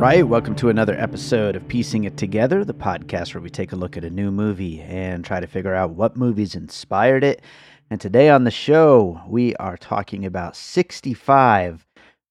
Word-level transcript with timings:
Right, 0.00 0.26
welcome 0.26 0.54
to 0.56 0.70
another 0.70 0.98
episode 0.98 1.56
of 1.56 1.68
Piecing 1.68 2.04
It 2.04 2.16
Together, 2.16 2.64
the 2.64 2.72
podcast 2.72 3.34
where 3.34 3.42
we 3.42 3.50
take 3.50 3.72
a 3.72 3.76
look 3.76 3.98
at 3.98 4.04
a 4.04 4.08
new 4.08 4.30
movie 4.30 4.80
and 4.80 5.22
try 5.22 5.40
to 5.40 5.46
figure 5.46 5.74
out 5.74 5.90
what 5.90 6.16
movies 6.16 6.54
inspired 6.54 7.22
it. 7.22 7.42
And 7.90 8.00
today 8.00 8.30
on 8.30 8.44
the 8.44 8.50
show, 8.50 9.20
we 9.28 9.54
are 9.56 9.76
talking 9.76 10.24
about 10.24 10.56
65, 10.56 11.86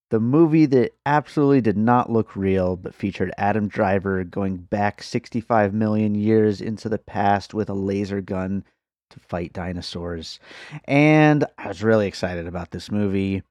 the 0.09 0.19
movie 0.19 0.65
that 0.65 0.95
absolutely 1.05 1.61
did 1.61 1.77
not 1.77 2.11
look 2.11 2.35
real, 2.35 2.75
but 2.75 2.95
featured 2.95 3.31
Adam 3.37 3.67
Driver 3.67 4.23
going 4.23 4.57
back 4.57 5.03
65 5.03 5.71
million 5.71 6.15
years 6.15 6.61
into 6.61 6.89
the 6.89 6.97
past 6.97 7.53
with 7.53 7.69
a 7.69 7.75
laser 7.75 8.19
gun 8.19 8.63
to 9.11 9.19
fight 9.19 9.53
dinosaurs. 9.53 10.39
And 10.85 11.45
I 11.59 11.67
was 11.67 11.83
really 11.83 12.07
excited 12.07 12.47
about 12.47 12.71
this 12.71 12.89
movie 12.89 13.43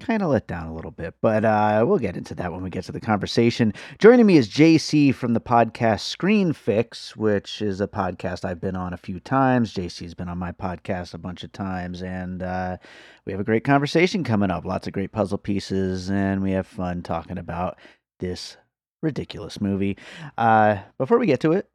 kind 0.00 0.22
of 0.22 0.30
let 0.30 0.46
down 0.46 0.68
a 0.68 0.74
little 0.74 0.90
bit, 0.90 1.14
but 1.20 1.44
uh, 1.44 1.84
we'll 1.86 1.98
get 1.98 2.16
into 2.16 2.34
that 2.36 2.52
when 2.52 2.62
we 2.62 2.70
get 2.70 2.84
to 2.84 2.92
the 2.92 3.00
conversation. 3.00 3.72
Joining 3.98 4.26
me 4.26 4.36
is 4.36 4.48
JC 4.48 5.14
from 5.14 5.34
the 5.34 5.40
podcast 5.40 6.00
Screen 6.00 6.52
Fix, 6.52 7.16
which 7.16 7.60
is 7.60 7.80
a 7.80 7.88
podcast 7.88 8.44
I've 8.44 8.60
been 8.60 8.76
on 8.76 8.92
a 8.92 8.96
few 8.98 9.18
times. 9.18 9.74
JC's 9.74 10.14
been 10.14 10.28
on 10.28 10.38
my 10.38 10.52
podcast 10.52 11.14
a 11.14 11.18
bunch 11.18 11.42
of 11.42 11.52
times, 11.52 12.02
and 12.02 12.42
uh, 12.42 12.76
we 13.24 13.32
have 13.32 13.40
a 13.40 13.44
great 13.44 13.64
conversation 13.64 14.22
coming 14.22 14.50
up. 14.50 14.64
Lots 14.64 14.86
of 14.86 14.92
great 14.92 15.12
puzzle 15.12 15.38
pieces, 15.38 16.10
and 16.10 16.42
we 16.42 16.52
have 16.52 16.66
fun 16.66 17.02
talking 17.02 17.38
about 17.38 17.76
this 18.20 18.56
ridiculous 19.02 19.60
movie. 19.60 19.96
Uh, 20.36 20.78
before 20.96 21.18
we 21.18 21.26
get 21.26 21.40
to 21.40 21.52
it, 21.52 21.68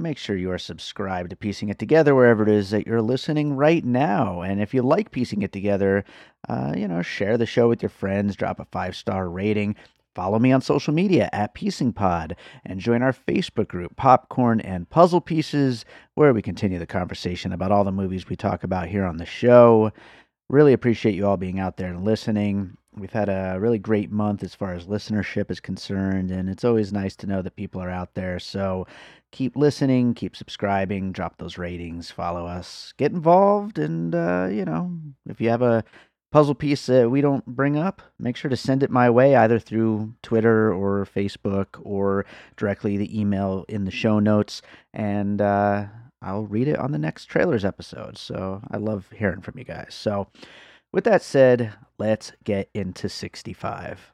make 0.00 0.18
sure 0.18 0.36
you 0.36 0.50
are 0.50 0.58
subscribed 0.58 1.30
to 1.30 1.36
Piecing 1.36 1.68
It 1.68 1.78
Together 1.78 2.14
wherever 2.14 2.42
it 2.42 2.48
is 2.48 2.70
that 2.70 2.86
you're 2.86 3.02
listening 3.02 3.54
right 3.54 3.84
now. 3.84 4.40
And 4.40 4.60
if 4.60 4.74
you 4.74 4.82
like 4.82 5.10
Piecing 5.10 5.42
It 5.42 5.52
Together, 5.52 6.04
uh, 6.48 6.72
you 6.76 6.88
know, 6.88 7.02
share 7.02 7.36
the 7.36 7.46
show 7.46 7.68
with 7.68 7.82
your 7.82 7.90
friends, 7.90 8.36
drop 8.36 8.58
a 8.60 8.64
five 8.66 8.96
star 8.96 9.28
rating. 9.28 9.76
Follow 10.14 10.40
me 10.40 10.50
on 10.50 10.60
social 10.60 10.92
media 10.92 11.30
at 11.32 11.54
Piecing 11.54 11.92
Pod 11.92 12.34
and 12.64 12.80
join 12.80 13.00
our 13.00 13.12
Facebook 13.12 13.68
group, 13.68 13.94
Popcorn 13.94 14.60
and 14.60 14.90
Puzzle 14.90 15.20
Pieces, 15.20 15.84
where 16.14 16.34
we 16.34 16.42
continue 16.42 16.80
the 16.80 16.86
conversation 16.86 17.52
about 17.52 17.70
all 17.70 17.84
the 17.84 17.92
movies 17.92 18.28
we 18.28 18.34
talk 18.34 18.64
about 18.64 18.88
here 18.88 19.04
on 19.04 19.18
the 19.18 19.26
show. 19.26 19.92
Really 20.48 20.72
appreciate 20.72 21.14
you 21.14 21.26
all 21.26 21.36
being 21.36 21.60
out 21.60 21.76
there 21.76 21.90
and 21.90 22.04
listening. 22.04 22.76
We've 22.96 23.12
had 23.12 23.28
a 23.28 23.56
really 23.60 23.78
great 23.78 24.10
month 24.10 24.42
as 24.42 24.52
far 24.52 24.74
as 24.74 24.86
listenership 24.86 25.48
is 25.48 25.60
concerned, 25.60 26.32
and 26.32 26.48
it's 26.50 26.64
always 26.64 26.92
nice 26.92 27.14
to 27.16 27.28
know 27.28 27.40
that 27.40 27.54
people 27.54 27.80
are 27.80 27.88
out 27.88 28.14
there. 28.14 28.40
So 28.40 28.88
keep 29.32 29.56
listening, 29.56 30.14
keep 30.14 30.36
subscribing, 30.36 31.12
drop 31.12 31.38
those 31.38 31.58
ratings, 31.58 32.10
follow 32.10 32.46
us, 32.46 32.92
get 32.96 33.12
involved, 33.12 33.78
and, 33.78 34.14
uh, 34.14 34.48
you 34.50 34.64
know, 34.64 34.92
if 35.28 35.40
you 35.40 35.48
have 35.50 35.62
a 35.62 35.84
puzzle 36.32 36.54
piece 36.54 36.86
that 36.86 37.10
we 37.10 37.20
don't 37.20 37.44
bring 37.46 37.76
up, 37.76 38.02
make 38.18 38.36
sure 38.36 38.48
to 38.48 38.56
send 38.56 38.82
it 38.82 38.90
my 38.90 39.10
way 39.10 39.34
either 39.34 39.58
through 39.58 40.14
Twitter 40.22 40.72
or 40.72 41.04
Facebook 41.04 41.80
or 41.82 42.24
directly 42.56 42.96
the 42.96 43.18
email 43.18 43.64
in 43.68 43.84
the 43.84 43.90
show 43.90 44.18
notes. 44.18 44.62
And, 44.92 45.40
uh, 45.40 45.86
I'll 46.22 46.46
read 46.46 46.68
it 46.68 46.78
on 46.78 46.92
the 46.92 46.98
next 46.98 47.26
trailers 47.26 47.64
episode. 47.64 48.18
So 48.18 48.60
I 48.70 48.76
love 48.76 49.10
hearing 49.16 49.40
from 49.40 49.58
you 49.58 49.64
guys. 49.64 49.94
So, 49.98 50.28
with 50.92 51.04
that 51.04 51.22
said, 51.22 51.72
let's 51.98 52.32
get 52.44 52.68
into 52.74 53.08
65. 53.08 54.12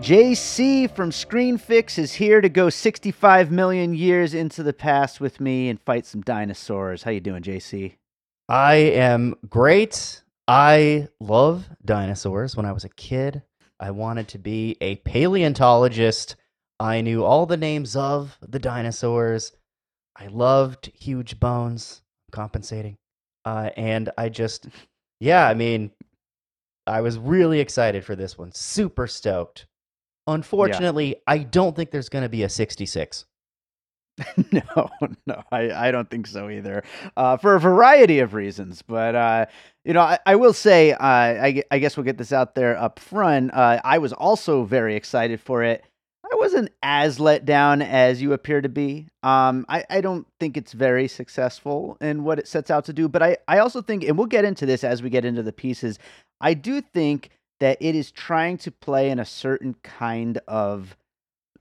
JC 0.00 0.88
from 0.88 1.10
Screen 1.10 1.58
Fix 1.58 1.98
is 1.98 2.14
here 2.14 2.40
to 2.40 2.48
go 2.48 2.70
65 2.70 3.50
million 3.50 3.94
years 3.94 4.32
into 4.32 4.62
the 4.62 4.72
past 4.72 5.20
with 5.20 5.40
me 5.40 5.68
and 5.68 5.80
fight 5.82 6.06
some 6.06 6.22
dinosaurs. 6.22 7.02
How 7.02 7.10
you 7.10 7.20
doing, 7.20 7.42
JC? 7.42 7.96
I 8.48 8.74
am 8.76 9.34
great. 9.50 10.22
I 10.46 11.08
love 11.20 11.68
dinosaurs. 11.84 12.56
When 12.56 12.64
I 12.64 12.72
was 12.72 12.84
a 12.84 12.88
kid, 12.90 13.42
I 13.80 13.90
wanted 13.90 14.28
to 14.28 14.38
be 14.38 14.76
a 14.80 14.96
paleontologist. 14.96 16.36
I 16.80 17.00
knew 17.00 17.24
all 17.24 17.44
the 17.44 17.56
names 17.56 17.96
of 17.96 18.38
the 18.40 18.60
dinosaurs. 18.60 19.52
I 20.16 20.28
loved 20.28 20.92
huge 20.94 21.40
bones, 21.40 22.02
compensating. 22.30 22.96
Uh, 23.44 23.70
and 23.76 24.10
I 24.16 24.28
just, 24.30 24.68
yeah, 25.20 25.46
I 25.46 25.54
mean, 25.54 25.90
I 26.86 27.00
was 27.02 27.18
really 27.18 27.60
excited 27.60 28.04
for 28.04 28.16
this 28.16 28.38
one. 28.38 28.52
Super 28.52 29.06
stoked. 29.06 29.66
Unfortunately, 30.28 31.16
I 31.26 31.38
don't 31.38 31.74
think 31.74 31.90
there's 31.90 32.10
going 32.10 32.22
to 32.22 32.28
be 32.28 32.42
a 32.42 32.48
66. 32.48 33.24
no, 34.52 34.90
no, 35.26 35.42
I, 35.50 35.70
I 35.70 35.90
don't 35.90 36.10
think 36.10 36.26
so 36.26 36.50
either. 36.50 36.82
Uh, 37.16 37.36
for 37.36 37.54
a 37.54 37.60
variety 37.60 38.18
of 38.18 38.34
reasons, 38.34 38.82
but 38.82 39.14
uh, 39.14 39.46
you 39.84 39.92
know, 39.92 40.00
I, 40.02 40.18
I 40.26 40.36
will 40.36 40.52
say, 40.52 40.92
uh, 40.92 40.96
I, 41.00 41.62
I 41.70 41.78
guess 41.78 41.96
we'll 41.96 42.04
get 42.04 42.18
this 42.18 42.32
out 42.32 42.54
there 42.54 42.76
up 42.76 42.98
front. 42.98 43.54
Uh, 43.54 43.80
I 43.84 43.98
was 43.98 44.12
also 44.12 44.64
very 44.64 44.96
excited 44.96 45.40
for 45.40 45.62
it. 45.62 45.84
I 46.30 46.34
wasn't 46.36 46.70
as 46.82 47.18
let 47.18 47.46
down 47.46 47.80
as 47.80 48.20
you 48.20 48.34
appear 48.34 48.60
to 48.60 48.68
be. 48.68 49.08
Um, 49.22 49.64
I, 49.68 49.84
I 49.88 50.00
don't 50.02 50.26
think 50.38 50.56
it's 50.56 50.72
very 50.72 51.08
successful 51.08 51.96
in 52.02 52.22
what 52.22 52.38
it 52.38 52.46
sets 52.46 52.70
out 52.70 52.84
to 52.86 52.92
do, 52.92 53.08
but 53.08 53.22
I, 53.22 53.38
I 53.46 53.58
also 53.60 53.80
think, 53.80 54.04
and 54.04 54.18
we'll 54.18 54.26
get 54.26 54.44
into 54.44 54.66
this 54.66 54.84
as 54.84 55.02
we 55.02 55.08
get 55.08 55.24
into 55.24 55.42
the 55.42 55.52
pieces. 55.52 55.98
I 56.40 56.54
do 56.54 56.82
think 56.82 57.30
that 57.60 57.78
it 57.80 57.94
is 57.94 58.10
trying 58.10 58.58
to 58.58 58.70
play 58.70 59.10
in 59.10 59.18
a 59.18 59.24
certain 59.24 59.74
kind 59.82 60.38
of 60.46 60.96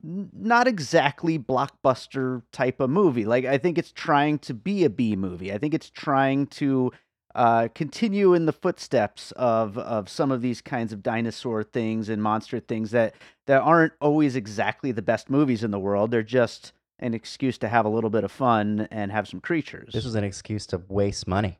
not 0.03 0.68
exactly 0.68 1.40
blockbuster 1.40 2.44
type 2.52 2.80
of 2.80 2.90
movie. 2.90 3.25
Like 3.25 3.46
I 3.46 3.58
think 3.58 3.78
it's 3.78 3.91
trying 3.91 4.40
to 4.40 4.53
be 4.53 4.84
a 4.84 4.90
B 4.90 5.16
movie. 5.16 5.52
I 5.52 5.57
think 5.57 5.74
it's 5.74 5.90
trying 5.90 6.47
to 6.47 6.91
uh, 7.36 7.68
continue 7.75 8.34
in 8.34 8.46
the 8.46 8.53
footsteps 8.53 9.31
of 9.34 9.78
of 9.78 10.09
some 10.09 10.31
of 10.31 10.41
these 10.41 10.62
kinds 10.62 10.94
of 10.94 11.03
dinosaur 11.03 11.63
things 11.63 12.09
and 12.09 12.22
monster 12.22 12.59
things 12.59 12.91
that 12.91 13.16
that 13.47 13.62
aren't 13.62 13.94
always 14.02 14.36
exactly 14.36 14.91
the 14.91 15.02
best 15.02 15.30
movies 15.30 15.63
in 15.63 15.72
the 15.72 15.80
world. 15.80 16.12
They're 16.12 16.24
just 16.24 16.74
an 17.00 17.13
excuse 17.13 17.57
to 17.59 17.68
have 17.68 17.86
a 17.86 17.90
little 17.90 18.09
bit 18.09 18.24
of 18.24 18.31
fun 18.31 18.88
and 18.91 19.12
have 19.12 19.28
some 19.28 19.40
creatures. 19.40 19.94
This 19.94 20.06
was 20.06 20.16
an 20.16 20.24
excuse 20.24 20.66
to 20.68 20.81
waste 20.88 21.28
money. 21.28 21.59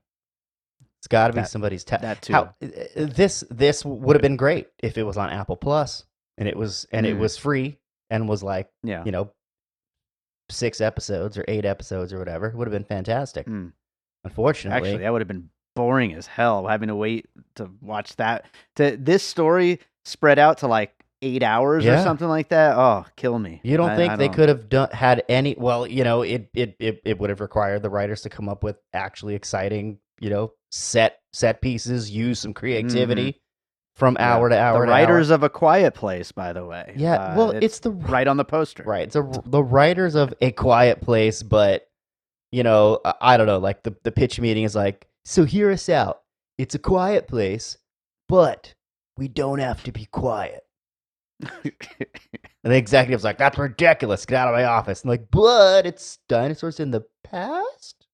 It's 1.00 1.08
got 1.08 1.28
to 1.28 1.34
be 1.34 1.42
That- 1.42 1.50
somebody's 1.50 1.84
ta- 1.84 1.98
that 1.98 2.22
too. 2.22 2.34
How, 2.34 2.56
this 2.60 3.44
this 3.50 3.86
would 3.86 4.16
have 4.16 4.22
been 4.22 4.38
great 4.38 4.68
if 4.80 4.98
it 4.98 5.04
was 5.04 5.18
on 5.18 5.30
Apple 5.30 5.56
Plus 5.58 6.06
and 6.38 6.48
it 6.48 6.58
was 6.58 6.88
and 6.92 7.06
it 7.06 7.16
Mm. 7.16 7.20
was 7.20 7.38
free 7.38 7.78
and 8.10 8.28
was 8.28 8.42
like 8.44 8.70
yeah. 8.84 9.04
you 9.06 9.12
know 9.12 9.32
six 10.50 10.80
episodes 10.82 11.38
or 11.38 11.46
eight 11.48 11.66
episodes 11.66 12.14
or 12.14 12.20
whatever. 12.20 12.48
It 12.48 12.56
would 12.56 12.68
have 12.68 12.74
been 12.74 12.84
fantastic. 12.86 13.46
Mm. 13.48 13.74
Unfortunately, 14.24 14.90
Actually, 14.90 15.04
that 15.04 15.12
would 15.12 15.22
have 15.22 15.28
been 15.28 15.50
boring 15.76 16.14
as 16.14 16.26
hell 16.28 16.66
having 16.68 16.88
to 16.88 16.96
wait 16.96 17.28
to 17.56 17.70
watch 17.82 18.16
that. 18.16 18.46
To 18.78 18.98
this 18.98 19.24
story 19.24 19.80
spread 20.06 20.40
out 20.40 20.60
to 20.60 20.68
like 20.68 20.94
eight 21.22 21.44
hours 21.44 21.86
or 21.86 21.98
something 22.00 22.28
like 22.28 22.50
that. 22.50 22.76
Oh, 22.78 23.06
kill 23.16 23.38
me. 23.38 23.60
You 23.64 23.78
don't 23.78 23.92
I- 23.92 23.96
think 23.96 24.14
I 24.14 24.16
they 24.16 24.28
don't- 24.28 24.36
could 24.36 24.50
have 24.50 24.70
done 24.70 24.90
had 24.92 25.24
any? 25.30 25.56
Well, 25.58 25.86
you 25.86 26.04
know, 26.04 26.22
it 26.24 26.50
it 26.54 26.76
it, 26.80 27.02
it 27.06 27.20
would 27.20 27.30
have 27.30 27.42
required 27.42 27.84
the 27.84 27.90
writers 27.90 28.22
to 28.22 28.30
come 28.30 28.50
up 28.50 28.64
with 28.64 28.78
actually 28.94 29.36
exciting, 29.36 30.00
you 30.20 30.30
know, 30.30 30.54
set 30.72 31.20
set 31.34 31.62
pieces, 31.62 32.10
use 32.12 32.40
some 32.40 32.54
creativity 32.54 33.42
from 33.96 34.14
Mm-hmm. 34.16 34.22
Yeah. 34.22 34.34
hour 34.36 34.50
to 34.50 34.60
hour. 34.60 34.80
The 34.80 34.86
to 34.86 34.92
writers 34.92 35.32
hour. 35.32 35.36
of 35.36 35.44
A 35.44 35.50
Quiet 35.50 35.94
Place, 35.96 36.32
by 36.32 36.54
the 36.54 36.66
way. 36.66 36.94
yeah. 36.98 37.16
Uh, 37.16 37.36
well, 37.38 37.52
it's, 37.52 37.80
the 37.80 37.92
right 37.92 38.28
on 38.28 38.38
the 38.38 38.46
poster. 38.46 38.84
right. 38.84 39.04
It's 39.04 39.16
a, 39.16 39.28
the 39.46 39.64
writers 39.64 40.14
of 40.16 40.34
A 40.42 40.52
Quiet 40.52 41.02
Place, 41.02 41.42
but 41.44 41.88
you 42.52 42.64
know, 42.64 43.00
I, 43.06 43.14
I 43.22 43.38
don't 43.38 43.48
know. 43.48 43.58
Like 43.60 43.84
the 43.84 43.96
the 44.04 44.12
pitch 44.12 44.40
meeting 44.40 44.64
is 44.64 44.76
like, 44.76 45.08
so 45.26 45.44
hear 45.46 45.72
us 45.72 45.90
out. 45.90 46.22
It's 46.58 46.76
a 46.76 46.80
quiet 46.80 47.28
place, 47.28 47.78
but 48.30 48.74
we 49.18 49.28
don't 49.28 49.60
have 49.60 49.84
to 49.84 49.92
be 49.92 50.06
quiet. 50.06 50.64
And 52.64 52.74
the 52.74 52.78
executive's 52.78 53.24
like, 53.24 53.38
that's 53.38 53.58
ridiculous. 53.60 54.26
Get 54.26 54.38
out 54.38 54.48
of 54.48 54.56
my 54.56 54.64
office. 54.64 55.02
And 55.04 55.10
like, 55.10 55.30
but 55.32 55.86
it's 55.86 56.18
dinosaurs 56.28 56.80
in 56.80 56.90
the 56.92 57.04
past? 57.24 58.07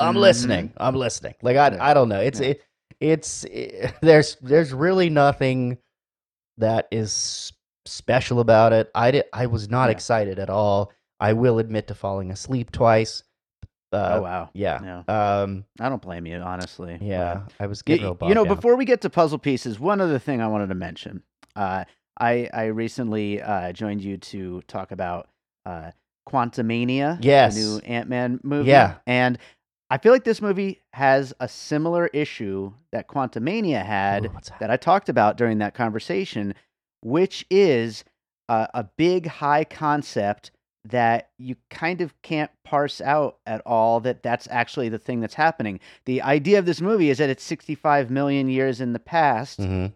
I'm 0.00 0.14
Mhm. 0.14 0.20
listening. 0.20 0.72
I'm 0.76 0.94
listening. 0.94 1.34
Like, 1.42 1.56
I, 1.56 1.70
Yeah. 1.74 1.84
I 1.84 1.94
don't 1.94 2.08
know. 2.08 2.20
It's, 2.20 2.40
Yeah. 2.40 2.48
it, 2.48 2.62
it's, 3.00 3.44
eh, 3.50 3.90
there's, 4.02 4.36
there's 4.42 4.72
really 4.72 5.10
nothing 5.10 5.78
that 6.58 6.88
is 6.90 7.52
special 7.86 8.40
about 8.40 8.72
it. 8.72 8.90
I 8.94 9.10
did, 9.10 9.24
I 9.32 9.46
was 9.46 9.68
not 9.70 9.86
Yeah. 9.86 9.92
excited 9.92 10.38
at 10.38 10.50
all. 10.50 10.92
I 11.18 11.32
will 11.34 11.58
admit 11.58 11.86
to 11.88 11.94
falling 11.94 12.30
asleep 12.30 12.70
twice. 12.72 13.22
Uh, 13.92 14.12
oh 14.18 14.22
wow. 14.22 14.50
yeah. 14.54 15.02
Yeah. 15.08 15.40
Um, 15.42 15.64
I 15.80 15.88
don't 15.88 16.00
blame 16.00 16.24
you, 16.24 16.36
honestly. 16.38 16.96
yeah. 17.00 17.42
I 17.58 17.66
was 17.66 17.82
getting 17.82 18.04
real 18.04 18.16
you 18.22 18.34
know, 18.34 18.44
down. 18.44 18.54
before 18.54 18.76
we 18.76 18.84
get 18.84 19.00
to 19.00 19.10
puzzle 19.10 19.38
pieces, 19.38 19.80
one 19.80 20.00
other 20.00 20.18
thing 20.20 20.40
I 20.40 20.46
wanted 20.46 20.68
to 20.68 20.76
mention. 20.76 21.22
Uh, 21.56 21.84
I 22.20 22.48
I 22.54 22.66
recently 22.66 23.42
uh, 23.42 23.72
joined 23.72 24.02
you 24.04 24.16
to 24.18 24.62
talk 24.68 24.92
about 24.92 25.28
uh, 25.66 25.90
Quantumania, 26.28 27.18
Yes. 27.20 27.54
the 27.56 27.60
new 27.60 27.78
Ant 27.80 28.08
Man 28.08 28.40
movie. 28.44 28.68
Yeah. 28.70 28.98
and 29.06 29.38
I 29.90 29.98
feel 29.98 30.12
like 30.12 30.24
this 30.24 30.40
movie 30.40 30.80
has 30.92 31.34
a 31.40 31.48
similar 31.48 32.06
issue 32.08 32.72
that 32.92 33.08
Quantumania 33.08 33.84
had 33.84 34.26
Ooh, 34.26 34.28
that? 34.28 34.52
that 34.60 34.70
I 34.70 34.76
talked 34.76 35.08
about 35.08 35.36
during 35.36 35.58
that 35.58 35.74
conversation, 35.74 36.54
which 37.02 37.44
is 37.50 38.04
uh, 38.48 38.68
a 38.72 38.84
big 38.84 39.26
high 39.26 39.64
concept 39.64 40.52
that 40.84 41.30
you 41.38 41.56
kind 41.70 42.00
of 42.00 42.14
can't 42.22 42.50
parse 42.64 43.00
out 43.00 43.38
at 43.46 43.60
all 43.66 44.00
that 44.00 44.22
that's 44.22 44.48
actually 44.50 44.88
the 44.88 44.98
thing 44.98 45.20
that's 45.20 45.34
happening. 45.34 45.78
The 46.06 46.22
idea 46.22 46.58
of 46.58 46.66
this 46.66 46.80
movie 46.80 47.10
is 47.10 47.18
that 47.18 47.28
it's 47.28 47.44
65 47.44 48.10
million 48.10 48.48
years 48.48 48.80
in 48.80 48.92
the 48.92 48.98
past 48.98 49.60
Mhm. 49.60 49.92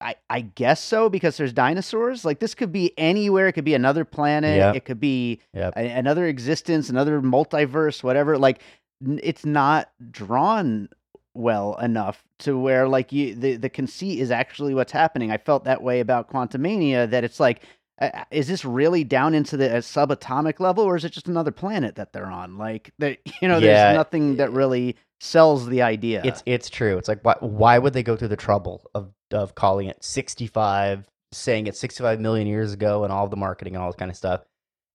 I, 0.00 0.14
I 0.30 0.40
guess 0.40 0.82
so 0.82 1.08
because 1.08 1.36
there's 1.36 1.52
dinosaurs. 1.52 2.24
Like 2.24 2.38
this 2.40 2.54
could 2.54 2.72
be 2.72 2.96
anywhere. 2.98 3.48
It 3.48 3.52
could 3.52 3.64
be 3.64 3.74
another 3.74 4.04
planet. 4.04 4.56
Yeah. 4.56 4.72
It 4.72 4.84
could 4.84 5.00
be 5.00 5.40
Yep. 5.54 5.74
a- 5.76 5.90
another 5.90 6.26
existence, 6.26 6.88
another 6.88 7.20
multiverse, 7.20 8.02
whatever. 8.02 8.38
Like 8.38 8.62
n- 9.06 9.20
it's 9.22 9.44
not 9.44 9.90
drawn 10.10 10.88
well 11.34 11.76
enough 11.80 12.24
to 12.40 12.58
where 12.58 12.88
like 12.88 13.12
you 13.12 13.34
the 13.34 13.56
the 13.56 13.68
conceit 13.68 14.18
is 14.20 14.30
actually 14.30 14.74
what's 14.74 14.92
happening. 14.92 15.30
I 15.30 15.36
felt 15.38 15.64
that 15.64 15.82
way 15.82 16.00
about 16.00 16.30
Quantumania. 16.30 17.08
That 17.10 17.24
it's 17.24 17.40
like. 17.40 17.62
Uh, 18.02 18.24
is 18.30 18.48
this 18.48 18.64
really 18.64 19.04
down 19.04 19.34
into 19.34 19.58
the 19.58 19.70
uh, 19.70 19.76
subatomic 19.80 20.58
level, 20.58 20.82
or 20.82 20.96
is 20.96 21.04
it 21.04 21.12
just 21.12 21.28
another 21.28 21.50
planet 21.50 21.96
that 21.96 22.14
they're 22.14 22.30
on? 22.30 22.56
Like, 22.56 22.94
that 22.98 23.18
you 23.42 23.46
know, 23.48 23.58
Yeah. 23.58 23.84
there's 23.84 23.94
nothing 23.94 24.36
that 24.36 24.50
really 24.52 24.96
sells 25.20 25.66
the 25.66 25.82
idea. 25.82 26.22
It's 26.24 26.42
it's 26.46 26.68
true. 26.70 26.98
It's 26.98 27.08
like 27.08 27.20
why 27.22 27.36
why 27.40 27.78
would 27.78 27.92
they 27.92 28.02
go 28.02 28.16
through 28.16 28.28
the 28.28 28.36
trouble 28.36 28.82
of 28.94 29.12
of 29.32 29.54
calling 29.54 29.86
it 29.88 30.02
65, 30.02 31.06
saying 31.32 31.66
it's 31.66 31.78
65 31.78 32.20
million 32.20 32.46
years 32.46 32.72
ago 32.72 33.04
and 33.04 33.12
all 33.12 33.28
the 33.28 33.36
marketing 33.36 33.74
and 33.74 33.82
all 33.82 33.90
this 33.90 33.96
kind 33.96 34.10
of 34.10 34.16
stuff, 34.16 34.42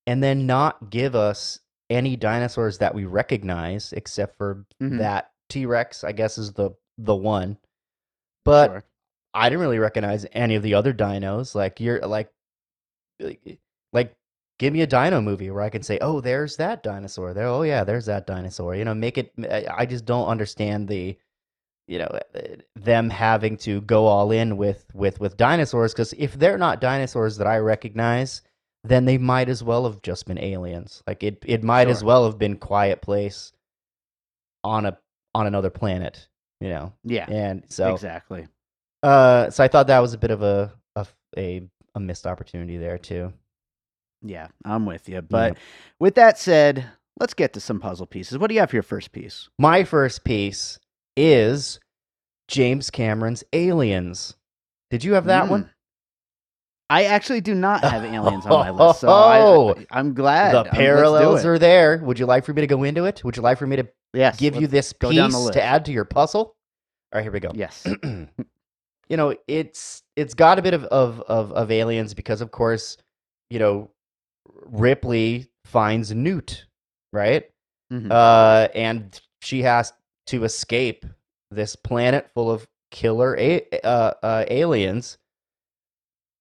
and 0.08 0.22
then 0.24 0.46
not 0.46 0.90
give 0.90 1.16
us 1.16 1.60
any 1.90 2.16
dinosaurs 2.16 2.80
that 2.80 2.96
we 2.96 3.06
recognize 3.06 3.94
except 3.94 4.36
for 4.38 4.66
Mhm. 4.82 4.98
that 4.98 5.32
T-Rex, 5.50 6.04
I 6.04 6.12
guess 6.12 6.38
is 6.38 6.54
the 6.54 6.72
the 6.98 7.16
one. 7.16 7.58
But 8.44 8.68
Sure. 8.72 8.84
I 9.34 9.50
didn't 9.50 9.62
really 9.62 9.80
recognize 9.80 10.26
any 10.32 10.56
of 10.56 10.64
the 10.64 10.74
other 10.76 10.94
dinos. 10.94 11.54
Like 11.56 11.80
you're 11.80 12.00
like 12.02 12.32
like- 13.20 13.60
like 13.94 14.14
give 14.60 14.74
me 14.74 14.82
a 14.82 14.88
dino 14.88 15.22
movie 15.22 15.52
where 15.52 15.62
I 15.64 15.70
can 15.70 15.84
say, 15.84 15.98
"Oh, 16.02 16.22
there's 16.22 16.58
that 16.58 16.84
dinosaur." 16.84 17.34
There, 17.34 17.48
oh 17.48 17.62
yeah, 17.64 17.84
there's 17.84 18.06
that 18.06 18.28
dinosaur. 18.28 18.76
You 18.76 18.86
know, 18.86 18.94
make 18.94 19.18
it 19.18 19.32
I 19.70 19.86
just 19.86 20.06
don't 20.06 20.28
understand 20.28 20.88
the 20.88 21.18
you 21.88 22.00
know 22.00 22.20
uh, 22.36 22.40
them 22.76 23.10
having 23.10 23.58
to 23.58 23.82
go 23.82 24.06
all 24.06 24.32
in 24.32 24.58
with 24.58 24.86
with 24.94 25.20
with 25.20 25.38
dinosaurs 25.38 25.94
cuz 25.94 26.14
if 26.18 26.34
they're 26.34 26.58
not 26.58 26.82
dinosaurs 26.82 27.38
that 27.38 27.48
I 27.48 27.58
recognize, 27.58 28.42
then 28.84 29.06
they 29.06 29.18
might 29.18 29.50
as 29.50 29.64
well 29.64 29.84
have 29.86 30.02
just 30.02 30.26
been 30.26 30.40
aliens. 30.40 31.04
Like 31.08 31.24
it 31.24 31.44
it 31.46 31.64
might 31.64 31.88
as 31.88 32.04
well 32.04 32.26
have 32.26 32.38
been 32.38 32.58
Quiet 32.58 33.02
Place 33.02 33.52
on 34.64 34.86
a 34.86 34.98
on 35.34 35.48
another 35.48 35.70
planet, 35.70 36.28
you 36.62 36.70
know. 36.70 36.94
yeah, 37.04 37.26
And 37.30 37.64
so 37.68 37.94
exactly. 37.94 38.48
uh, 39.04 39.50
so 39.50 39.64
I 39.64 39.68
thought 39.68 39.88
that 39.88 40.00
was 40.00 40.14
a 40.14 40.18
bit 40.18 40.32
of 40.32 40.42
a 40.42 40.74
a 40.96 41.08
a, 41.38 41.62
a 41.94 42.00
missed 42.00 42.26
opportunity 42.26 42.78
there 42.78 42.98
too. 42.98 43.34
Yeah, 44.26 44.48
I'm 44.64 44.86
with 44.86 45.08
you. 45.08 45.22
But 45.22 45.58
with 46.00 46.16
that 46.16 46.38
said, 46.40 46.86
let's 47.20 47.34
get 47.34 47.54
to 47.54 47.60
some 47.60 47.80
puzzle 47.80 48.08
pieces. 48.08 48.38
What 48.38 48.48
do 48.48 48.54
you 48.56 48.60
have 48.62 48.70
for 48.72 48.76
your 48.76 48.84
first 48.84 49.12
piece? 49.12 49.50
My 49.60 49.84
first 49.84 50.24
piece 50.24 50.80
is 51.16 51.80
James 52.48 52.90
Cameron's 52.90 53.44
Aliens. 53.54 54.36
Did 54.90 55.04
you 55.04 55.14
have 55.14 55.26
that 55.26 55.50
one? 55.50 55.64
Mm. 55.66 55.70
I 56.90 57.06
actually 57.06 57.42
do 57.42 57.56
not 57.56 57.84
have 57.84 58.04
aliens 58.14 58.46
on 58.46 58.52
my 58.52 58.70
list, 58.70 59.02
so 59.02 59.10
I, 59.10 60.00
am 60.00 60.14
glad. 60.14 60.54
the 60.54 60.60
Um, 60.62 60.68
parallels 60.68 61.44
it. 61.44 61.48
are 61.48 61.58
there. 61.60 61.98
Would 62.04 62.20
you 62.20 62.26
like 62.28 62.46
for 62.46 62.54
me 62.54 62.62
to 62.62 62.68
go 62.68 62.84
into 62.84 63.06
it? 63.06 63.24
Would 63.24 63.36
you 63.38 63.42
like 63.44 63.58
for 63.58 63.66
me 63.66 63.78
to 63.78 63.88
yes. 64.14 64.38
give 64.38 64.56
you 64.56 64.68
this 64.68 64.94
go 64.94 65.12
down 65.12 65.32
the 65.32 65.38
piece 65.38 65.50
to 65.52 65.64
add 65.64 65.86
to 65.86 65.92
your 65.92 66.06
puzzle? 66.06 66.56
All 67.12 67.18
right, 67.20 67.24
here 67.24 67.32
we 67.32 67.40
go. 67.40 67.52
Yes. 67.56 67.88
you 68.04 69.18
know, 69.18 69.36
it's 69.48 70.04
it's 70.16 70.36
got 70.36 70.60
a 70.60 70.62
bit 70.62 70.74
of, 70.76 70.84
of 70.86 71.22
of 71.22 71.52
of 71.54 71.72
aliens 71.72 72.14
because 72.14 72.42
of 72.42 72.52
course, 72.52 72.98
you 73.50 73.58
know, 73.58 73.90
Ripley 74.48 75.50
finds 75.66 76.14
Newt, 76.14 76.66
right? 77.14 77.50
Mhm. 77.92 78.12
Uh, 78.12 78.68
and 78.74 79.20
she 79.42 79.62
has 79.64 79.94
to 80.28 80.44
escape 80.44 81.06
this 81.52 81.76
planet 81.76 82.30
full 82.34 82.50
of 82.50 82.68
killer 82.92 83.38
a- 83.38 83.68
uh, 83.84 84.14
uh, 84.24 84.46
aliens 84.48 85.18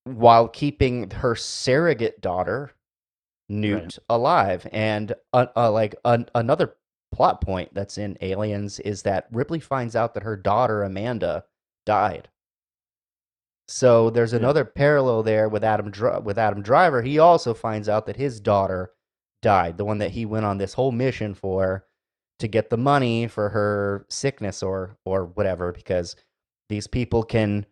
while 0.04 0.48
keeping 0.48 1.10
her 1.10 1.34
surrogate 1.34 2.20
daughter 2.20 2.72
Newt 3.48 3.82
Right. 3.82 3.98
alive. 4.08 4.66
And 4.72 5.14
uh, 5.32 5.46
uh, 5.54 5.70
like 5.70 5.94
an- 6.04 6.28
another 6.34 6.76
plot 7.12 7.40
point 7.42 7.72
that's 7.74 7.98
in 7.98 8.16
Aliens 8.22 8.80
is 8.80 9.02
that 9.02 9.28
Ripley 9.30 9.60
finds 9.60 9.94
out 9.94 10.14
that 10.14 10.22
her 10.22 10.36
daughter 10.36 10.82
Amanda 10.82 11.44
died. 11.86 12.28
So 13.68 14.10
there's 14.10 14.32
Yeah. 14.32 14.40
another 14.40 14.64
parallel 14.64 15.22
there 15.22 15.48
with 15.48 15.64
Adam 15.64 15.92
with 16.22 16.38
Adam 16.38 16.62
Driver. 16.62 17.02
He 17.02 17.18
also 17.18 17.54
finds 17.54 17.88
out 17.88 18.06
that 18.06 18.16
his 18.16 18.40
daughter 18.40 18.92
died, 19.42 19.78
the 19.78 19.84
one 19.84 19.98
that 19.98 20.12
he 20.12 20.26
went 20.26 20.46
on 20.46 20.58
this 20.58 20.74
whole 20.74 20.92
mission 20.92 21.34
for 21.34 21.86
to 22.40 22.48
get 22.48 22.70
the 22.70 22.76
money 22.76 23.26
for 23.28 23.50
her 23.50 24.06
sickness 24.10 24.62
or 24.62 24.96
or 25.04 25.24
whatever 25.26 25.72
because 25.72 26.16
these 26.68 26.86
people 26.86 27.22
can 27.22 27.64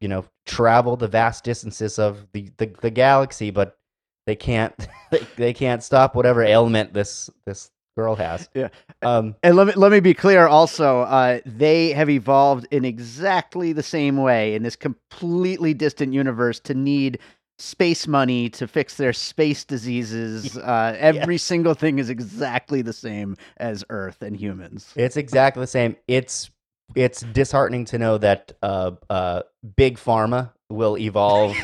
you 0.00 0.08
know 0.08 0.24
travel 0.46 0.96
the 0.96 1.08
vast 1.08 1.44
distances 1.44 1.98
of 1.98 2.26
the 2.32 2.50
the, 2.58 2.66
the 2.80 2.90
galaxy 2.90 3.50
but 3.50 3.78
they 4.26 4.34
can't 4.36 4.88
they, 5.10 5.26
they 5.36 5.52
can't 5.52 5.82
stop 5.82 6.14
whatever 6.14 6.42
ailment 6.42 6.92
this 6.94 7.30
this 7.46 7.70
girl 7.96 8.14
has 8.14 8.48
Yeah. 8.54 8.68
um 9.02 9.34
And 9.42 9.56
let 9.56 9.66
me 9.66 9.72
let 9.74 9.90
me 9.90 10.00
be 10.00 10.14
clear. 10.14 10.46
Also, 10.46 11.00
uh, 11.00 11.40
they 11.44 11.92
have 11.92 12.08
evolved 12.10 12.66
in 12.70 12.84
exactly 12.84 13.72
the 13.72 13.82
same 13.82 14.16
way 14.16 14.54
in 14.54 14.62
this 14.62 14.76
completely 14.76 15.74
distant 15.74 16.12
universe 16.12 16.60
to 16.60 16.74
need 16.74 17.18
space 17.58 18.06
money 18.06 18.50
to 18.50 18.68
fix 18.68 18.96
their 18.96 19.14
space 19.14 19.64
diseases. 19.64 20.58
Uh, 20.58 20.94
every 20.98 21.38
single 21.38 21.72
thing 21.74 21.98
is 21.98 22.10
exactly 22.10 22.82
the 22.82 22.92
same 22.92 23.34
as 23.56 23.82
Earth 23.88 24.20
and 24.20 24.36
humans. 24.36 24.92
It's 24.94 25.16
exactly 25.16 25.62
the 25.62 25.66
same. 25.66 25.96
It's 26.06 26.50
it's 26.94 27.22
disheartening 27.22 27.86
to 27.86 27.98
know 27.98 28.18
that 28.18 28.52
uh, 28.62 28.92
uh, 29.10 29.42
big 29.76 29.96
pharma 29.98 30.52
will 30.68 30.98
evolve 30.98 31.56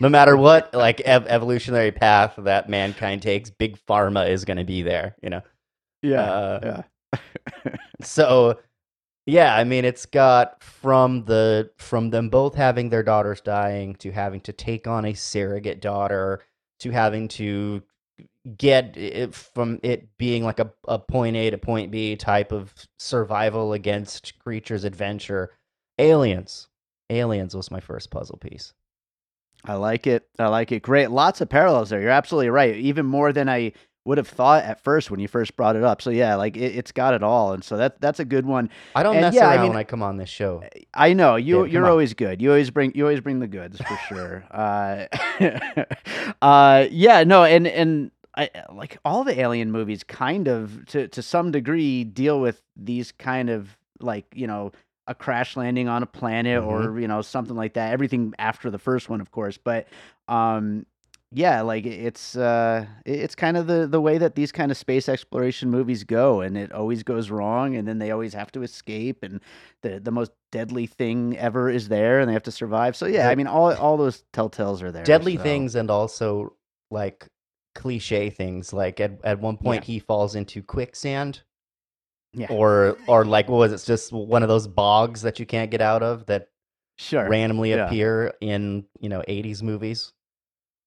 no 0.00 0.08
matter 0.08 0.36
what 0.36 0.72
like 0.74 1.00
ev- 1.00 1.26
evolutionary 1.26 1.92
path 1.92 2.34
that 2.38 2.68
mankind 2.68 3.22
takes. 3.22 3.50
Big 3.50 3.78
pharma 3.86 4.28
is 4.28 4.44
going 4.44 4.56
to 4.56 4.64
be 4.64 4.82
there, 4.82 5.16
you 5.22 5.30
know. 5.30 5.42
Yeah, 6.02 6.22
Uh, 6.22 6.82
yeah. 7.14 7.22
So 8.02 8.58
yeah, 9.26 9.54
I 9.54 9.64
mean, 9.64 9.84
it's 9.84 10.06
got 10.06 10.62
from 10.62 11.24
the 11.26 11.70
from 11.78 12.10
them 12.10 12.30
both 12.30 12.54
having 12.54 12.88
their 12.90 13.02
daughters 13.02 13.40
dying 13.40 13.94
to 13.96 14.10
having 14.12 14.40
to 14.42 14.52
take 14.52 14.86
on 14.86 15.04
a 15.04 15.14
surrogate 15.14 15.80
daughter 15.80 16.42
to 16.80 16.90
having 16.90 17.28
to 17.28 17.82
get 18.56 18.96
it 18.96 19.34
from 19.34 19.78
it 19.82 20.16
being 20.18 20.44
like 20.44 20.58
a, 20.60 20.72
a 20.88 20.98
point 20.98 21.36
A 21.36 21.50
to 21.50 21.58
point 21.58 21.90
B 21.90 22.16
type 22.16 22.52
of 22.52 22.72
survival 22.98 23.72
against 23.74 24.38
creatures 24.38 24.84
adventure. 24.84 25.50
Aliens. 25.98 26.68
Aliens 27.10 27.54
was 27.54 27.70
my 27.70 27.80
first 27.80 28.10
puzzle 28.10 28.38
piece. 28.38 28.72
I 29.64 29.74
like 29.74 30.06
it. 30.06 30.26
I 30.38 30.46
like 30.48 30.72
it. 30.72 30.80
Great. 30.82 31.10
Lots 31.10 31.40
of 31.42 31.50
parallels 31.50 31.90
there. 31.90 32.00
You're 32.00 32.10
absolutely 32.10 32.48
right. 32.48 32.74
Even 32.76 33.04
more 33.04 33.32
than 33.32 33.48
I 33.48 33.72
would 34.06 34.16
have 34.18 34.28
thought 34.28 34.64
at 34.64 34.82
first 34.82 35.10
when 35.10 35.20
you 35.20 35.28
first 35.28 35.54
brought 35.56 35.76
it 35.76 35.82
up. 35.84 36.00
So 36.00 36.10
yeah, 36.10 36.34
like 36.36 36.56
it, 36.56 36.74
it's 36.76 36.90
got 36.90 37.12
it 37.14 37.22
all, 37.22 37.52
and 37.52 37.62
so 37.62 37.76
that 37.76 38.00
that's 38.00 38.18
a 38.18 38.24
good 38.24 38.46
one. 38.46 38.70
I 38.94 39.02
don't 39.02 39.16
And 39.16 39.22
mess 39.26 39.34
yeah, 39.34 39.48
I 39.48 39.58
mean- 39.58 39.68
when 39.68 39.76
I 39.76 39.84
come 39.84 40.02
on 40.02 40.16
this 40.16 40.30
show. 40.30 40.62
I 40.94 41.12
know 41.12 41.36
you. 41.36 41.64
Yeah, 41.64 41.72
you're 41.72 41.84
on. 41.84 41.90
always 41.90 42.14
good. 42.14 42.40
You 42.40 42.50
always 42.50 42.70
bring. 42.70 42.92
You 42.94 43.04
always 43.04 43.20
bring 43.20 43.40
the 43.40 43.46
goods 43.46 43.78
for 43.78 43.96
sure. 44.08 44.44
uh, 44.50 45.06
uh, 46.42 46.86
yeah. 46.90 47.24
No. 47.24 47.44
And 47.44 47.66
and 47.66 48.10
I 48.36 48.50
like 48.72 48.98
all 49.04 49.24
the 49.24 49.38
alien 49.38 49.70
movies. 49.70 50.02
Kind 50.04 50.48
of 50.48 50.86
to 50.86 51.08
to 51.08 51.22
some 51.22 51.50
degree 51.50 52.04
deal 52.04 52.40
with 52.40 52.62
these 52.76 53.12
kind 53.12 53.50
of 53.50 53.76
like 54.00 54.26
you 54.34 54.46
know 54.46 54.72
a 55.06 55.14
crash 55.14 55.56
landing 55.56 55.88
on 55.88 56.02
a 56.02 56.06
planet 56.06 56.62
or 56.62 56.98
you 56.98 57.08
know 57.08 57.22
something 57.22 57.56
like 57.56 57.74
that. 57.74 57.92
Everything 57.92 58.32
after 58.38 58.70
the 58.70 58.78
first 58.78 59.08
one, 59.08 59.20
of 59.20 59.30
course, 59.30 59.58
but 59.58 59.86
um. 60.28 60.86
Yeah, 61.32 61.60
like 61.60 61.86
it's 61.86 62.36
uh 62.36 62.86
it's 63.06 63.36
kind 63.36 63.56
of 63.56 63.68
the 63.68 63.86
the 63.86 64.00
way 64.00 64.18
that 64.18 64.34
these 64.34 64.50
kind 64.50 64.72
of 64.72 64.76
space 64.76 65.08
exploration 65.08 65.70
movies 65.70 66.02
go 66.02 66.40
and 66.40 66.58
it 66.58 66.72
always 66.72 67.04
goes 67.04 67.30
wrong 67.30 67.76
and 67.76 67.86
then 67.86 67.98
they 67.98 68.10
always 68.10 68.34
have 68.34 68.50
to 68.52 68.62
escape 68.64 69.22
and 69.22 69.40
the 69.82 70.00
the 70.00 70.10
most 70.10 70.32
deadly 70.50 70.86
thing 70.86 71.36
ever 71.38 71.70
is 71.70 71.88
there 71.88 72.18
and 72.18 72.28
they 72.28 72.32
have 72.32 72.42
to 72.42 72.50
survive. 72.50 72.96
So 72.96 73.06
yeah, 73.06 73.28
I 73.28 73.36
mean 73.36 73.46
all 73.46 73.72
all 73.74 73.96
those 73.96 74.24
telltales 74.32 74.82
are 74.82 74.90
there. 74.90 75.04
Deadly 75.04 75.36
so- 75.36 75.42
things 75.44 75.76
and 75.76 75.88
also 75.88 76.56
like 76.90 77.28
cliche 77.76 78.30
things. 78.30 78.72
Like 78.72 78.98
at, 78.98 79.12
at 79.22 79.38
one 79.38 79.56
point 79.56 79.84
he 79.84 80.00
falls 80.00 80.34
into 80.34 80.62
quicksand. 80.64 81.42
Yeah. 82.32 82.48
Or 82.50 82.96
or 83.06 83.24
like 83.24 83.48
what 83.48 83.58
was 83.58 83.70
it? 83.70 83.76
It's 83.76 83.86
just 83.86 84.12
one 84.12 84.42
of 84.42 84.48
those 84.48 84.66
bogs 84.66 85.22
that 85.22 85.38
you 85.38 85.46
can't 85.46 85.70
get 85.70 85.80
out 85.80 86.02
of 86.02 86.26
that 86.26 86.48
Sure. 86.98 87.28
randomly 87.28 87.70
Yeah. 87.70 87.86
appear 87.86 88.34
in, 88.40 88.84
you 88.98 89.08
know, 89.08 89.22
80s 89.28 89.62
movies. 89.62 90.12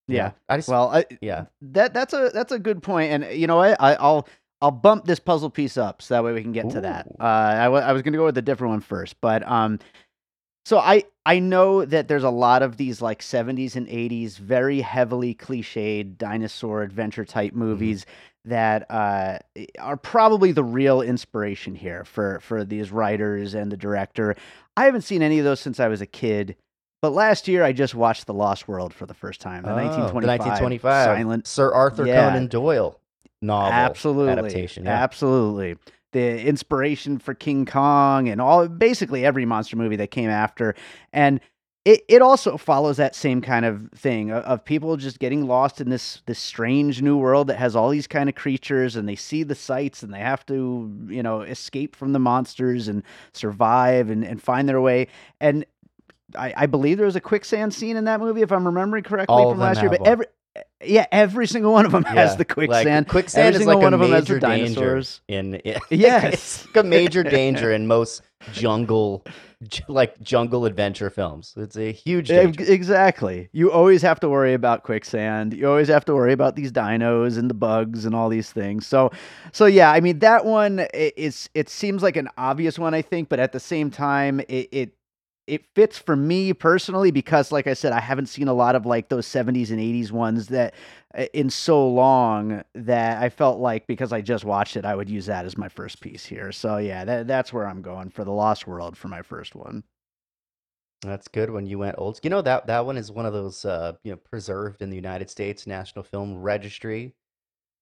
Yeah. 0.08 0.32
I 0.50 0.58
just 0.58 0.70
Well, 0.70 0.90
I, 0.90 1.06
yeah. 1.22 1.46
that 1.62 1.94
that's 1.94 2.14
a 2.14 2.32
that's 2.34 2.52
a 2.52 2.60
good 2.60 2.84
point 2.84 3.12
and 3.12 3.38
you 3.38 3.48
know 3.48 3.58
what? 3.58 3.78
I 3.80 3.96
I'll 3.96 4.28
I'll 4.62 4.72
bump 4.72 5.06
this 5.06 5.20
puzzle 5.20 5.50
piece 5.50 5.78
up 5.78 6.02
so 6.02 6.14
that 6.14 6.24
way 6.24 6.34
we 6.34 6.42
can 6.42 6.52
get 6.52 6.70
to 6.72 6.82
that. 6.82 7.08
Uh 7.20 7.24
I 7.24 7.70
wa- 7.70 7.80
I 7.80 7.94
was 7.94 8.02
going 8.02 8.14
to 8.14 8.20
go 8.20 8.26
with 8.26 8.38
a 8.38 8.42
different 8.42 8.72
one 8.72 8.82
first, 8.82 9.20
but 9.22 9.48
um 9.48 9.80
so 10.66 10.78
I 10.78 11.04
I 11.26 11.40
know 11.40 11.86
that 11.86 12.08
there's 12.08 12.24
a 12.24 12.30
lot 12.30 12.64
of 12.64 12.78
these 12.78 13.02
like 13.02 13.22
70s 13.22 13.76
and 13.76 13.88
80s 13.88 14.38
very 14.38 14.82
heavily 14.82 15.36
cliched 15.36 16.18
dinosaur 16.18 16.84
adventure 16.84 17.26
type 17.26 17.54
movies 17.54 18.06
that 18.46 18.90
uh, 18.92 19.40
are 19.80 19.96
probably 19.98 20.52
the 20.52 20.64
real 20.64 21.02
inspiration 21.02 21.76
here 21.76 22.04
for 22.04 22.40
for 22.42 22.64
these 22.66 22.92
writers 22.92 23.54
and 23.54 23.72
the 23.72 23.78
director. 23.78 24.36
I 24.76 24.86
haven't 24.86 25.04
seen 25.04 25.22
any 25.22 25.40
of 25.40 25.46
those 25.46 25.60
since 25.60 25.80
I 25.80 25.88
was 25.88 26.02
a 26.02 26.06
kid. 26.06 26.56
But 27.04 27.12
last 27.12 27.50
year, 27.50 27.66
I 27.66 27.74
just 27.74 27.94
watched 27.96 28.28
The 28.28 28.34
Lost 28.34 28.66
World 28.70 28.94
for 28.94 29.06
the 29.06 29.14
first 29.14 29.42
time. 29.42 29.64
The 29.64 29.72
Oh, 29.72 29.76
1925, 29.76 30.22
the 30.22 30.28
1925 30.28 31.06
silent 31.18 31.48
Sir 31.48 31.74
Arthur 31.74 32.08
Yeah. 32.08 32.30
Conan 32.30 32.48
Doyle 32.48 32.98
novel 33.42 33.74
absolutely 33.74 34.32
adaptation. 34.32 34.86
Yeah. 34.86 35.04
absolutely 35.04 35.76
the 36.14 36.42
inspiration 36.46 37.20
for 37.20 37.34
king 37.34 37.66
kong 37.66 38.30
and 38.30 38.40
all 38.40 38.70
basically 38.70 39.26
every 39.26 39.44
monster 39.46 39.76
movie 39.76 39.98
that 39.98 40.12
came 40.12 40.30
after 40.30 40.76
and 41.12 41.42
it, 41.84 42.04
it 42.08 42.22
also 42.22 42.56
follows 42.56 42.96
that 42.96 43.14
same 43.16 43.42
kind 43.42 43.66
of 43.66 43.90
thing 43.94 44.32
of, 44.32 44.42
of 44.46 44.64
people 44.64 44.96
just 44.96 45.20
getting 45.20 45.46
lost 45.46 45.82
in 45.82 45.90
this 45.90 46.22
this 46.26 46.40
strange 46.40 47.02
new 47.02 47.18
world 47.18 47.48
that 47.48 47.58
has 47.58 47.76
all 47.76 47.90
these 47.90 48.08
kind 48.08 48.30
of 48.30 48.36
creatures 48.36 48.96
and 48.96 49.10
they 49.10 49.18
see 49.18 49.44
the 49.44 49.56
sights 49.56 50.04
and 50.04 50.14
they 50.14 50.20
have 50.20 50.46
to 50.46 50.90
you 51.10 51.22
know 51.22 51.42
escape 51.42 51.98
from 51.98 52.14
the 52.14 52.20
monsters 52.20 52.88
and 52.88 53.04
survive 53.34 54.10
and, 54.10 54.24
and 54.24 54.42
find 54.42 54.70
their 54.70 54.80
way 54.80 55.08
and 55.42 55.66
I, 56.36 56.54
I 56.56 56.66
believe 56.66 56.98
there 56.98 57.06
was 57.06 57.16
a 57.16 57.22
quicksand 57.22 57.74
scene 57.74 57.98
in 57.98 58.06
that 58.06 58.20
movie 58.20 58.42
if 58.42 58.52
i'm 58.52 58.66
remembering 58.66 59.04
correctly 59.04 59.36
All 59.36 59.52
from 59.52 59.60
last 59.60 59.82
year 59.82 59.90
but 59.90 60.02
one. 60.02 60.10
every 60.10 60.25
yeah 60.84 61.06
every 61.12 61.48
single 61.48 61.74
one 61.74 61.86
of 61.86 61.92
them 61.92 62.04
has 62.04 62.38
the 62.38 62.46
quicksand 62.46 63.06
Like, 63.06 63.10
quicksand 63.10 63.48
Every 63.48 63.56
is 63.56 63.60
single 63.62 63.75
like 63.75 63.84
one 63.84 63.94
a 63.94 63.96
of 63.96 64.02
them 64.02 64.12
has 64.12 64.25
the 64.28 64.34
major 64.36 64.40
dinosaurs. 64.40 65.22
in 65.28 65.62
Yes. 65.90 66.34
it's 66.34 66.66
like 66.68 66.86
a 66.86 66.88
major 66.88 67.24
danger 67.40 67.72
in 67.72 67.88
most 67.88 68.22
jungle 68.52 69.25
like 69.88 70.20
jungle 70.22 70.66
adventure 70.66 71.10
films. 71.10 71.54
It's 71.56 71.78
a 71.78 71.92
huge 71.94 72.28
danger. 72.28 72.63
Exactly. 72.72 73.48
You 73.54 73.72
always 73.72 74.02
have 74.02 74.20
to 74.20 74.28
worry 74.30 74.54
about 74.54 74.84
quicksand. 74.84 75.54
You 75.54 75.70
always 75.70 75.88
have 75.88 76.04
to 76.06 76.13
worry 76.13 76.34
about 76.34 76.58
these 76.58 76.70
dinos 76.72 77.38
and 77.38 77.50
the 77.50 77.54
bugs 77.54 78.04
and 78.04 78.13
all 78.13 78.28
these 78.28 78.52
things. 78.52 78.86
So, 78.86 79.12
so 79.54 79.66
yeah. 79.66 79.90
I 79.92 80.02
mean, 80.02 80.20
that 80.20 80.44
one 80.44 80.86
is. 80.94 81.50
It 81.54 81.70
seems 81.70 82.04
like 82.04 82.18
an 82.18 82.28
obvious 82.38 82.78
one, 82.78 82.94
I 82.94 83.02
think, 83.02 83.30
but 83.30 83.40
at 83.40 83.54
the 83.54 83.60
same 83.62 83.90
time, 83.90 84.42
it 84.42 84.68
it 84.74 84.94
it 85.48 85.66
fits 85.76 85.98
for 85.98 86.16
me 86.16 86.54
personally 86.54 87.12
because, 87.12 87.52
like 87.52 87.68
I 87.68 87.74
said, 87.74 87.92
I 87.92 88.00
haven't 88.00 88.28
seen 88.28 88.48
a 88.48 88.54
lot 88.54 88.76
of 88.76 88.86
like 88.86 89.10
those 89.10 89.28
'70s 89.28 89.72
and 89.72 89.80
'80s 89.80 90.12
ones 90.12 90.48
that 90.48 90.74
uh, 91.18 91.26
in 91.34 91.50
so 91.50 91.88
long 91.88 92.64
that 92.76 93.22
I 93.22 93.30
felt 93.30 93.60
like 93.60 93.86
because 93.88 94.14
I 94.14 94.22
just 94.22 94.46
watched 94.46 94.78
it, 94.78 94.86
I 94.86 94.96
would 94.96 95.10
use 95.10 95.26
that 95.26 95.46
as 95.46 95.58
my 95.58 95.70
first 95.70 96.02
piece 96.02 96.26
here. 96.26 96.52
So 96.52 96.78
yeah, 96.78 97.06
that 97.06 97.28
that's 97.28 97.52
where 97.52 97.68
I'm 97.68 97.82
going 97.82 98.10
for 98.10 98.24
the 98.24 98.32
Lost 98.32 98.68
World 98.68 98.98
for 98.98 99.10
my 99.10 99.22
first 99.22 99.56
one. 99.56 99.84
That's 101.02 101.28
good 101.28 101.50
when 101.50 101.66
you 101.66 101.78
went 101.80 101.96
old. 101.98 102.20
You 102.24 102.30
know 102.30 102.42
that 102.42 102.68
that 102.68 102.86
one 102.86 102.98
is 102.98 103.12
one 103.12 103.26
of 103.26 103.34
those 103.34 103.66
uh, 103.66 103.94
you 104.04 104.12
know 104.12 104.18
preserved 104.18 104.82
in 104.82 104.90
the 104.90 104.96
United 104.96 105.30
States 105.30 105.68
National 105.68 106.04
Film 106.04 106.42
Registry. 106.42 107.14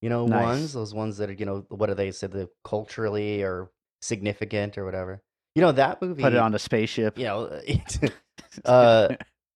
You 0.00 0.10
know 0.10 0.24
Nice. 0.24 0.44
ones 0.44 0.72
those 0.72 0.94
ones 0.94 1.16
that 1.18 1.30
are 1.30 1.34
you 1.34 1.46
know 1.46 1.64
what 1.68 1.86
do 1.86 1.94
they 1.94 2.10
say 2.10 2.26
the 2.26 2.50
culturally 2.64 3.42
or 3.42 3.70
significant 4.00 4.76
or 4.76 4.84
whatever. 4.84 5.22
You 5.54 5.62
know 5.62 5.72
that 5.72 6.00
movie. 6.00 6.22
Put 6.22 6.32
it 6.32 6.38
on 6.38 6.54
a 6.54 6.58
spaceship. 6.58 7.18
You 7.18 7.24
know, 7.26 7.60
it, 7.66 8.12
uh, 8.64 9.08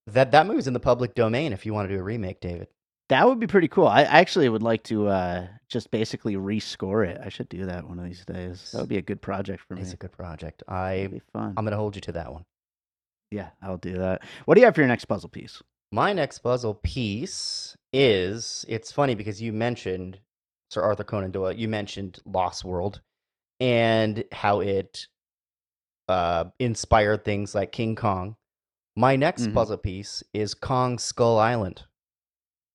that 0.09 0.33
that 0.33 0.47
movie's 0.47 0.67
in 0.67 0.75
the 0.75 0.81
public 0.81 1.15
domain. 1.15 1.53
If 1.53 1.67
you 1.67 1.73
want 1.75 1.89
to 1.89 1.95
do 1.95 2.01
a 2.01 2.03
remake, 2.03 2.41
David. 2.41 2.69
That 3.09 3.29
would 3.29 3.39
be 3.39 3.47
pretty 3.47 3.69
cool. 3.69 3.87
I 3.87 4.03
actually 4.03 4.49
would 4.49 4.65
like 4.65 4.83
to 4.85 5.07
uh, 5.07 5.47
just 5.69 5.93
basically 5.93 6.35
rescore 6.35 7.07
it. 7.07 7.21
I 7.25 7.29
should 7.29 7.49
do 7.49 7.67
that 7.67 7.89
one 7.89 8.01
of 8.01 8.05
these 8.05 8.25
days. 8.25 8.73
That 8.73 8.81
would 8.81 8.89
be 8.89 8.97
a 8.97 9.03
good 9.03 9.23
project 9.23 9.63
for 9.63 9.75
me. 9.77 9.83
It's 9.83 9.93
a 9.93 9.97
good 9.97 10.11
project. 10.11 10.65
I 10.67 11.07
be 11.11 11.23
fun. 11.33 11.55
I'm 11.57 11.65
gonna 11.65 11.77
hold 11.77 11.95
you 11.95 12.01
to 12.03 12.13
that 12.13 12.33
one. 12.33 12.45
yeah, 13.31 13.51
I'll 13.63 13.77
do 13.77 13.99
that. 13.99 14.23
What 14.45 14.55
do 14.57 14.61
you 14.61 14.65
have 14.65 14.75
for 14.75 14.81
your 14.81 14.89
next 14.89 15.05
puzzle 15.05 15.29
piece? 15.29 15.63
My 15.93 16.13
next 16.13 16.41
puzzle 16.41 16.75
piece 16.75 17.77
is 17.93 18.65
it's 18.69 18.91
funny 18.91 19.15
because 19.15 19.41
you 19.41 19.53
mentioned 19.53 20.19
Sir 20.71 20.83
Arthur 20.83 21.05
Conan 21.05 21.31
Doyle. 21.31 21.53
You 21.53 21.69
mentioned 21.69 22.19
Lost 22.27 22.65
World 22.65 23.01
and 23.61 24.25
how 24.33 24.61
it 24.61 25.07
uh, 26.09 26.45
inspired 26.59 27.25
things 27.25 27.55
like 27.55 27.73
King 27.73 27.95
Kong. 27.97 28.37
My 28.97 29.17
next 29.17 29.49
Mhm. 29.49 29.55
puzzle 29.55 29.77
piece 29.79 30.23
is 30.33 30.55
Kong 30.55 30.99
Skull 30.99 31.39
Island. 31.39 31.85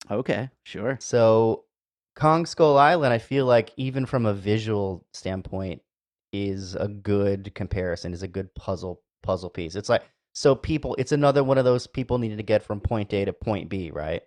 Okay, 0.10 0.50
sure. 0.64 0.98
So, 1.00 1.66
Kong 2.16 2.46
Skull 2.46 2.78
Island, 2.78 3.14
I 3.14 3.18
feel 3.20 3.46
like 3.46 3.72
even 3.78 4.06
from 4.06 4.26
a 4.26 4.34
visual 4.34 5.06
standpoint, 5.14 5.82
is 6.34 6.76
a 6.76 6.88
good 6.88 7.54
comparison. 7.56 8.14
Is 8.14 8.24
a 8.24 8.28
good 8.28 8.54
puzzle 8.56 9.02
puzzle 9.24 9.50
piece. 9.50 9.76
It's 9.76 9.90
like 9.90 10.04
so 10.34 10.56
people. 10.56 10.96
It's 10.98 11.12
another 11.12 11.44
one 11.44 11.58
of 11.58 11.66
those 11.66 11.88
people 11.88 12.18
needed 12.18 12.38
to 12.38 12.44
get 12.44 12.64
from 12.64 12.80
point 12.82 13.14
A 13.14 13.26
to 13.26 13.34
point 13.34 13.70
B, 13.70 13.92
right? 13.92 14.24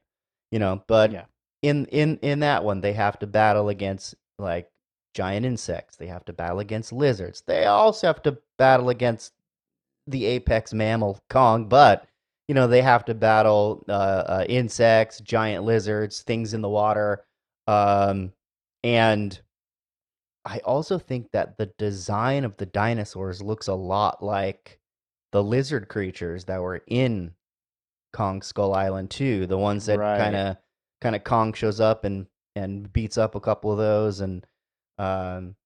You 0.53 0.59
know, 0.59 0.83
but 0.87 1.13
Yeah. 1.13 1.25
in 1.63 1.87
in 1.87 2.19
in 2.19 2.41
that 2.41 2.63
one, 2.65 2.81
they 2.81 2.93
have 2.93 3.19
to 3.21 3.27
battle 3.27 3.69
against 3.69 4.15
like 4.39 4.71
giant 5.15 5.47
insects. 5.47 5.97
They 5.97 6.09
have 6.09 6.25
to 6.27 6.33
battle 6.33 6.59
against 6.59 6.93
lizards. 6.93 7.43
They 7.47 7.65
also 7.67 8.07
have 8.09 8.23
to 8.25 8.39
battle 8.59 8.91
against 8.91 9.33
the 10.07 10.27
apex 10.27 10.75
mammal 10.75 11.21
Kong, 11.31 11.69
but 11.69 12.07
you 12.49 12.55
know 12.55 12.67
they 12.67 12.83
have 12.83 13.07
to 13.07 13.15
battle 13.15 13.85
uh, 13.89 13.93
uh, 13.93 14.45
insects, 14.49 15.21
giant 15.21 15.65
lizards, 15.65 16.23
things 16.23 16.53
in 16.53 16.61
the 16.61 16.69
water, 16.69 17.25
um, 17.67 18.33
and 18.83 19.41
I 20.45 20.59
also 20.59 20.99
think 20.99 21.31
that 21.33 21.57
the 21.57 21.67
design 21.79 22.45
of 22.45 22.57
the 22.59 22.67
dinosaurs 22.67 23.41
looks 23.41 23.69
a 23.69 23.75
lot 23.75 24.23
like 24.23 24.79
the 25.33 25.43
lizard 25.43 25.89
creatures 25.89 26.45
that 26.45 26.61
were 26.61 26.83
in 26.87 27.33
Kong 28.13 28.43
Skull 28.43 28.75
Island 28.75 29.11
too. 29.11 29.47
The 29.47 29.59
ones 29.59 29.87
that 29.87 29.99
kind 29.99 30.37
of 30.37 30.57
kind 31.01 31.17
of 31.17 31.25
Kong 31.25 31.55
shows 31.55 31.81
up 31.81 32.05
and 32.05 32.27
and 32.57 32.93
beats 32.93 33.17
up 33.17 33.35
a 33.35 33.41
couple 33.41 33.73
of 33.73 33.79
those, 33.79 34.21
and 34.21 34.47
um, 34.99 35.57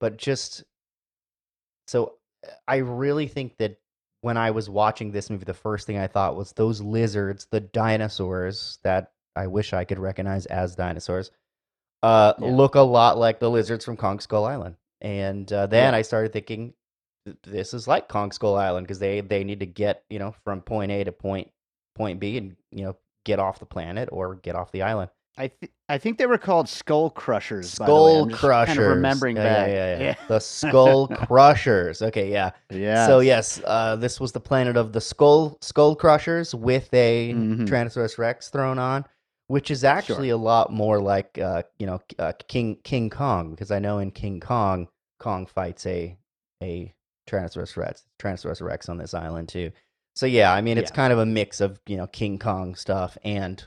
but 0.00 0.16
just 0.16 0.64
so 1.86 2.14
I 2.66 2.76
really 2.76 3.28
think 3.28 3.56
that 3.58 3.78
when 4.20 4.36
I 4.36 4.50
was 4.52 4.70
watching 4.70 5.12
this 5.12 5.30
movie, 5.30 5.44
the 5.44 5.54
first 5.54 5.86
thing 5.86 5.98
I 5.98 6.06
thought 6.06 6.36
was 6.36 6.52
those 6.52 6.80
lizards, 6.80 7.46
the 7.50 7.60
dinosaurs 7.60 8.78
that 8.82 9.12
I 9.36 9.46
wish 9.48 9.72
I 9.72 9.84
could 9.84 9.98
recognize 9.98 10.46
as 10.46 10.76
dinosaurs, 10.76 11.30
uh, 12.02 12.34
Yeah. 12.38 12.50
look 12.50 12.74
a 12.74 12.80
lot 12.80 13.18
like 13.18 13.40
the 13.40 13.50
lizards 13.50 13.84
from 13.84 13.96
Kong 13.96 14.20
Skull 14.20 14.44
Island. 14.44 14.76
And 15.00 15.50
uh, 15.52 15.66
then 15.66 15.92
Yeah. 15.92 15.98
I 15.98 16.02
started 16.02 16.32
thinking, 16.32 16.74
this 17.44 17.74
is 17.74 17.88
like 17.88 18.08
Kong 18.08 18.32
Skull 18.32 18.56
Island 18.56 18.86
because 18.86 18.98
they 18.98 19.20
they 19.20 19.44
need 19.44 19.60
to 19.60 19.66
get 19.66 20.04
you 20.10 20.18
know 20.18 20.32
from 20.44 20.60
point 20.60 20.92
A 20.92 21.04
to 21.04 21.12
point 21.12 21.50
point 21.94 22.20
B 22.20 22.36
and 22.38 22.56
you 22.70 22.84
know 22.84 22.96
get 23.24 23.38
off 23.38 23.60
the 23.60 23.66
planet 23.66 24.10
or 24.12 24.36
get 24.36 24.56
off 24.56 24.72
the 24.72 24.82
island. 24.82 25.10
I 25.36 25.48
th- 25.48 25.72
I 25.88 25.98
think 25.98 26.18
they 26.18 26.26
were 26.26 26.38
called 26.38 26.68
Skull 26.68 27.10
Crushers. 27.10 27.74
by 27.76 27.86
the 27.86 27.92
way. 27.92 27.98
Skull 27.98 28.28
Crushers. 28.30 28.76
Kind 28.76 28.78
of 28.78 28.86
remembering 28.96 29.36
yeah, 29.36 29.42
back. 29.42 29.68
Yeah, 29.68 29.96
yeah, 29.98 30.02
yeah. 30.04 30.14
The 30.28 30.38
Skull 30.38 31.08
Crushers. 31.26 32.02
Okay, 32.02 32.30
yeah. 32.30 32.50
yeah. 32.70 33.06
So 33.06 33.18
yes, 33.20 33.60
uh, 33.64 33.96
this 33.96 34.20
was 34.20 34.32
the 34.32 34.40
planet 34.40 34.76
of 34.76 34.92
the 34.92 35.00
Skull 35.00 35.58
Skull 35.60 35.96
Crushers 35.96 36.54
with 36.54 36.92
a 36.94 37.32
Mhm. 37.34 37.66
Tyrannosaurus 37.66 38.16
Rex 38.16 38.48
thrown 38.48 38.78
on, 38.78 39.04
which 39.48 39.70
is 39.72 39.82
actually 39.82 40.30
a 40.30 40.36
lot 40.36 40.72
more 40.72 41.00
like 41.00 41.36
uh, 41.38 41.62
you 41.78 41.86
know 41.86 42.00
uh, 42.18 42.32
King 42.48 42.78
King 42.84 43.10
Kong 43.10 43.50
because 43.50 43.70
I 43.72 43.80
know 43.80 43.98
in 43.98 44.12
King 44.12 44.38
Kong 44.40 44.86
Kong 45.18 45.46
fights 45.46 45.84
a 45.86 46.16
a 46.62 46.94
Tyrannosaurus 47.28 47.76
Rex 47.76 48.04
Tyrannosaurus 48.20 48.62
Rex 48.62 48.88
on 48.88 48.98
this 48.98 49.14
island 49.14 49.48
too. 49.48 49.72
So 50.14 50.26
yeah, 50.26 50.52
I 50.52 50.60
mean 50.60 50.78
it's 50.78 50.92
kind 50.92 51.12
of 51.12 51.18
a 51.18 51.26
mix 51.26 51.60
of 51.60 51.80
you 51.86 51.96
know 51.96 52.06
King 52.06 52.38
Kong 52.38 52.76
stuff 52.76 53.18
and 53.24 53.66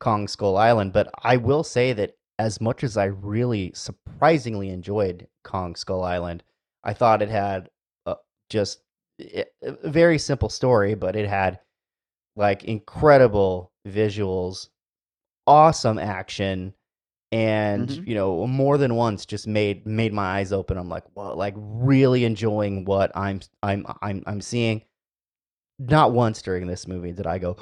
Kong 0.00 0.28
Skull 0.28 0.56
Island, 0.56 0.92
but 0.92 1.10
I 1.22 1.36
will 1.36 1.64
say 1.64 1.92
that 1.94 2.16
as 2.38 2.60
much 2.60 2.84
as 2.84 2.96
I 2.96 3.06
really 3.06 3.72
surprisingly 3.74 4.68
enjoyed 4.70 5.26
Kong 5.42 5.74
Skull 5.74 6.02
Island, 6.04 6.42
I 6.84 6.92
thought 6.92 7.22
it 7.22 7.30
had 7.30 7.70
uh, 8.04 8.16
just 8.50 8.80
a 9.20 9.44
a 9.62 9.88
very 9.88 10.18
simple 10.18 10.48
story, 10.50 10.94
but 10.94 11.16
it 11.16 11.28
had 11.28 11.60
like 12.36 12.64
incredible 12.64 13.72
visuals, 13.88 14.68
awesome 15.46 15.98
action, 15.98 16.74
and 17.32 17.88
Mhm. 17.88 18.06
you 18.06 18.14
know 18.14 18.46
more 18.46 18.76
than 18.76 18.94
once 18.94 19.24
just 19.24 19.46
made 19.46 19.86
made 19.86 20.12
my 20.12 20.38
eyes 20.38 20.52
open. 20.52 20.76
I'm 20.76 20.90
like, 20.90 21.04
well, 21.14 21.34
like 21.36 21.54
really 21.56 22.24
enjoying 22.26 22.84
what 22.84 23.10
I'm 23.16 23.40
I'm 23.62 23.86
I'm 24.02 24.22
I'm 24.26 24.40
seeing. 24.42 24.82
Not 25.78 26.12
once 26.12 26.40
during 26.42 26.66
this 26.66 26.86
movie 26.86 27.12
did 27.12 27.26
I 27.26 27.38
go 27.38 27.56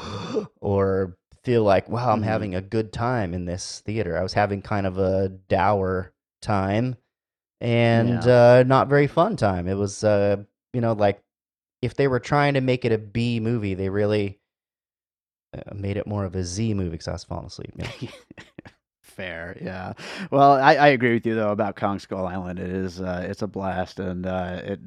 or 0.60 1.16
feel 1.44 1.62
like, 1.62 1.88
wow, 1.88 2.10
I'm 2.12 2.22
Mhm. 2.22 2.24
having 2.24 2.54
a 2.54 2.60
good 2.62 2.92
time 2.92 3.34
in 3.34 3.44
this 3.44 3.80
theater. 3.80 4.16
I 4.16 4.22
was 4.22 4.32
having 4.32 4.62
kind 4.62 4.86
of 4.86 4.98
a 4.98 5.28
dour 5.28 6.12
time 6.40 6.96
and 7.60 8.26
uh, 8.26 8.62
not 8.64 8.88
very 8.88 9.06
fun 9.06 9.36
time. 9.36 9.68
It 9.68 9.74
was, 9.74 10.02
uh, 10.04 10.36
you 10.72 10.80
know, 10.80 10.92
like 10.94 11.22
if 11.82 11.94
they 11.94 12.08
were 12.08 12.20
trying 12.20 12.54
to 12.54 12.60
make 12.60 12.84
it 12.84 12.92
a 12.92 12.98
B 12.98 13.40
movie, 13.40 13.74
they 13.74 13.88
really 13.90 14.40
uh, 15.54 15.74
made 15.74 15.96
it 15.96 16.06
more 16.06 16.24
of 16.24 16.34
a 16.34 16.42
Z 16.42 16.74
movie 16.74 16.90
because 16.90 17.08
I 17.08 17.12
was 17.12 17.24
falling 17.24 17.46
asleep. 17.46 17.72
Fair, 19.14 19.56
yeah. 19.62 19.92
Well, 20.32 20.52
I, 20.52 20.74
I 20.74 20.88
agree 20.88 21.14
with 21.14 21.24
you 21.24 21.36
though 21.36 21.52
about 21.52 21.76
Kong 21.76 22.00
Skull 22.00 22.26
Island. 22.26 22.58
It 22.58 22.70
is 22.70 23.00
uh, 23.00 23.24
it's 23.28 23.42
a 23.42 23.46
blast, 23.46 24.00
and 24.00 24.26
uh, 24.26 24.60
it 24.64 24.80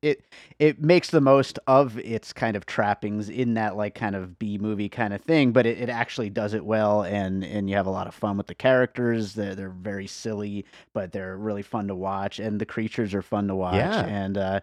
it 0.00 0.24
it 0.58 0.80
makes 0.80 1.10
the 1.10 1.20
most 1.20 1.58
of 1.66 1.98
its 1.98 2.32
kind 2.32 2.56
of 2.56 2.64
trappings 2.64 3.28
in 3.28 3.52
that 3.54 3.76
like 3.76 3.94
kind 3.94 4.16
of 4.16 4.38
B 4.38 4.56
movie 4.56 4.88
kind 4.88 5.12
of 5.12 5.20
thing. 5.20 5.52
But 5.52 5.66
it, 5.66 5.78
it 5.78 5.88
actually 5.90 6.30
does 6.30 6.54
it 6.54 6.64
well, 6.64 7.02
and 7.02 7.44
and 7.44 7.68
you 7.68 7.76
have 7.76 7.86
a 7.86 7.90
lot 7.90 8.06
of 8.06 8.14
fun 8.14 8.38
with 8.38 8.46
the 8.46 8.54
characters. 8.54 9.34
They're 9.34 9.54
they're 9.54 9.68
very 9.68 10.06
silly, 10.06 10.64
but 10.94 11.12
they're 11.12 11.36
really 11.36 11.62
fun 11.62 11.88
to 11.88 11.94
watch, 11.94 12.38
and 12.38 12.58
the 12.58 12.66
creatures 12.66 13.12
are 13.12 13.22
fun 13.22 13.46
to 13.48 13.54
watch. 13.54 13.74
Yeah. 13.76 14.06
and 14.06 14.38
uh, 14.38 14.60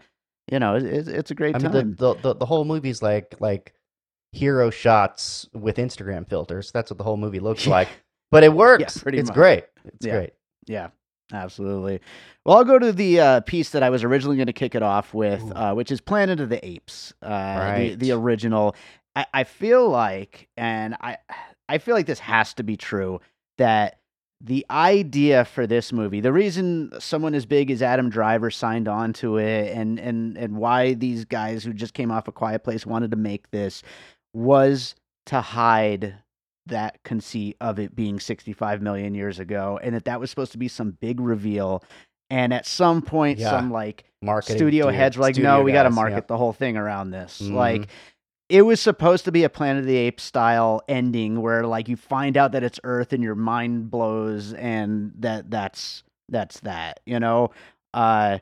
you 0.52 0.58
know 0.58 0.76
it, 0.76 0.84
it's 0.84 1.08
it's 1.08 1.32
a 1.32 1.36
great 1.36 1.56
I 1.56 1.60
time. 1.60 1.72
mean, 1.72 1.96
the, 2.00 2.16
the 2.16 2.22
the 2.22 2.36
the 2.36 2.46
whole 2.48 2.66
movie's 2.66 3.04
like 3.04 3.36
like 3.40 3.74
hero 4.32 4.72
shots 4.72 5.48
with 5.54 5.78
Instagram 5.78 6.28
filters. 6.28 6.72
That's 6.72 6.90
what 6.90 6.98
the 6.98 7.04
whole 7.04 7.18
movie 7.18 7.40
looks 7.40 7.68
like. 7.78 7.90
But 8.34 8.44
it 8.44 8.54
works. 8.54 8.98
pretty 8.98 9.20
it's 9.20 9.30
much. 9.30 9.36
great. 9.36 9.66
It's 9.86 10.06
Yeah. 10.06 10.14
great. 10.14 10.34
Yeah, 10.66 10.88
absolutely. 11.32 12.02
Well, 12.46 12.58
I'll 12.58 12.64
go 12.66 12.80
to 12.80 12.92
the 12.92 13.20
uh, 13.20 13.40
piece 13.42 13.70
that 13.72 13.84
I 13.84 13.90
was 13.90 14.04
originally 14.04 14.36
going 14.36 14.48
to 14.48 14.54
kick 14.54 14.76
it 14.76 14.84
off 14.84 15.14
with, 15.14 15.44
uh, 15.56 15.74
which 15.74 15.92
is 15.92 16.02
Planet 16.02 16.40
of 16.40 16.50
the 16.50 16.66
Apes, 16.66 17.14
uh, 17.22 17.78
the, 17.78 17.96
the 17.96 18.12
original. 18.12 18.76
I, 19.16 19.26
I 19.34 19.44
feel 19.44 19.90
like, 19.90 20.50
and 20.58 20.96
I, 21.00 21.18
I 21.70 21.78
feel 21.78 21.96
like 21.96 22.06
this 22.08 22.20
has 22.20 22.54
to 22.56 22.64
be 22.64 22.76
true 22.78 23.22
that 23.58 24.00
the 24.42 24.66
idea 24.70 25.46
for 25.46 25.66
this 25.68 25.94
movie, 25.94 26.20
the 26.20 26.34
reason 26.34 26.92
someone 27.00 27.34
as 27.34 27.46
big 27.46 27.72
as 27.72 27.82
Adam 27.82 28.10
Driver 28.10 28.52
signed 28.52 28.88
on 28.90 29.14
to 29.14 29.38
it, 29.38 29.76
and 29.76 30.00
and 30.00 30.38
and 30.38 30.58
why 30.58 30.96
these 30.96 31.24
guys 31.24 31.64
who 31.64 31.72
just 31.72 31.94
came 31.94 32.12
off 32.12 32.28
a 32.28 32.32
Quiet 32.34 32.64
Place 32.64 32.86
wanted 32.86 33.12
to 33.12 33.18
make 33.18 33.52
this, 33.52 33.84
was 34.34 34.96
to 35.28 35.40
hide 35.40 36.16
that 36.68 37.02
conceit 37.04 37.58
of 37.60 37.80
it 37.80 37.96
being 37.96 38.20
65 38.20 38.82
million 38.82 39.14
years 39.14 39.40
ago 39.40 39.80
and 39.84 39.94
that 39.96 40.06
that 40.06 40.20
was 40.20 40.30
supposed 40.30 40.54
to 40.54 40.58
be 40.58 40.68
some 40.68 40.92
big 41.02 41.20
reveal 41.20 41.84
and 42.30 42.54
at 42.54 42.66
some 42.66 43.02
point 43.02 43.40
Yeah. 43.40 43.50
some 43.50 43.72
like 43.72 44.06
Marketing 44.22 44.56
studio 44.58 44.86
dude, 44.86 44.96
heads 44.96 45.18
were 45.18 45.24
like 45.24 45.38
no 45.38 45.62
we 45.62 45.72
got 45.74 45.84
to 45.84 45.90
market 45.90 46.16
yep. 46.16 46.28
the 46.28 46.38
whole 46.38 46.54
thing 46.54 46.78
around 46.78 47.12
this 47.12 47.42
Mhm. 47.42 47.54
like 47.54 47.88
it 48.50 48.62
was 48.62 48.80
supposed 48.80 49.26
to 49.26 49.32
be 49.32 49.44
a 49.44 49.50
planet 49.50 49.82
of 49.82 49.86
the 49.88 49.96
apes 49.98 50.24
style 50.24 50.82
ending 50.88 51.42
where 51.42 51.66
like 51.66 51.90
you 51.90 51.96
find 51.98 52.38
out 52.38 52.52
that 52.54 52.64
it's 52.64 52.80
earth 52.84 53.12
and 53.12 53.24
your 53.24 53.36
mind 53.36 53.90
blows 53.92 54.54
and 54.54 55.12
that 55.20 55.50
that's 55.52 56.04
that's 56.30 56.60
that 56.62 57.02
you 57.06 57.20
know 57.20 57.52
uh 57.94 58.38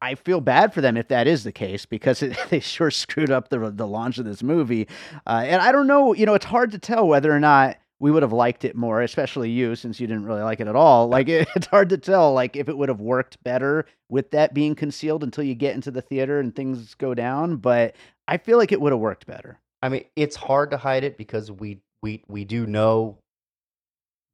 I- 0.00 0.14
feel 0.14 0.40
bad 0.40 0.72
for 0.72 0.80
them 0.80 0.96
if 0.96 1.08
that 1.08 1.26
is 1.26 1.44
the 1.44 1.52
case 1.52 1.86
because 1.86 2.22
it, 2.22 2.36
they 2.50 2.60
sure 2.60 2.90
screwed 2.90 3.30
up 3.30 3.48
the 3.48 3.70
the 3.70 3.86
launch 3.86 4.18
of 4.18 4.24
this 4.24 4.42
movie, 4.42 4.88
uh, 5.26 5.42
and 5.44 5.60
I 5.62 5.72
don't 5.72 5.86
know. 5.86 6.14
You 6.14 6.26
know, 6.26 6.34
it's 6.34 6.46
hard 6.46 6.70
to 6.72 6.78
tell 6.78 7.06
whether 7.06 7.30
or 7.32 7.40
not 7.40 7.76
we 7.98 8.10
would 8.10 8.22
have 8.22 8.32
liked 8.32 8.64
it 8.64 8.76
more, 8.76 9.00
especially 9.00 9.48
you, 9.50 9.74
since 9.74 9.98
you 9.98 10.06
didn't 10.06 10.26
really 10.26 10.42
like 10.42 10.60
it 10.60 10.68
at 10.68 10.76
all. 10.76 11.08
Like 11.08 11.28
it, 11.30 11.48
it's 11.56 11.66
hard 11.66 11.88
to 11.90 11.98
tell, 11.98 12.32
like 12.32 12.56
if 12.56 12.68
it 12.68 12.76
would 12.76 12.88
have 12.88 13.00
worked 13.00 13.42
better 13.44 13.86
with 14.08 14.30
that 14.32 14.54
being 14.54 14.74
concealed 14.74 15.22
until 15.24 15.44
you 15.44 15.54
get 15.54 15.74
into 15.74 15.90
the 15.90 16.02
theater 16.02 16.38
and 16.40 16.54
things 16.54 16.94
go 16.94 17.14
down. 17.14 17.56
But 17.56 17.94
I 18.28 18.36
feel 18.38 18.58
like 18.58 18.72
it 18.72 18.80
would 18.80 18.92
have 18.92 19.00
worked 19.00 19.26
better. 19.26 19.58
I 19.82 19.88
mean, 19.88 20.04
it's 20.16 20.36
hard 20.36 20.70
to 20.72 20.76
hide 20.78 21.04
it 21.04 21.16
because 21.18 21.50
we 21.50 21.80
we 22.02 22.22
we 22.28 22.44
do 22.44 22.66
know 22.66 23.18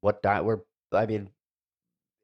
what 0.00 0.22
di- 0.22 0.40
we're. 0.40 0.60
I 0.92 1.06
mean, 1.06 1.30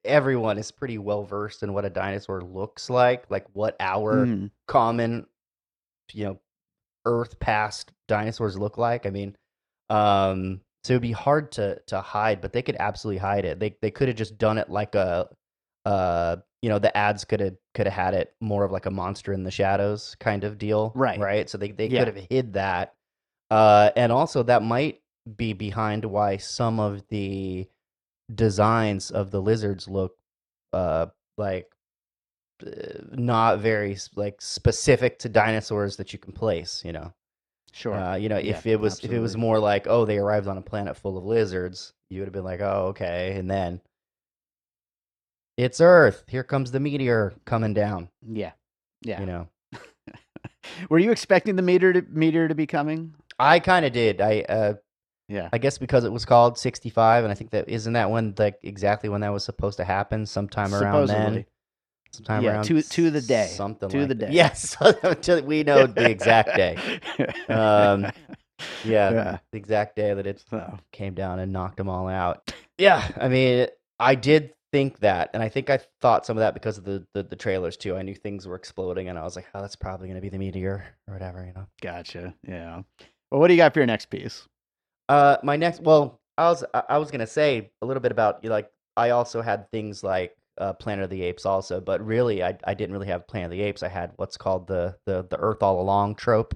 everyone 0.09 0.59
is 0.59 0.71
pretty 0.73 0.99
well 0.99 1.25
versed 1.25 1.63
in 1.63 1.73
what 1.73 1.85
a 1.85 1.91
dinosaur 1.91 2.41
looks 2.43 2.91
like, 2.91 3.31
like 3.31 3.47
what 3.53 3.77
our 3.81 4.27
Mhm. 4.27 4.51
common, 4.67 5.27
you 6.13 6.25
know, 6.27 6.41
Earth 7.07 7.39
past 7.41 7.93
dinosaurs 8.09 8.59
look 8.59 8.79
like. 8.79 9.07
I 9.07 9.11
mean, 9.11 9.37
um, 9.91 10.61
so 10.85 10.95
it'd 10.95 11.03
be 11.03 11.13
hard 11.13 11.53
to 11.53 11.81
to 11.89 12.01
hide, 12.01 12.41
but 12.41 12.53
they 12.53 12.63
could 12.63 12.77
absolutely 12.79 13.19
hide 13.19 13.45
it. 13.45 13.59
They 13.61 13.77
they 13.83 13.91
could 13.91 14.09
have 14.09 14.17
just 14.17 14.39
done 14.39 14.59
it 14.59 14.71
like 14.71 14.95
a, 14.95 15.29
uh, 15.87 16.37
you 16.63 16.69
know, 16.69 16.79
the 16.79 16.97
ads 16.97 17.25
could 17.25 17.41
have 17.41 17.57
could 17.75 17.87
have 17.87 17.95
had 17.95 18.15
it 18.15 18.35
more 18.41 18.65
of 18.65 18.73
like 18.73 18.87
a 18.87 18.91
monster 18.91 19.33
in 19.33 19.45
the 19.45 19.51
shadows 19.51 20.17
kind 20.21 20.45
of 20.45 20.59
deal, 20.59 20.93
Right. 20.95 21.19
Right. 21.19 21.49
So 21.51 21.59
they 21.59 21.71
they 21.73 21.89
Yeah. 21.89 22.05
could 22.05 22.15
have 22.17 22.27
hid 22.31 22.55
that, 22.55 22.95
uh, 23.51 23.91
and 23.97 24.13
also 24.13 24.43
that 24.45 24.63
might 24.63 25.01
be 25.37 25.53
behind 25.53 26.05
why 26.05 26.37
some 26.39 26.81
of 26.81 27.07
the 27.09 27.69
designs 28.35 29.11
of 29.11 29.31
the 29.31 29.41
lizards 29.41 29.89
look, 29.89 30.17
uh, 30.73 31.07
like 31.37 31.67
uh, 32.67 32.71
not 33.13 33.61
very 33.61 33.97
like 34.17 34.41
specific 34.41 35.19
to 35.21 35.29
dinosaurs 35.29 35.97
that 35.97 36.13
you 36.13 36.19
can 36.19 36.33
place 36.33 36.83
you 36.85 36.93
know 36.93 37.13
Sure. 37.73 37.95
uh, 37.95 38.17
you 38.17 38.29
know 38.29 38.39
Yeah, 38.39 38.57
if 38.57 38.67
it 38.67 38.77
was 38.81 38.99
if 39.05 39.13
it 39.13 39.21
was 39.21 39.37
more 39.37 39.61
like 39.61 39.87
oh 39.87 40.05
they 40.05 40.19
arrived 40.19 40.49
on 40.49 40.59
a 40.59 40.63
planet 40.63 40.97
full 40.97 41.17
of 41.17 41.25
lizards 41.25 41.93
you 42.11 42.21
would 42.21 42.27
have 42.27 42.33
been 42.33 42.45
like 42.45 42.61
oh 42.61 42.87
okay 42.89 43.37
and 43.39 43.49
then 43.49 43.81
it's 45.57 45.81
earth 45.81 46.25
here 46.27 46.43
comes 46.43 46.73
the 46.73 46.81
meteor 46.81 47.33
coming 47.45 47.75
down 47.75 48.09
yeah. 48.29 48.53
Yeah. 49.03 49.21
you 49.21 49.27
know 49.27 49.49
Were 50.91 50.99
you 50.99 51.11
expecting 51.13 51.57
the 51.57 51.63
meteor 51.63 51.93
to, 51.93 52.03
meteor 52.11 52.49
to 52.49 52.55
be 52.55 52.67
coming? 52.67 53.15
i 53.39 53.61
kind 53.61 53.85
of 53.87 53.93
did 53.93 54.21
i 54.21 54.41
uh 54.49 54.75
Yeah. 55.29 55.49
i 55.53 55.59
guess 55.59 55.77
because 55.79 56.05
it 56.05 56.13
was 56.13 56.25
called 56.25 56.59
65 56.59 57.25
and 57.25 57.31
i 57.31 57.35
think 57.35 57.51
that 57.51 57.69
isn't 57.69 57.93
that 57.93 58.11
when 58.11 58.35
like 58.39 58.59
exactly 58.63 59.09
when 59.11 59.21
that 59.21 59.33
was 59.33 59.45
supposed 59.45 59.77
to 59.77 59.85
happen 59.85 60.25
sometime 60.27 60.73
around 60.75 61.07
then 61.09 61.17
Supposedly. 61.17 61.47
sometime 62.13 62.45
Yeah, 62.45 62.51
around 62.53 62.65
to- 62.65 62.83
to 62.83 63.11
the 63.11 63.21
day. 63.21 63.47
something 63.49 63.89
To 63.91 63.99
like 63.99 64.09
the 64.09 64.15
that. 64.15 64.27
day. 64.29 64.33
yes 64.35 64.77
we 65.45 65.63
know 65.65 65.87
the 65.87 66.09
exact 66.11 66.57
day 66.57 66.77
Um, 67.49 68.11
yeah, 68.85 69.11
Yeah. 69.11 69.39
the 69.53 69.59
exact 69.59 69.97
day 69.97 70.15
that 70.15 70.27
it 70.27 70.43
So, 70.51 70.79
came 70.93 71.15
down 71.15 71.39
and 71.39 71.53
knocked 71.53 71.77
them 71.77 71.89
all 71.89 72.09
out. 72.09 72.53
Yeah, 72.77 73.07
I 73.17 73.29
mean, 73.29 73.69
I 74.01 74.15
did 74.17 74.53
think 74.73 74.99
that, 75.01 75.31
and 75.33 75.43
I 75.43 75.49
think 75.49 75.71
I 75.71 75.79
thought 76.01 76.27
some 76.27 76.37
of 76.37 76.41
that 76.41 76.55
because 76.55 76.77
of 76.79 76.85
the 76.85 77.07
the, 77.15 77.23
the 77.23 77.37
trailers 77.37 77.77
too. 77.77 77.97
I 77.97 78.03
knew 78.03 78.15
things 78.15 78.47
were 78.49 78.57
exploding, 78.57 79.09
and 79.09 79.19
I 79.19 79.23
was 79.23 79.37
like, 79.37 79.47
"Oh, 79.55 79.61
that's 79.61 79.77
probably 79.77 80.09
going 80.09 80.17
to 80.17 80.21
be 80.21 80.29
the 80.29 80.39
meteor 80.39 80.85
or 81.07 81.15
whatever," 81.15 81.45
you 81.47 81.53
know. 81.55 81.67
gotcha. 81.81 82.35
Yeah. 82.47 82.83
Well, 83.31 83.41
what 83.41 83.47
do 83.49 83.55
you 83.55 83.59
got 83.59 83.73
for 83.75 83.81
your 83.81 83.87
next 83.87 84.07
piece? 84.07 84.47
Uh, 85.09 85.37
my 85.43 85.57
next, 85.57 85.81
well, 85.83 86.21
I 86.37 86.49
was 86.51 86.65
I 86.75 86.83
I 86.91 86.99
was 86.99 87.11
gonna 87.11 87.27
say 87.27 87.71
a 87.83 87.87
little 87.87 88.01
bit 88.01 88.13
about 88.13 88.43
you 88.43 88.49
know, 88.51 88.55
like 88.57 88.71
I 88.97 89.11
also 89.11 89.41
had 89.43 89.71
things 89.71 90.03
like 90.05 90.37
uh, 90.59 90.73
Planet 90.75 91.05
of 91.05 91.11
the 91.11 91.23
Apes 91.23 91.47
also, 91.47 91.81
but 91.81 92.05
really 92.05 92.43
I 92.43 92.57
I 92.65 92.75
didn't 92.75 92.93
really 92.93 93.07
have 93.09 93.27
Planet 93.27 93.47
of 93.47 93.51
the 93.53 93.63
Apes. 93.63 93.83
I 93.83 93.89
had 93.89 94.13
what's 94.17 94.37
called 94.37 94.67
the 94.67 94.97
the 95.07 95.27
the 95.31 95.37
Earth 95.39 95.63
all 95.63 95.81
along 95.81 96.17
trope. 96.17 96.55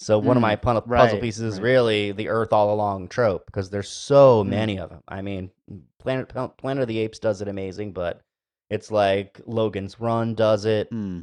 So 0.00 0.18
one 0.18 0.36
of 0.36 0.40
Mm, 0.40 0.42
my 0.42 0.56
pun- 0.56 0.80
puzzle 0.82 1.16
right, 1.16 1.20
pieces 1.20 1.42
is 1.42 1.54
right. 1.56 1.64
really 1.64 2.12
the 2.12 2.28
Earth 2.28 2.52
all 2.52 2.72
along 2.72 3.08
trope 3.08 3.46
because 3.46 3.68
there's 3.68 3.88
so 3.90 4.44
Mm. 4.44 4.48
many 4.48 4.78
of 4.78 4.90
them. 4.90 5.02
I 5.08 5.22
mean, 5.22 5.50
Planet 5.98 6.28
Planet 6.56 6.82
of 6.82 6.88
the 6.88 6.98
Apes 6.98 7.18
does 7.18 7.42
it 7.42 7.48
amazing, 7.48 7.92
but 7.92 8.20
it's 8.70 8.90
like 8.92 9.40
Logan's 9.46 9.98
Run 10.00 10.34
does 10.34 10.64
it. 10.66 10.88
Hmm. 10.90 11.22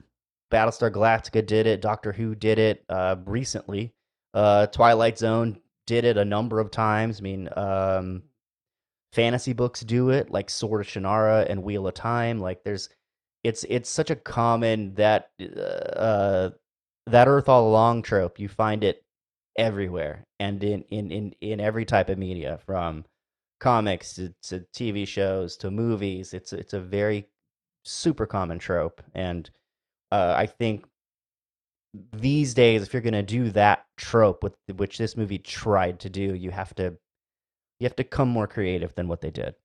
Battlestar 0.52 0.92
Galactica 0.92 1.46
did 1.46 1.68
it. 1.68 1.82
Doctor 1.82 2.12
Who 2.12 2.36
did 2.36 2.60
it 2.60 2.84
uh, 2.90 3.16
recently. 3.26 3.94
Uh, 4.34 4.68
Twilight 4.68 5.18
Zone 5.18 5.60
did 5.88 6.06
it 6.06 6.18
a 6.18 6.26
number 6.26 6.60
of 6.60 6.72
times. 6.72 7.20
I 7.20 7.24
mean, 7.24 7.50
um, 7.56 8.24
fantasy 9.14 9.54
books 9.54 9.82
do 9.82 10.10
it, 10.10 10.32
like 10.32 10.50
Sword 10.50 10.82
of 10.82 10.88
Shannara 10.88 11.50
and 11.50 11.64
Wheel 11.64 11.88
of 11.88 11.94
Time. 11.94 12.40
Like, 12.40 12.64
there's, 12.64 12.90
it's 13.44 13.64
it's 13.70 13.90
such 13.90 14.10
a 14.10 14.16
common 14.16 14.96
that 14.96 15.30
uh, 15.40 16.50
that 17.08 17.28
Earth 17.28 17.48
all 17.50 17.68
along 17.68 18.02
trope. 18.02 18.40
You 18.40 18.50
find 18.50 18.84
it 18.84 19.04
everywhere 19.58 20.26
and 20.40 20.64
in 20.64 20.82
in 20.90 21.12
in 21.12 21.36
in 21.42 21.60
every 21.60 21.86
type 21.86 22.10
of 22.10 22.18
media, 22.18 22.60
from 22.66 23.06
comics 23.60 24.14
to, 24.16 24.34
to 24.44 24.66
TV 24.74 25.08
shows 25.08 25.58
to 25.58 25.72
movies. 25.72 26.34
It's 26.34 26.54
it's 26.54 26.74
a 26.74 26.80
very 26.80 27.28
super 27.84 28.26
common 28.26 28.60
trope, 28.60 29.02
and 29.14 29.50
uh, 30.12 30.34
I 30.38 30.46
think 30.48 30.86
these 32.12 32.54
days, 32.54 32.84
if 32.84 32.94
you're 32.94 33.02
going 33.02 33.14
to 33.14 33.24
do 33.24 33.52
that 33.52 33.86
trope, 33.98 34.44
with 34.44 34.56
which 34.76 34.98
this 34.98 35.16
movie 35.18 35.38
tried 35.38 36.00
to 36.02 36.10
do, 36.10 36.34
you 36.36 36.52
have 36.52 36.74
to 36.76 36.98
you 37.80 37.86
have 37.86 37.96
to 37.98 38.04
come 38.04 38.30
more 38.30 38.48
creative 38.48 38.96
than 38.96 39.08
what 39.08 39.22
they 39.22 39.32
did. 39.32 39.56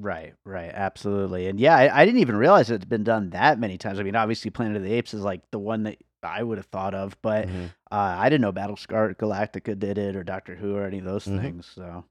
Right, 0.00 0.34
right, 0.44 0.70
absolutely, 0.72 1.48
and 1.48 1.58
yeah, 1.58 1.74
I, 1.76 2.02
I 2.02 2.04
didn't 2.04 2.20
even 2.20 2.36
realize 2.36 2.70
it's 2.70 2.84
been 2.84 3.02
done 3.02 3.30
that 3.30 3.58
many 3.58 3.76
times. 3.78 3.98
I 3.98 4.04
mean, 4.04 4.14
obviously, 4.14 4.50
Planet 4.50 4.76
of 4.76 4.84
the 4.84 4.92
Apes 4.92 5.12
is 5.12 5.22
like 5.22 5.42
the 5.50 5.58
one 5.58 5.82
that 5.84 5.98
I 6.22 6.42
would 6.42 6.58
have 6.58 6.66
thought 6.66 6.94
of, 6.94 7.16
but 7.20 7.48
Mhm. 7.48 7.70
uh, 7.90 8.16
I 8.18 8.28
didn't 8.28 8.42
know 8.42 8.52
Battlestar 8.52 9.14
Galactica 9.16 9.76
did 9.76 9.98
it 9.98 10.14
or 10.14 10.22
Doctor 10.22 10.54
Who 10.54 10.76
or 10.76 10.84
any 10.84 10.98
of 10.98 11.04
those 11.04 11.24
Mhm. 11.26 11.40
things. 11.40 11.66
So 11.66 12.04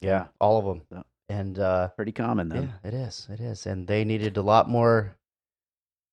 Yeah, 0.00 0.28
all 0.40 0.58
of 0.58 0.64
them, 0.64 0.86
Yeah. 0.90 1.02
and 1.28 1.58
uh, 1.58 1.88
pretty 1.88 2.12
common 2.12 2.48
then. 2.48 2.72
yeah, 2.82 2.88
it 2.88 2.94
is, 2.94 3.26
it 3.30 3.40
is, 3.40 3.66
and 3.66 3.86
they 3.86 4.04
needed 4.04 4.36
a 4.38 4.42
lot 4.42 4.68
more, 4.68 5.16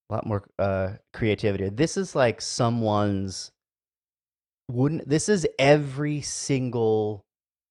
a 0.10 0.13
lot 0.13 0.26
more 0.26 0.44
uh, 0.60 0.94
creativity. 1.13 1.70
This 1.70 1.98
is 1.98 2.16
like 2.16 2.42
someone's. 2.42 3.52
Wouldn't 4.70 5.08
this 5.08 5.28
is 5.28 5.46
every 5.60 6.22
single 6.22 7.26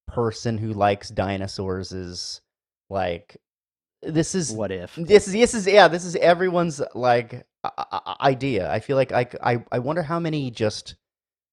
person 0.09 0.59
who 0.59 0.73
likes 0.73 1.09
dinosaurs 1.09 1.93
is 1.93 2.43
like 2.91 3.39
this 4.03 4.35
is 4.35 4.53
What 4.53 4.73
if? 4.73 4.95
This 4.97 5.29
is 5.29 5.33
this 5.33 5.55
is 5.55 5.67
yeah. 5.67 5.89
This 5.89 6.05
is 6.05 6.17
everyone's 6.17 6.83
like 6.95 7.47
idea. 8.21 8.71
I 8.71 8.81
feel 8.81 8.97
like 8.97 9.13
I, 9.13 9.27
I 9.43 9.65
i 9.71 9.79
wonder 9.79 10.03
how 10.03 10.19
many 10.19 10.51
just 10.51 10.97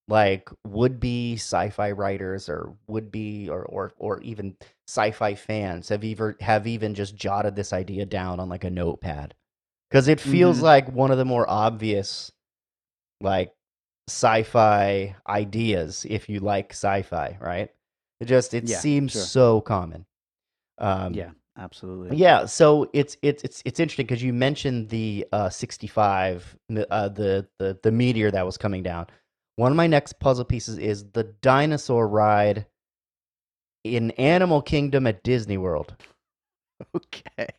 like 0.07 0.49
would 0.65 0.99
be 0.99 1.35
sci-fi 1.35 1.91
writers 1.91 2.49
or 2.49 2.75
would 2.87 3.11
be 3.11 3.47
or 3.47 3.63
or 3.65 3.93
or 3.97 4.19
even 4.21 4.57
sci-fi 4.87 5.35
fans 5.35 5.89
have 5.89 6.03
even 6.03 6.35
have 6.41 6.65
even 6.65 6.95
just 6.95 7.15
jotted 7.15 7.55
this 7.55 7.71
idea 7.71 8.05
down 8.05 8.39
on 8.39 8.49
like 8.49 8.63
a 8.63 8.71
notepad 8.71 9.35
because 9.89 10.07
it 10.07 10.19
feels 10.19 10.59
Mhm. 10.59 10.63
like 10.63 10.91
one 10.91 11.11
of 11.11 11.17
the 11.17 11.25
more 11.25 11.49
obvious 11.49 12.31
like 13.21 13.53
sci-fi 14.07 15.15
ideas 15.27 16.05
if 16.09 16.29
you 16.29 16.39
like 16.39 16.71
sci-fi 16.71 17.37
right 17.39 17.71
it 18.19 18.25
just 18.25 18.53
it 18.53 18.67
Yeah, 18.67 18.77
seems 18.77 19.13
sure. 19.13 19.21
so 19.21 19.61
common 19.61 20.05
um 20.77 21.13
yeah, 21.13 21.31
absolutely. 21.57 22.17
yeah, 22.17 22.45
so 22.45 22.89
it's 22.93 23.17
it's 23.21 23.43
it's 23.43 23.61
it's 23.65 23.79
interesting 23.79 24.05
because 24.05 24.23
you 24.23 24.33
mentioned 24.33 24.89
the 24.89 25.27
uh, 25.31 25.49
65, 25.49 26.57
uh, 26.89 27.09
the 27.09 27.47
the 27.59 27.77
the 27.83 27.91
meteor 27.91 28.31
that 28.31 28.45
was 28.45 28.57
coming 28.57 28.81
down. 28.81 29.07
One 29.57 29.71
of 29.71 29.75
my 29.75 29.87
next 29.87 30.19
puzzle 30.19 30.45
pieces 30.45 30.77
is 30.77 31.11
the 31.11 31.23
dinosaur 31.41 32.07
ride 32.07 32.65
in 33.83 34.11
Animal 34.11 34.61
Kingdom 34.61 35.05
at 35.07 35.23
Disney 35.23 35.57
World. 35.57 35.95
Okay. 36.95 37.49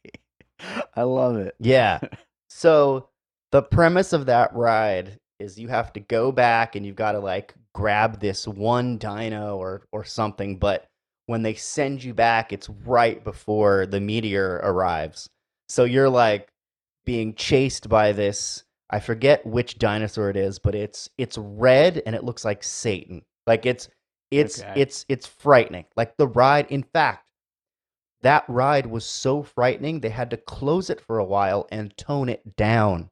I 0.96 1.02
love 1.02 1.36
it. 1.36 1.54
Yeah. 1.58 2.00
So 2.52 3.08
the 3.52 3.62
premise 3.62 4.12
of 4.12 4.26
that 4.26 4.52
ride 4.56 5.18
is 5.38 5.56
you 5.56 5.68
have 5.68 5.92
to 5.92 6.00
go 6.00 6.32
back 6.32 6.74
and 6.74 6.84
you've 6.84 6.96
got 6.96 7.12
to 7.12 7.20
like 7.20 7.54
grab 7.74 8.18
this 8.18 8.46
one 8.46 8.98
dino 8.98 9.56
or 9.56 9.82
or 9.92 10.02
something, 10.04 10.58
but 10.58 10.84
when 11.26 11.42
they 11.42 11.54
send 11.54 12.02
you 12.02 12.12
back, 12.12 12.52
it's 12.52 12.68
right 12.68 13.22
before 13.22 13.86
the 13.86 14.00
meteor 14.00 14.60
arrives. 14.64 15.30
So 15.68 15.84
you're 15.84 16.08
like 16.10 16.48
being 17.04 17.34
chased 17.34 17.88
by 17.88 18.10
this 18.10 18.64
I 18.90 18.98
forget 18.98 19.46
which 19.46 19.78
dinosaur 19.78 20.30
it 20.30 20.36
is, 20.36 20.58
but 20.58 20.74
it's 20.74 21.08
it's 21.16 21.38
red 21.38 22.02
and 22.04 22.14
it 22.16 22.24
looks 22.24 22.44
like 22.44 22.64
Satan. 22.64 23.22
Like 23.46 23.64
it's 23.64 23.88
it's 24.30 24.60
Okay. 24.60 24.72
it's 24.80 25.06
it's 25.08 25.26
frightening. 25.26 25.84
Like 25.96 26.16
the 26.16 26.26
ride, 26.26 26.66
in 26.70 26.82
fact, 26.82 27.29
that 28.22 28.44
ride 28.48 28.86
was 28.86 29.04
so 29.04 29.42
frightening 29.42 30.00
they 30.00 30.10
had 30.10 30.30
to 30.30 30.36
close 30.36 30.90
it 30.90 31.00
for 31.00 31.18
a 31.18 31.24
while 31.24 31.66
and 31.70 31.96
tone 31.96 32.28
it 32.28 32.56
down 32.56 33.10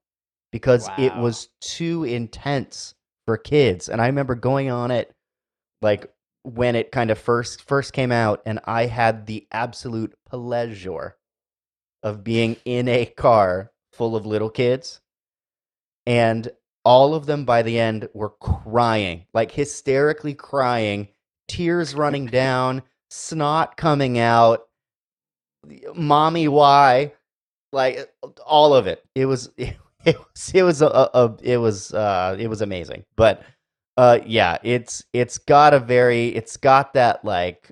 because 0.53 0.89
it 0.99 1.15
was 1.17 1.49
too 1.61 2.05
intense 2.05 2.95
for 3.27 3.37
kids. 3.37 3.89
And 3.89 4.01
I 4.01 4.07
remember 4.07 4.35
going 4.35 4.71
on 4.71 4.91
it 4.91 5.13
like 5.83 6.11
when 6.43 6.77
it 6.77 6.93
kind 6.93 7.11
of 7.11 7.19
first 7.19 7.63
first 7.63 7.93
came 7.93 8.13
out 8.13 8.43
and 8.47 8.61
I 8.65 8.87
had 8.87 9.27
the 9.27 9.47
absolute 9.53 10.15
pleasure 10.29 11.17
of 12.03 12.25
being 12.25 12.57
in 12.65 12.89
a 12.89 13.07
car 13.07 13.71
full 13.93 14.17
of 14.17 14.27
little 14.27 14.51
kids 14.51 15.01
and 16.07 16.51
all 16.85 17.15
of 17.15 17.27
them 17.27 17.45
by 17.45 17.63
the 17.63 17.79
end 17.79 18.09
were 18.15 18.31
crying, 18.41 19.27
like 19.35 19.51
hysterically 19.51 20.33
crying, 20.33 21.09
tears 21.49 21.95
running 21.95 22.27
down, 22.31 22.83
snot 23.11 23.77
coming 23.77 24.19
out, 24.19 24.68
mommy 25.95 26.49
why, 26.49 27.13
like 27.73 28.11
all 28.47 28.75
of 28.75 28.87
it. 28.87 29.05
It 29.15 29.27
was 29.27 29.51
it 29.57 29.77
was 30.05 30.51
it 30.55 30.63
was 30.63 30.83
a, 30.83 30.87
a, 30.87 31.37
it 31.43 31.59
was 31.59 31.93
uh 31.95 32.37
it 32.39 32.49
was 32.49 32.63
amazing. 32.63 33.05
But 33.17 33.43
uh 33.97 34.21
yeah, 34.27 34.59
it's 34.63 35.05
it's 35.13 35.39
got 35.39 35.75
a 35.75 35.81
very 35.81 36.29
it's 36.29 36.57
got 36.57 36.95
that 36.95 37.25
like 37.25 37.71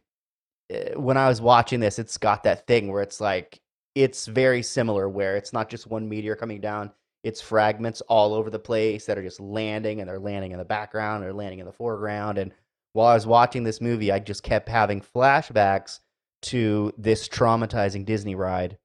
eh, 0.70 0.94
when 0.94 1.16
I 1.16 1.28
was 1.28 1.40
watching 1.40 1.80
this, 1.80 1.98
it's 1.98 2.18
got 2.18 2.42
that 2.44 2.66
thing 2.66 2.92
where 2.92 3.02
it's 3.02 3.20
like 3.20 3.60
it's 3.94 4.26
very 4.26 4.62
similar 4.62 5.08
where 5.08 5.36
it's 5.36 5.52
not 5.52 5.70
just 5.70 5.86
one 5.86 6.08
meteor 6.08 6.36
coming 6.36 6.60
down 6.60 6.92
it's 7.26 7.40
fragments 7.40 8.02
all 8.02 8.34
over 8.34 8.50
the 8.50 8.58
place 8.58 9.04
that 9.04 9.18
are 9.18 9.22
just 9.22 9.40
landing 9.40 10.00
and 10.00 10.08
they're 10.08 10.20
landing 10.20 10.52
in 10.52 10.58
the 10.58 10.64
background 10.64 11.24
or 11.24 11.32
landing 11.32 11.58
in 11.58 11.66
the 11.66 11.72
foreground 11.72 12.38
and 12.38 12.52
while 12.92 13.08
i 13.08 13.14
was 13.14 13.26
watching 13.26 13.64
this 13.64 13.80
movie 13.80 14.12
i 14.12 14.18
just 14.18 14.44
kept 14.44 14.68
having 14.68 15.00
flashbacks 15.00 15.98
to 16.42 16.92
this 16.98 17.28
traumatizing 17.28 18.04
disney 18.04 18.34
ride 18.34 18.78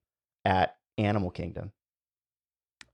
at 0.46 0.76
animal 0.98 1.30
kingdom 1.32 1.72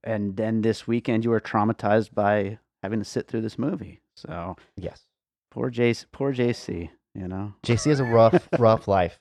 And 0.04 0.36
then 0.36 0.62
this 0.62 0.86
weekend, 0.86 1.24
you 1.24 1.30
were 1.30 1.40
traumatized 1.40 2.14
by 2.14 2.58
having 2.82 2.98
to 3.00 3.04
sit 3.04 3.26
through 3.28 3.42
this 3.42 3.58
movie. 3.58 4.00
So 4.16 4.56
yes 4.76 5.02
poor 5.50 5.70
JC, 5.70 6.04
poor 6.12 6.32
JC. 6.34 6.90
You 7.14 7.26
know. 7.26 7.54
jc 7.66 7.86
has 7.88 8.00
a 8.00 8.04
rough 8.04 8.48
rough 8.58 8.86
life 8.86 9.18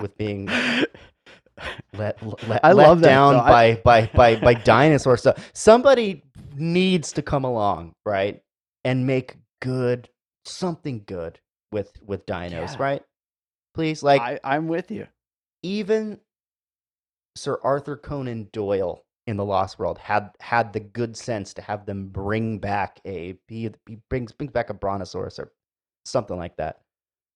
with 0.00 0.16
being 0.16 0.46
let, 1.92 2.22
let, 2.48 2.64
I 2.64 2.72
let 2.72 2.86
love 2.88 3.00
that, 3.00 3.08
down. 3.08 3.36
I- 3.36 3.74
by, 3.74 3.74
by 3.84 4.10
by 4.14 4.36
by 4.40 4.54
dinosaur 4.54 5.16
stuff. 5.16 5.50
Somebody 5.54 6.22
needs 6.56 7.12
to 7.12 7.22
come 7.22 7.44
along, 7.44 7.94
right, 8.06 8.40
and 8.84 9.06
make 9.06 9.36
good 9.60 10.08
something 10.44 11.02
good 11.06 11.38
with 11.70 11.92
with 12.02 12.24
dinos, 12.26 12.50
Yeah. 12.50 12.76
right? 12.78 13.02
Please, 13.74 14.02
like 14.02 14.20
I, 14.20 14.40
I'm 14.44 14.68
with 14.68 14.90
you. 14.90 15.06
even 15.62 16.20
Sir 17.36 17.58
Arthur 17.62 17.96
Conan 17.96 18.48
Doyle 18.52 19.04
in 19.26 19.36
the 19.36 19.44
Lost 19.44 19.78
World 19.78 19.98
had 19.98 20.30
had 20.40 20.72
the 20.72 20.80
good 20.80 21.16
sense 21.16 21.54
to 21.54 21.62
have 21.62 21.86
them 21.86 22.08
bring 22.08 22.58
back 22.58 23.00
a 23.06 23.38
he, 23.48 23.70
he 23.86 23.98
brings 24.10 24.32
brings 24.32 24.52
back 24.52 24.68
a 24.68 24.74
brontosaurus 24.74 25.38
or 25.38 25.52
something 26.04 26.36
like 26.36 26.56
that. 26.56 26.80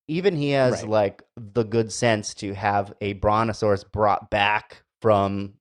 Even 0.07 0.35
he 0.35 0.51
has 0.51 0.81
Right. 0.83 0.89
like 0.89 1.23
the 1.35 1.63
good 1.63 1.91
sense 1.91 2.33
to 2.35 2.53
have 2.53 2.93
a 3.01 3.13
brontosaurus 3.13 3.83
brought 3.83 4.29
back 4.29 4.83
from 5.01 5.53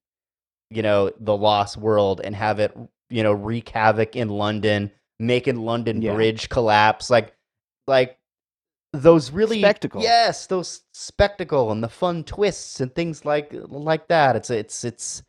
you 0.71 0.83
know 0.83 1.11
the 1.19 1.37
Lost 1.37 1.77
World 1.77 2.21
and 2.23 2.35
have 2.35 2.59
it 2.59 2.77
you 3.09 3.23
know 3.23 3.33
wreak 3.33 3.69
havoc 3.71 4.17
in 4.17 4.29
London, 4.29 4.91
making 5.19 5.57
London 5.57 6.03
Yeah. 6.03 6.15
Bridge 6.15 6.49
collapse, 6.49 7.09
like 7.09 7.35
like 7.87 8.19
those 8.93 9.31
really 9.31 9.61
Spectacle. 9.61 10.03
Yes, 10.03 10.47
those 10.47 10.83
spectacle 10.93 11.71
and 11.73 11.83
the 11.83 11.89
fun 11.89 12.25
twists 12.25 12.81
and 12.81 12.95
things 12.95 13.25
like 13.25 13.53
like 13.53 14.09
that. 14.09 14.37
It's 14.37 14.51
it's 14.51 14.85
it's 14.85 15.23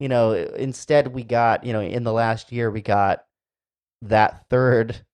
you 0.00 0.08
know 0.08 0.32
instead 0.32 1.08
we 1.08 1.22
got 1.24 1.64
you 1.64 1.72
know 1.72 1.80
in 1.80 2.04
the 2.04 2.12
last 2.12 2.52
year 2.52 2.70
we 2.70 2.80
got 2.82 3.24
that 4.02 4.46
third 4.50 5.04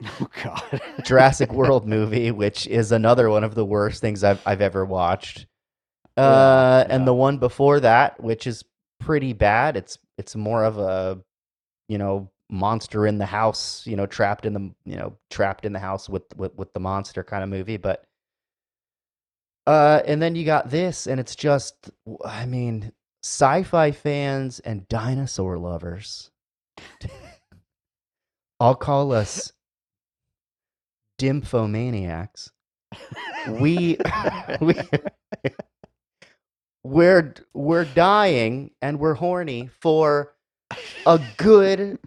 Oh 0.20 0.28
God. 0.44 0.80
Jurassic 1.04 1.52
World 1.52 1.86
movie, 1.86 2.30
which 2.30 2.66
is 2.68 2.92
another 2.92 3.28
one 3.30 3.42
of 3.44 3.54
the 3.56 3.64
worst 3.64 4.00
things 4.00 4.22
I've 4.22 4.40
I've 4.46 4.60
ever 4.60 4.84
watched. 4.84 5.46
Yeah, 6.16 6.24
Uh, 6.24 6.86
and 6.88 7.06
the 7.06 7.14
one 7.14 7.38
before 7.38 7.80
that, 7.80 8.22
which 8.22 8.46
is 8.46 8.64
pretty 9.00 9.32
bad. 9.32 9.76
It's 9.76 9.98
it's 10.16 10.36
more 10.36 10.64
of 10.64 10.78
a 10.78 11.20
you 11.88 11.98
know 11.98 12.30
monster 12.50 13.06
in 13.06 13.18
the 13.18 13.26
house, 13.26 13.86
you 13.86 13.96
know, 13.96 14.06
trapped 14.06 14.46
in 14.46 14.52
the 14.54 14.70
you 14.84 14.96
know 14.96 15.16
trapped 15.30 15.64
in 15.64 15.72
the 15.72 15.78
house 15.78 16.08
with 16.08 16.24
with, 16.36 16.54
with 16.56 16.72
the 16.72 16.80
monster 16.80 17.22
kind 17.22 17.42
of 17.42 17.48
movie. 17.48 17.76
But 17.76 18.04
uh, 19.66 20.02
and 20.06 20.22
then 20.22 20.34
you 20.34 20.44
got 20.44 20.70
this, 20.70 21.06
and 21.06 21.20
it's 21.20 21.36
just 21.36 21.90
I 22.24 22.46
mean, 22.46 22.92
sci-fi 23.22 23.92
fans 23.92 24.60
and 24.60 24.88
dinosaur 24.88 25.58
lovers. 25.58 26.30
I'll 28.60 28.74
call 28.74 29.12
us 29.12 29.52
dimphomaniacs. 31.20 32.50
We 33.48 33.98
we 34.60 34.74
we're 36.82 37.34
we're 37.54 37.84
dying 37.84 38.70
and 38.80 38.98
we're 38.98 39.14
horny 39.14 39.68
for 39.80 40.34
a 41.06 41.20
good 41.36 41.98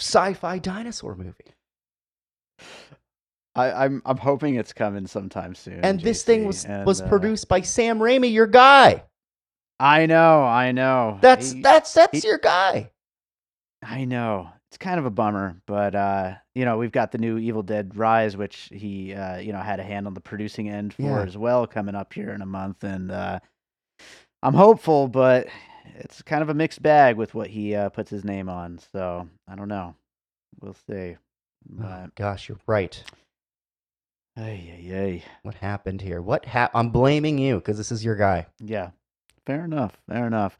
sci-fi 0.00 0.58
dinosaur 0.58 1.14
movie. 1.14 1.54
I, 3.54 3.84
I'm 3.84 4.02
I'm 4.04 4.18
hoping 4.18 4.56
it's 4.56 4.72
coming 4.72 5.06
sometime 5.06 5.54
soon. 5.54 5.80
And 5.82 6.00
this 6.00 6.22
thing 6.22 6.44
was 6.46 6.64
and, 6.64 6.84
was 6.86 7.00
uh, 7.00 7.08
produced 7.08 7.48
by 7.48 7.62
Sam 7.62 7.98
Raimi, 7.98 8.32
your 8.32 8.46
guy. 8.46 9.04
I 9.80 10.06
know, 10.06 10.42
I 10.42 10.72
know. 10.72 11.18
That's 11.20 11.52
He- 11.52 11.62
that's 11.62 11.92
that's 11.94 12.22
he- 12.22 12.28
your 12.28 12.38
guy. 12.38 12.90
I 13.82 14.04
know. 14.04 14.50
It's 14.70 14.78
kind 14.78 14.98
of 14.98 15.06
a 15.06 15.10
bummer, 15.10 15.60
but 15.66 15.94
uh, 15.94 16.34
you 16.54 16.64
know, 16.64 16.76
we've 16.76 16.92
got 16.92 17.12
the 17.12 17.18
new 17.18 17.38
Evil 17.38 17.62
Dead 17.62 17.96
Rise, 17.96 18.36
which 18.36 18.68
he 18.72 19.14
uh, 19.14 19.36
you 19.38 19.52
know, 19.52 19.60
had 19.60 19.80
a 19.80 19.84
hand 19.84 20.06
on 20.06 20.14
the 20.14 20.20
producing 20.20 20.68
end 20.68 20.92
for 20.92 21.02
Yeah. 21.02 21.22
as 21.22 21.36
well, 21.38 21.66
coming 21.66 21.94
up 21.94 22.12
here 22.12 22.30
in 22.30 22.42
a 22.42 22.46
month, 22.46 22.82
and 22.84 23.10
uh, 23.12 23.38
I'm 24.42 24.54
hopeful, 24.54 25.08
but 25.08 25.46
it's 25.96 26.22
kind 26.22 26.42
of 26.42 26.48
a 26.48 26.54
mixed 26.54 26.82
bag 26.82 27.16
with 27.16 27.34
what 27.34 27.48
he 27.50 27.74
uh, 27.74 27.88
puts 27.90 28.10
his 28.10 28.24
name 28.24 28.48
on. 28.48 28.78
So 28.92 29.28
I 29.48 29.54
don't 29.54 29.68
know. 29.68 29.94
We'll 30.60 30.76
see. 30.88 31.16
Oh, 31.82 32.06
gosh, 32.14 32.48
you're 32.48 32.58
right. 32.66 33.02
ay, 34.38 34.70
ay, 34.90 34.94
ay. 34.96 35.22
What 35.42 35.54
happened 35.56 36.00
here? 36.00 36.20
What 36.20 36.44
hap- 36.44 36.70
I'm 36.74 36.90
blaming 36.90 37.38
you 37.38 37.56
because 37.56 37.76
this 37.76 37.90
is 37.92 38.04
your 38.04 38.16
guy. 38.16 38.46
Yeah, 38.60 38.90
fair 39.46 39.64
enough. 39.64 39.96
Fair 40.08 40.26
enough. 40.26 40.58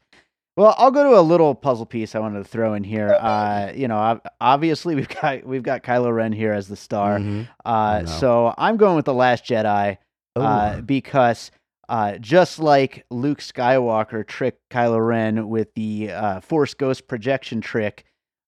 Well, 0.57 0.73
I'll 0.79 0.89
go 0.91 1.11
to 1.11 1.19
a 1.19 1.21
little 1.21 1.53
puzzle 1.53 1.85
piece 1.85 2.15
I 2.15 2.19
wanted 2.19 2.39
to 2.39 2.43
throw 2.49 2.73
in 2.73 2.83
here. 2.83 3.15
Uh, 3.21 3.71
you 3.75 3.87
know, 3.87 4.19
obviously 4.41 4.95
we've 4.95 5.07
got 5.09 5.43
we've 5.45 5.63
got 5.63 5.83
Kylo 5.83 6.13
Ren 6.13 6.31
here 6.33 6.53
as 6.53 6.67
the 6.67 6.75
star. 6.75 7.19
Mhm. 7.19 7.47
Uh, 7.63 8.01
no. 8.05 8.11
so 8.11 8.53
I'm 8.57 8.77
going 8.77 8.95
with 8.95 9.05
the 9.05 9.13
Last 9.13 9.45
Jedi 9.45 9.97
uh, 10.35 10.81
because 10.81 11.51
uh, 11.89 12.17
just 12.17 12.59
like 12.59 13.05
Luke 13.09 13.39
Skywalker 13.39 14.25
tricked 14.25 14.61
Kylo 14.69 15.05
Ren 15.05 15.47
with 15.49 15.73
the 15.75 16.11
uh, 16.11 16.39
Force 16.41 16.73
Ghost 16.73 17.07
projection 17.07 17.61
trick, 17.61 18.05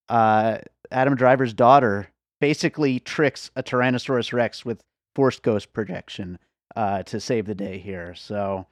uh, 0.08 0.58
Adam 0.90 1.14
Driver's 1.14 1.54
daughter 1.54 2.08
basically 2.40 2.98
tricks 3.00 3.50
a 3.56 3.62
Tyrannosaurus 3.62 4.32
Rex 4.32 4.64
with 4.64 4.82
Force 5.14 5.38
Ghost 5.38 5.72
projection. 5.72 6.38
uh, 6.76 7.02
to 7.02 7.18
save 7.18 7.46
the 7.46 7.54
day 7.54 7.78
here. 7.78 8.14
So, 8.14 8.64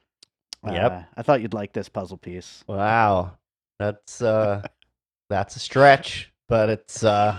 uh, 0.65 0.71
Yep. 0.71 1.05
I 1.17 1.21
thought 1.21 1.41
you'd 1.41 1.53
like 1.53 1.73
this 1.73 1.89
puzzle 1.89 2.17
piece. 2.17 2.63
Wow, 2.65 3.37
that's 3.77 4.21
uh, 4.21 4.61
that's 5.29 5.57
a 5.57 5.59
stretch, 5.59 6.31
but 6.47 6.69
it's 6.69 7.03
uh, 7.03 7.37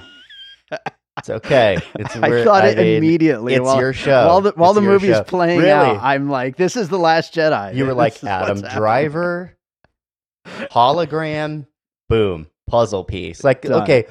it's 1.19 1.29
okay. 1.31 1.79
It's 1.99 2.17
I 2.17 2.45
thought 2.45 2.65
it 2.67 2.79
mean, 2.79 2.97
immediately. 2.97 3.55
It's 3.55 3.63
while, 3.65 3.79
your 3.81 3.93
show. 3.93 4.27
while 4.27 4.41
the 4.41 4.53
while 4.57 4.71
It's 4.71 4.77
the 4.77 4.81
movie's 4.83 5.17
show. 5.17 5.23
playing 5.25 5.59
Really? 5.59 5.71
out. 5.71 5.99
I'm 6.03 6.29
like, 6.31 6.57
this 6.57 6.77
is 6.77 6.89
the 6.89 6.99
Last 6.99 7.35
Jedi. 7.35 7.75
You 7.75 7.87
were 7.87 7.95
like 8.05 8.23
Adam. 8.25 8.61
Driver, 8.61 9.57
hologram, 10.47 11.67
boom, 12.09 12.47
puzzle 12.69 13.05
piece. 13.05 13.45
Like, 13.45 13.63
Done. 13.63 13.83
okay, 13.83 14.07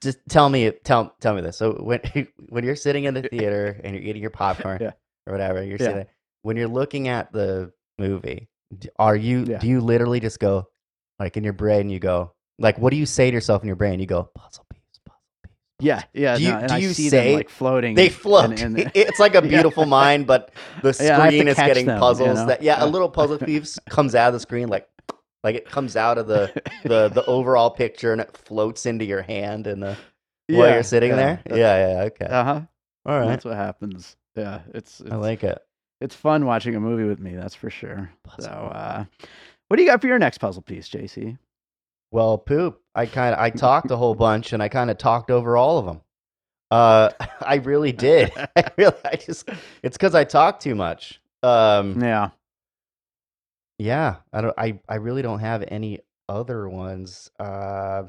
just 0.00 0.18
tell 0.28 0.48
me, 0.48 0.70
tell 0.84 1.14
tell 1.20 1.34
me 1.34 1.40
this. 1.42 1.56
So 1.58 1.72
when 1.72 2.00
when 2.48 2.64
you're 2.64 2.76
sitting 2.76 3.04
in 3.04 3.14
the 3.14 3.22
theater 3.22 3.80
and 3.84 3.94
you're 3.94 4.04
eating 4.04 4.22
your 4.22 4.30
popcorn 4.30 4.78
Yeah. 4.80 4.92
or 5.26 5.32
whatever, 5.32 5.62
you're 5.62 5.78
Yeah. 5.80 5.86
sitting 5.86 6.06
when 6.42 6.56
you're 6.56 6.68
looking 6.68 7.08
at 7.08 7.32
the 7.32 7.72
movie. 7.98 8.48
Are 8.98 9.14
you? 9.16 9.44
Yeah. 9.44 9.58
Do 9.58 9.68
you 9.68 9.80
literally 9.80 10.20
just 10.20 10.40
go 10.40 10.66
like 11.20 11.36
in 11.36 11.44
your 11.44 11.52
brain? 11.52 11.88
You 11.88 11.98
go 12.00 12.32
like, 12.58 12.78
what 12.78 12.90
do 12.90 12.96
you 12.96 13.06
say 13.06 13.30
to 13.30 13.34
yourself 13.34 13.62
in 13.62 13.66
your 13.68 13.76
brain? 13.76 14.00
You 14.00 14.06
go 14.06 14.30
puzzle 14.34 14.34
piece, 14.34 14.44
puzzle 14.44 14.64
piece. 14.64 14.65
Yeah, 15.78 16.02
yeah. 16.14 16.36
Do 16.36 16.42
you- 16.42 16.50
no, 16.52 16.58
and 16.58 16.68
do 16.68 16.74
I 16.74 16.78
you 16.78 16.92
see 16.94 17.08
say- 17.10 17.28
them 17.30 17.36
like 17.36 17.50
floating? 17.50 17.94
They 17.94 18.08
float. 18.08 18.60
and- 18.60 18.78
and- 18.78 18.92
it's 18.94 19.18
like 19.20 19.34
a 19.34 19.38
Yeah. 19.42 19.48
beautiful 19.48 19.84
mind, 19.86 20.26
but 20.26 20.50
the 20.82 20.96
Yeah, 21.00 21.18
I 21.18 21.24
have 21.24 21.30
to 21.30 21.36
screen 21.36 21.48
is 21.48 21.56
getting 21.56 21.86
them, 21.86 21.96
you 21.96 22.00
puzzles. 22.00 22.38
know? 22.38 22.46
That 22.46 22.62
yeah, 22.62 22.78
Yeah. 22.78 22.84
a 22.84 22.86
little 22.86 23.08
puzzle 23.10 23.38
piece 23.38 23.78
comes 23.90 24.14
out 24.14 24.28
of 24.28 24.32
the 24.34 24.40
screen, 24.40 24.68
like 24.68 24.88
like 25.44 25.54
it 25.54 25.66
comes 25.70 25.94
out 25.96 26.18
of 26.18 26.26
the 26.26 26.50
the 26.84 27.08
the 27.08 27.24
overall 27.26 27.70
picture 27.70 28.12
and 28.12 28.20
it 28.20 28.36
floats 28.36 28.86
into 28.86 29.04
your 29.04 29.22
hand 29.22 29.66
and 29.66 29.82
the 29.82 29.96
while 30.48 30.66
Yeah, 30.68 30.74
you're 30.74 30.82
sitting 30.82 31.10
yeah, 31.10 31.16
there. 31.16 31.42
Yeah, 31.58 31.88
yeah, 31.98 32.02
okay, 32.04 32.24
Uh-huh. 32.26 32.60
all 33.04 33.18
right. 33.20 33.28
That's 33.28 33.44
what 33.44 33.56
happens. 33.56 34.16
Yeah, 34.36 34.60
it's 34.74 35.00
it's, 35.00 35.10
I 35.12 35.16
like 35.16 35.44
it. 35.44 35.58
it's 36.00 36.14
fun 36.14 36.46
watching 36.46 36.74
a 36.74 36.80
movie 36.80 37.04
with 37.04 37.20
me. 37.20 37.34
That's 37.34 37.54
for 37.54 37.68
sure. 37.70 38.10
Puzzle 38.24 38.50
So, 38.50 38.56
uh, 38.56 39.04
what 39.68 39.76
do 39.76 39.82
you 39.82 39.88
got 39.88 40.00
for 40.00 40.06
your 40.06 40.18
next 40.18 40.38
puzzle 40.38 40.62
piece, 40.62 40.88
JC? 40.88 41.36
Well, 42.10 42.38
poop. 42.38 42.80
I 42.94 43.06
kind 43.06 43.34
of 43.34 43.40
I 43.40 43.50
talked 43.50 43.90
a 43.90 43.96
whole 43.96 44.14
bunch 44.14 44.52
and 44.52 44.62
I 44.62 44.68
kind 44.68 44.90
of 44.90 44.98
talked 44.98 45.30
over 45.30 45.56
all 45.56 45.78
of 45.78 45.86
them. 45.86 46.00
Uh, 46.70 47.10
I 47.40 47.56
really 47.56 47.92
did. 47.92 48.32
I 48.56 48.64
really, 48.76 48.96
I 49.04 49.16
just 49.16 49.48
it's 49.82 49.96
because 49.96 50.14
I 50.14 50.24
talk 50.24 50.60
too 50.60 50.74
much. 50.74 51.20
Um, 51.42 52.02
Yeah. 52.02 52.30
Yeah, 53.78 54.16
I 54.32 54.40
don't. 54.40 54.54
I 54.56 54.80
I 54.88 54.94
really 54.94 55.20
don't 55.20 55.40
have 55.40 55.62
any 55.68 56.00
other 56.30 56.66
ones. 56.66 57.30
Uh, 57.38 58.04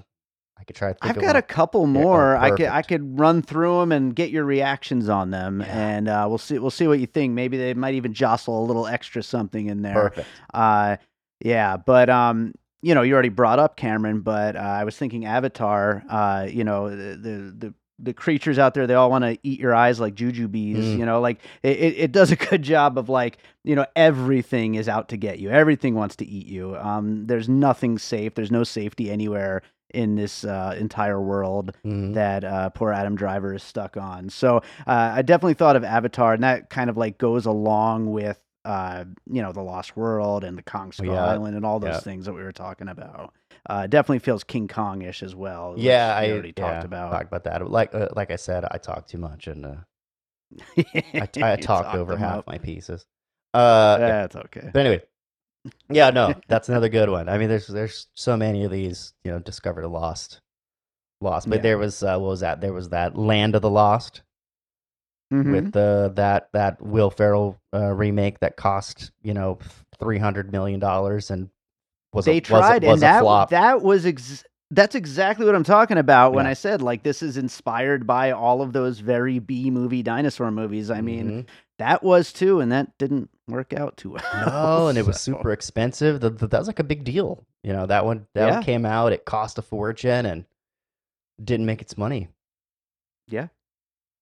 I 0.57 0.63
could 0.65 0.77
try 0.77 0.93
to 0.93 0.97
think. 1.01 1.17
I've 1.17 1.21
got 1.21 1.35
a 1.35 1.39
one. 1.39 1.41
couple 1.43 1.81
oh, 1.81 1.87
more. 1.87 2.37
I 2.37 2.51
could 2.51 2.67
I 2.67 2.81
could 2.81 3.19
run 3.19 3.41
through 3.41 3.81
them 3.81 3.91
and 3.91 4.15
get 4.15 4.29
your 4.31 4.45
reactions 4.45 5.09
on 5.09 5.31
them, 5.31 5.59
Yeah. 5.59 5.77
and 5.77 6.07
uh, 6.07 6.25
we'll 6.29 6.37
see 6.37 6.57
we'll 6.57 6.71
see 6.71 6.87
what 6.87 6.99
you 6.99 7.05
think. 7.05 7.33
Maybe 7.33 7.57
they 7.57 7.73
might 7.73 7.95
even 7.95 8.13
jostle 8.13 8.63
a 8.63 8.65
little 8.65 8.87
extra 8.87 9.21
something 9.21 9.67
in 9.67 9.81
there. 9.81 9.93
perfect. 9.93 10.27
Uh, 10.53 10.95
yeah, 11.43 11.75
but 11.75 12.09
um, 12.09 12.53
you 12.81 12.93
know, 12.95 13.01
you 13.01 13.13
already 13.13 13.29
brought 13.29 13.59
up 13.59 13.75
Cameron, 13.75 14.21
but 14.21 14.55
uh, 14.55 14.59
I 14.59 14.83
was 14.83 14.95
thinking 14.97 15.25
Avatar. 15.25 16.03
Uh, 16.09 16.47
you 16.49 16.63
know, 16.63 16.89
the 16.89 17.15
the 17.15 17.53
the, 17.57 17.73
the 17.99 18.13
creatures 18.13 18.59
out 18.59 18.73
there, 18.75 18.85
they 18.85 18.93
all 18.93 19.09
want 19.09 19.23
to 19.23 19.37
eat 19.41 19.59
your 19.59 19.73
eyes 19.73 19.99
like 19.99 20.13
jujubes. 20.13 20.77
Mm. 20.77 20.99
You 20.99 21.05
know, 21.05 21.19
like 21.19 21.39
it, 21.63 21.77
it, 21.97 22.11
does 22.11 22.31
a 22.31 22.35
good 22.35 22.61
job 22.61 22.97
of 22.97 23.09
like 23.09 23.39
you 23.63 23.75
know 23.75 23.85
everything 23.95 24.75
is 24.75 24.87
out 24.87 25.09
to 25.09 25.17
get 25.17 25.39
you. 25.39 25.49
Everything 25.49 25.95
wants 25.95 26.15
to 26.17 26.25
eat 26.25 26.47
you. 26.47 26.75
Um, 26.77 27.25
there's 27.25 27.49
nothing 27.49 27.97
safe. 27.97 28.35
There's 28.35 28.51
no 28.51 28.63
safety 28.63 29.09
anywhere 29.09 29.63
in 29.93 30.15
this 30.15 30.43
uh, 30.43 30.75
entire 30.77 31.19
world 31.21 31.73
Mhm. 31.85 32.13
that 32.13 32.43
uh, 32.43 32.69
poor 32.69 32.91
Adam 32.91 33.15
Driver 33.15 33.53
is 33.55 33.63
stuck 33.63 33.95
on. 33.97 34.29
So 34.29 34.57
uh, 34.85 35.13
I 35.15 35.21
definitely 35.21 35.53
thought 35.53 35.77
of 35.77 35.83
Avatar, 35.83 36.33
and 36.33 36.43
that 36.43 36.69
kind 36.69 36.89
of 36.89 36.97
like 36.97 37.17
goes 37.17 37.45
along 37.45 38.11
with 38.11 38.37
uh, 38.67 39.05
you 39.31 39.41
know 39.41 39.53
the 39.53 39.61
Lost 39.61 39.95
World 39.95 40.43
and 40.43 40.57
the 40.57 40.61
Kong 40.61 40.91
Skull 40.91 41.07
Yeah. 41.07 41.25
Island 41.25 41.55
and 41.55 41.65
all 41.65 41.79
those 41.79 41.95
Yeah. 41.95 41.99
things 42.01 42.25
that 42.25 42.33
we 42.33 42.43
were 42.43 42.51
talking 42.51 42.89
about. 42.89 43.33
Uh, 43.69 43.87
definitely 43.87 44.19
feels 44.19 44.43
King 44.43 44.67
Kong-ish 44.67 45.23
as 45.23 45.35
well. 45.35 45.73
Yeah, 45.77 46.13
I 46.13 46.31
already 46.31 46.53
yeah, 46.55 46.73
talked 46.73 46.85
about. 46.85 47.11
Talked 47.11 47.27
about 47.27 47.43
that. 47.45 47.69
Like 47.69 47.95
uh, 47.95 48.09
like 48.15 48.29
I 48.29 48.35
said, 48.35 48.65
I 48.69 48.77
talk 48.77 49.07
too 49.07 49.17
much 49.17 49.47
and 49.47 49.65
uh, 49.65 49.75
I, 51.13 51.29
I, 51.41 51.55
talked 51.55 51.95
over 51.95 52.17
half 52.17 52.45
my 52.45 52.57
pieces. 52.57 53.05
Uh, 53.53 53.97
yeah. 53.99 54.07
That's 54.07 54.35
okay. 54.35 54.69
But 54.73 54.79
anyway, 54.85 55.03
yeah, 55.89 56.09
no, 56.09 56.33
that's 56.49 56.67
another 56.67 56.89
good 56.89 57.09
one. 57.09 57.29
I 57.29 57.37
mean, 57.37 57.47
there's 57.47 57.67
there's 57.67 58.07
so 58.15 58.35
many 58.35 58.65
of 58.65 58.71
these, 58.71 59.13
you 59.23 59.31
know, 59.31 59.39
discovered 59.39 59.85
a 59.85 59.89
lost, 59.89 60.41
lost. 61.21 61.49
But 61.49 61.61
there 61.61 61.77
was 61.77 62.03
uh, 62.03 62.17
what 62.19 62.29
was 62.29 62.39
that? 62.41 62.59
There 62.59 62.73
was 62.73 62.89
that 62.89 63.17
Land 63.17 63.55
of 63.55 63.61
the 63.61 63.69
Lost 63.69 64.23
Mhm. 65.33 65.51
with 65.51 65.71
the 65.73 66.11
that 66.15 66.49
that 66.53 66.81
Will 66.81 67.09
Ferrell 67.09 67.57
uh, 67.73 67.91
remake 67.93 68.39
that 68.39 68.55
cost 68.55 69.11
you 69.23 69.33
know 69.33 69.57
three 69.99 70.19
hundred 70.19 70.51
million 70.51 70.79
dollars 70.79 71.29
and 71.31 71.49
was 72.13 72.25
they 72.25 72.33
a, 72.37 72.39
was 72.39 72.45
a- 72.45 72.47
tried, 72.49 72.83
was, 72.83 72.93
and 72.93 72.97
a 72.97 72.99
that 73.01 73.19
flop. 73.21 73.49
that 73.49 73.81
was 73.81 74.05
ex- 74.05 74.45
that's 74.71 74.95
exactly 74.95 75.45
what 75.45 75.55
I'm 75.55 75.63
talking 75.63 75.97
about 75.97 76.33
when 76.33 76.45
Yeah. 76.45 76.51
I 76.51 76.53
said 76.53 76.81
like 76.81 77.03
this 77.03 77.21
is 77.21 77.35
inspired 77.37 78.07
by 78.07 78.31
all 78.31 78.61
of 78.61 78.71
those 78.73 78.99
very 78.99 79.39
B 79.39 79.69
movie 79.69 80.03
dinosaur 80.03 80.49
movies. 80.51 80.89
I 80.91 81.01
mean, 81.01 81.29
Mhm. 81.43 81.47
that 81.79 82.03
was 82.03 82.31
too, 82.33 82.59
and 82.61 82.71
that 82.71 82.97
didn't 82.97 83.29
work 83.49 83.73
out 83.73 83.97
too 83.97 84.11
well. 84.33 84.45
no, 84.45 84.87
and 84.87 84.97
it 84.97 85.05
was 85.05 85.19
so- 85.21 85.33
super 85.33 85.51
expensive. 85.51 86.19
The, 86.21 86.29
the- 86.29 86.47
that 86.47 86.59
was 86.59 86.67
like 86.67 86.79
a 86.79 86.83
big 86.85 87.03
deal. 87.03 87.43
You 87.63 87.73
know 87.73 87.85
that 87.85 88.05
one 88.05 88.27
that 88.33 88.47
Yeah. 88.47 88.53
one 88.55 88.63
came 88.63 88.85
out. 88.85 89.11
It 89.11 89.25
cost 89.25 89.57
a 89.57 89.61
fortune 89.61 90.25
and 90.25 90.45
didn't 91.43 91.65
make 91.65 91.81
its 91.81 91.97
money. 91.97 92.29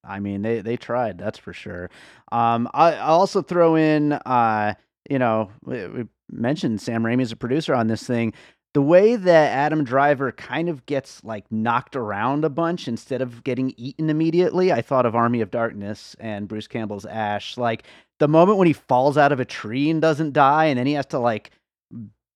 I 0.08 0.20
mean, 0.20 0.42
they 0.42 0.62
they 0.62 0.78
tried, 0.78 1.18
that's 1.18 1.40
for 1.40 1.54
sure. 1.54 1.90
Um, 2.32 2.70
I 2.74 2.94
I 2.94 3.08
also 3.08 3.42
throw 3.42 3.76
in, 3.76 4.14
uh, 4.14 4.76
you 5.10 5.20
know, 5.20 5.52
we, 5.64 5.88
we 5.88 6.06
mentioned 6.30 6.82
Sam 6.82 7.04
Raimi 7.04 7.22
as 7.22 7.32
a 7.32 7.36
producer 7.36 7.74
on 7.74 7.88
this 7.88 8.04
thing. 8.04 8.34
The 8.74 8.82
way 8.82 9.16
that 9.16 9.52
Adam 9.52 9.86
Driver 9.86 10.34
kind 10.34 10.68
of 10.68 10.86
gets 10.86 11.24
like 11.24 11.50
knocked 11.50 11.96
around 11.96 12.44
a 12.44 12.50
bunch 12.50 12.90
instead 12.90 13.22
of 13.22 13.44
getting 13.44 13.74
eaten 13.78 14.10
immediately, 14.10 14.72
I 14.74 14.82
thought 14.82 15.06
of 15.06 15.16
Army 15.16 15.40
of 15.40 15.50
Darkness 15.50 16.16
and 16.20 16.48
Bruce 16.48 16.68
Campbell's 16.68 17.06
Ash. 17.06 17.58
Like 17.58 17.84
the 18.20 18.28
moment 18.28 18.58
when 18.58 18.68
he 18.68 18.74
falls 18.74 19.18
out 19.18 19.32
of 19.32 19.40
a 19.40 19.46
tree 19.46 19.90
and 19.90 20.02
doesn't 20.02 20.34
die, 20.34 20.66
and 20.66 20.78
then 20.78 20.88
he 20.88 20.94
has 20.94 21.06
to 21.08 21.20
like 21.20 21.52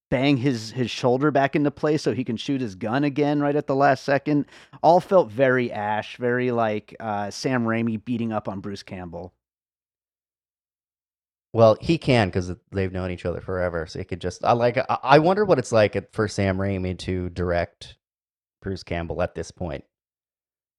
bang 0.10 0.38
his 0.38 0.72
his 0.72 0.90
shoulder 0.90 1.32
back 1.32 1.56
into 1.56 1.72
place 1.72 2.02
so 2.02 2.14
he 2.14 2.24
can 2.24 2.38
shoot 2.38 2.62
his 2.62 2.76
gun 2.76 3.04
again 3.04 3.40
right 3.42 3.56
at 3.56 3.68
the 3.68 3.76
last 3.76 4.04
second 4.04 4.46
all 4.82 5.00
felt 5.00 5.30
very 5.30 5.72
Ash, 5.72 6.18
very 6.18 6.52
like 6.52 6.96
uh, 7.00 7.30
Sam 7.32 7.64
Raimi 7.64 8.04
beating 8.04 8.32
up 8.32 8.48
on 8.48 8.60
Bruce 8.60 8.84
Campbell. 8.84 9.34
Well, 11.52 11.78
he 11.82 11.98
can 11.98 12.28
because 12.28 12.52
they've 12.72 12.92
known 12.92 13.10
each 13.12 13.26
other 13.26 13.42
forever. 13.42 13.88
So 13.88 14.00
he 14.00 14.06
could 14.06 14.22
just. 14.22 14.46
I 14.46 14.52
like. 14.54 14.78
I, 14.88 15.18
wonder 15.20 15.46
what 15.46 15.58
it's 15.58 15.72
like 15.72 16.14
for 16.14 16.28
Sam 16.28 16.58
Raimi 16.58 16.98
to 17.00 17.30
direct 17.30 17.96
Bruce 18.62 18.84
Campbell 18.84 19.22
at 19.24 19.34
this 19.34 19.50
point. 19.50 19.84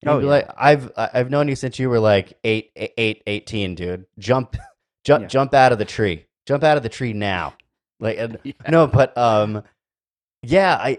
Oh, 0.06 0.20
yeah. 0.20 0.26
like 0.26 0.50
I've 0.56 0.92
I've 0.96 1.28
known 1.28 1.48
you 1.48 1.56
since 1.56 1.78
you 1.78 1.90
were 1.90 1.98
like 1.98 2.38
eight 2.44 2.70
18, 2.76 3.74
dude. 3.74 4.06
Jump, 4.18 4.56
jump, 5.04 5.22
Yeah. 5.22 5.28
jump 5.28 5.54
out 5.54 5.72
of 5.72 5.78
the 5.78 5.84
tree. 5.84 6.26
Jump 6.46 6.62
out 6.62 6.76
of 6.76 6.82
the 6.82 6.88
tree 6.88 7.12
now. 7.12 7.54
Like 8.00 8.18
and- 8.18 8.38
Yeah. 8.44 8.52
no, 8.68 8.86
but 8.86 9.16
um, 9.16 9.62
yeah, 10.42 10.74
I 10.76 10.98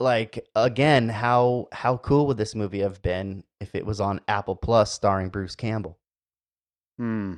like 0.00 0.44
again. 0.56 1.08
How 1.08 1.68
how 1.72 1.98
cool 1.98 2.26
would 2.26 2.38
this 2.38 2.54
movie 2.54 2.80
have 2.80 3.00
been 3.02 3.44
if 3.60 3.74
it 3.74 3.86
was 3.86 4.00
on 4.00 4.20
Apple 4.26 4.56
Plus 4.56 4.92
starring 4.92 5.28
Bruce 5.28 5.54
Campbell? 5.54 5.98
Hmm. 6.98 7.34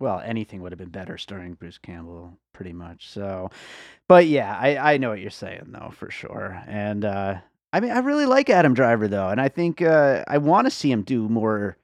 Well, 0.00 0.20
anything 0.20 0.62
would 0.62 0.70
have 0.72 0.78
been 0.78 0.90
better 0.90 1.18
starring 1.18 1.54
Bruce 1.54 1.78
Campbell, 1.78 2.38
pretty 2.52 2.72
much. 2.72 3.08
So, 3.08 3.50
but 4.08 4.26
yeah, 4.26 4.56
I, 4.56 4.94
I 4.94 4.96
know 4.96 5.08
what 5.10 5.18
you're 5.20 5.30
saying 5.30 5.68
though 5.68 5.90
for 5.92 6.10
sure. 6.10 6.62
And 6.68 7.04
uh, 7.04 7.36
I 7.72 7.80
mean, 7.80 7.90
I 7.90 7.98
really 7.98 8.26
like 8.26 8.48
Adam 8.50 8.74
Driver 8.74 9.08
though, 9.08 9.28
and 9.28 9.40
I 9.40 9.48
think 9.48 9.82
uh, 9.82 10.24
I 10.28 10.38
want 10.38 10.66
to 10.66 10.70
see 10.70 10.90
him 10.90 11.02
do 11.02 11.28
more 11.28 11.76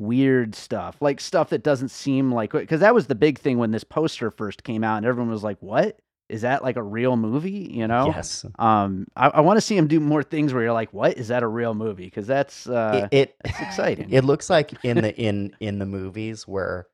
weird 0.00 0.54
stuff, 0.54 0.96
like 1.00 1.20
stuff 1.20 1.50
that 1.50 1.62
doesn't 1.62 1.90
seem 1.90 2.32
like 2.32 2.52
because 2.52 2.80
that 2.80 2.94
was 2.94 3.06
the 3.06 3.14
big 3.14 3.38
thing 3.38 3.58
when 3.58 3.70
this 3.70 3.84
poster 3.84 4.30
first 4.30 4.64
came 4.64 4.82
out, 4.82 4.96
and 4.96 5.06
everyone 5.06 5.30
was 5.30 5.44
like, 5.44 5.58
"What 5.60 5.98
is 6.28 6.42
that? 6.42 6.62
Like 6.62 6.76
a 6.76 6.82
real 6.82 7.16
movie?" 7.16 7.70
You 7.72 7.86
know? 7.86 8.06
Yes, 8.06 8.44
Um, 8.58 9.06
I, 9.14 9.28
I 9.28 9.40
want 9.40 9.58
to 9.58 9.60
see 9.60 9.76
him 9.76 9.86
do 9.86 10.00
more 10.00 10.22
things 10.22 10.52
where 10.54 10.62
you're 10.62 10.72
like, 10.72 10.92
"What 10.94 11.18
is 11.18 11.28
that 11.28 11.42
a 11.42 11.48
real 11.48 11.74
movie?" 11.74 12.06
Because 12.06 12.26
that's 12.26 12.66
uh, 12.68 13.08
it, 13.12 13.16
it 13.16 13.36
it's 13.44 13.60
exciting. 13.60 14.08
It 14.12 14.24
looks 14.24 14.48
like 14.50 14.72
in 14.84 15.00
the 15.02 15.14
in 15.16 15.54
in 15.60 15.78
the 15.78 15.86
movies 15.86 16.48
where 16.48 16.86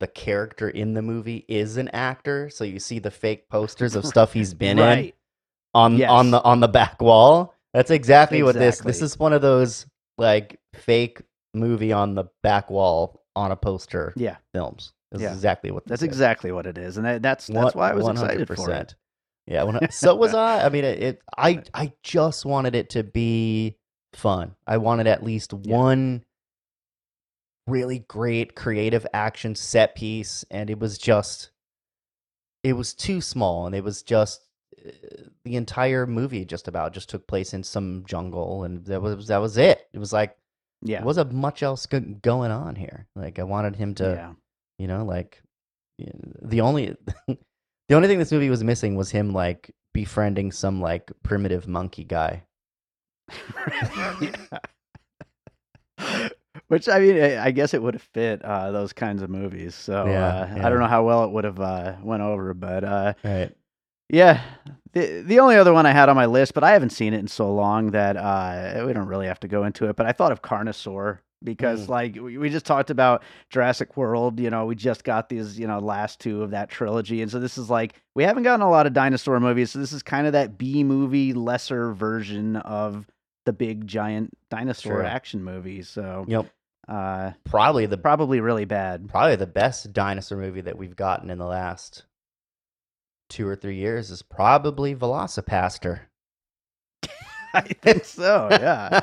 the 0.00 0.06
character 0.08 0.68
in 0.68 0.94
the 0.94 1.02
movie 1.02 1.44
is 1.48 1.76
an 1.76 1.88
actor, 1.88 2.50
so 2.50 2.64
you 2.64 2.78
see 2.78 2.98
the 2.98 3.10
fake 3.10 3.48
posters 3.48 3.94
of 3.94 4.04
stuff 4.04 4.32
he's 4.32 4.52
been 4.64 4.78
in 4.78 5.12
on 5.72 5.96
Yes. 5.96 6.10
on 6.10 6.30
the 6.30 6.42
on 6.42 6.60
the 6.60 6.68
back 6.68 7.00
wall. 7.00 7.54
That's 7.72 7.90
exactly 7.90 8.42
what 8.42 8.54
this 8.54 8.78
this 8.80 9.00
is 9.02 9.18
one 9.18 9.32
of 9.32 9.40
those 9.42 9.86
like 10.18 10.60
fake 10.74 11.22
movie 11.54 11.92
on 11.92 12.14
the 12.14 12.24
back 12.42 12.70
wall 12.70 13.22
on 13.36 13.50
a 13.52 13.56
poster 13.56 14.12
Yeah, 14.16 14.36
films. 14.52 14.92
This 15.12 15.22
Yeah. 15.22 15.32
exactly 15.32 15.70
what 15.70 15.86
that's 15.86 16.02
is. 16.02 16.06
exactly 16.08 16.52
what 16.52 16.66
it 16.66 16.78
is, 16.78 16.96
and 16.96 17.06
that, 17.06 17.22
that's 17.22 17.46
that's 17.46 17.74
why 17.74 17.90
I 17.90 17.94
was 17.94 18.08
excited 18.08 18.48
for 18.48 18.70
it. 18.72 18.94
Yeah, 19.46 19.64
when 19.64 19.76
I- 19.76 19.86
so 19.90 20.14
was 20.14 20.34
I. 20.34 20.64
I 20.64 20.68
mean, 20.70 20.84
it, 20.84 21.02
it. 21.02 21.22
I 21.36 21.62
I 21.72 21.92
just 22.02 22.44
wanted 22.44 22.74
it 22.74 22.90
to 22.90 23.02
be 23.02 23.76
fun. 24.14 24.54
I 24.66 24.78
wanted 24.78 25.06
at 25.06 25.22
least 25.22 25.52
Yeah. 25.62 25.76
one 25.76 26.24
really 27.66 28.00
great 28.00 28.54
creative 28.54 29.06
action 29.12 29.54
set 29.54 29.94
piece, 29.94 30.44
and 30.50 30.68
it 30.70 30.78
was 30.78 30.98
just, 30.98 31.50
it 32.62 32.74
was 32.74 32.94
too 32.94 33.20
small, 33.20 33.66
and 33.66 33.74
it 33.74 33.82
was 33.84 34.02
just 34.02 34.46
uh, 34.86 34.90
the 35.44 35.56
entire 35.56 36.06
movie 36.06 36.44
just 36.44 36.68
about 36.68 36.92
just 36.92 37.08
took 37.08 37.26
place 37.26 37.54
in 37.54 37.62
some 37.62 38.04
jungle, 38.06 38.64
and 38.64 38.84
that 38.86 39.00
was 39.02 39.28
that 39.28 39.38
was 39.38 39.56
it. 39.56 39.86
It 39.92 39.98
was 39.98 40.12
like 40.12 40.36
Yeah. 40.84 40.98
there 40.98 41.06
wasn't 41.06 41.32
much 41.32 41.62
else 41.62 41.86
go- 41.86 42.00
going 42.00 42.50
on 42.50 42.76
here. 42.76 43.06
Like 43.16 43.38
I 43.38 43.42
wanted 43.44 43.74
him 43.76 43.94
to, 43.96 44.04
yeah. 44.04 44.32
you 44.78 44.86
know, 44.86 45.04
like 45.04 45.42
the 46.42 46.60
only 46.60 46.96
the 47.26 47.94
only 47.94 48.08
thing 48.08 48.18
this 48.18 48.32
movie 48.32 48.50
was 48.50 48.62
missing 48.62 48.94
was 48.94 49.10
him 49.10 49.32
like 49.32 49.70
befriending 49.92 50.52
some 50.52 50.80
like 50.80 51.10
primitive 51.22 51.66
monkey 51.66 52.04
guy. 52.04 52.42
Which 56.68 56.88
I 56.88 56.98
mean, 56.98 57.20
I 57.20 57.50
guess 57.50 57.74
it 57.74 57.82
would 57.82 57.94
have 57.94 58.02
fit 58.02 58.42
uh, 58.44 58.70
those 58.72 58.92
kinds 58.92 59.22
of 59.22 59.30
movies. 59.30 59.74
So 59.74 60.06
Yeah, 60.06 60.56
uh, 60.58 60.66
I 60.66 60.68
don't 60.70 60.78
know 60.78 60.86
how 60.86 61.04
well 61.04 61.24
it 61.24 61.30
would 61.30 61.44
have 61.44 61.60
uh, 61.60 61.94
went 62.02 62.22
over, 62.22 62.54
but 62.54 62.84
uh, 62.84 63.14
Right. 63.22 63.52
Yeah, 64.08 64.42
the 64.92 65.22
the 65.26 65.38
only 65.40 65.56
other 65.56 65.72
one 65.72 65.86
I 65.86 65.92
had 65.92 66.08
on 66.08 66.16
my 66.16 66.26
list, 66.26 66.54
but 66.54 66.64
I 66.64 66.72
haven't 66.72 66.90
seen 66.90 67.14
it 67.14 67.18
in 67.20 67.28
so 67.28 67.52
long 67.52 67.90
that 67.92 68.16
uh, 68.16 68.84
we 68.86 68.92
don't 68.92 69.06
really 69.08 69.26
have 69.26 69.40
to 69.40 69.48
go 69.48 69.64
into 69.64 69.88
it. 69.88 69.96
But 69.96 70.06
I 70.06 70.12
thought 70.12 70.32
of 70.32 70.42
Carnosaur 70.42 71.18
because, 71.42 71.86
Mm. 71.86 71.88
like, 71.88 72.14
we, 72.14 72.38
we 72.38 72.48
just 72.48 72.64
talked 72.64 72.90
about 72.90 73.22
Jurassic 73.50 73.96
World. 73.96 74.40
You 74.40 74.50
know, 74.50 74.64
we 74.66 74.74
just 74.74 75.04
got 75.04 75.28
these, 75.28 75.58
you 75.58 75.66
know, 75.66 75.78
last 75.78 76.20
two 76.20 76.42
of 76.42 76.50
that 76.52 76.70
trilogy, 76.70 77.22
and 77.22 77.30
so 77.30 77.38
this 77.40 77.58
is 77.58 77.68
like 77.70 77.94
we 78.14 78.24
haven't 78.24 78.44
gotten 78.44 78.62
a 78.64 78.70
lot 78.70 78.86
of 78.86 78.92
dinosaur 78.92 79.40
movies. 79.40 79.70
So 79.72 79.78
this 79.78 79.92
is 79.92 80.02
kind 80.02 80.26
of 80.26 80.32
that 80.34 80.56
B 80.58 80.84
movie, 80.84 81.32
lesser 81.32 81.92
version 81.92 82.56
of 82.56 83.06
the 83.46 83.52
big 83.52 83.86
giant 83.86 84.30
dinosaur 84.48 84.92
Sure. 85.00 85.04
action 85.04 85.44
movie. 85.44 85.82
So 85.82 86.24
Yep. 86.28 86.46
uh, 86.88 87.32
Probably 87.44 87.84
the 87.86 87.98
probably 87.98 88.40
really 88.40 88.64
bad. 88.64 89.08
probably 89.08 89.36
the 89.36 89.46
best 89.46 89.92
dinosaur 89.92 90.38
movie 90.38 90.62
that 90.62 90.78
we've 90.78 90.96
gotten 90.96 91.28
in 91.30 91.36
the 91.38 91.44
last 91.46 92.04
two 93.34 93.48
or 93.48 93.56
three 93.56 93.74
years 93.74 94.12
is 94.12 94.22
probably 94.22 94.94
VelociPastor. 94.94 96.02
I 97.54 97.62
think 97.62 98.04
so. 98.04 98.48
Yeah. 98.52 99.00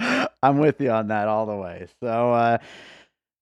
I'm 0.42 0.58
with 0.58 0.80
you 0.80 0.90
on 0.90 1.06
that 1.08 1.28
all 1.28 1.46
the 1.46 1.54
way. 1.54 1.86
So 2.02 2.32
uh, 2.32 2.58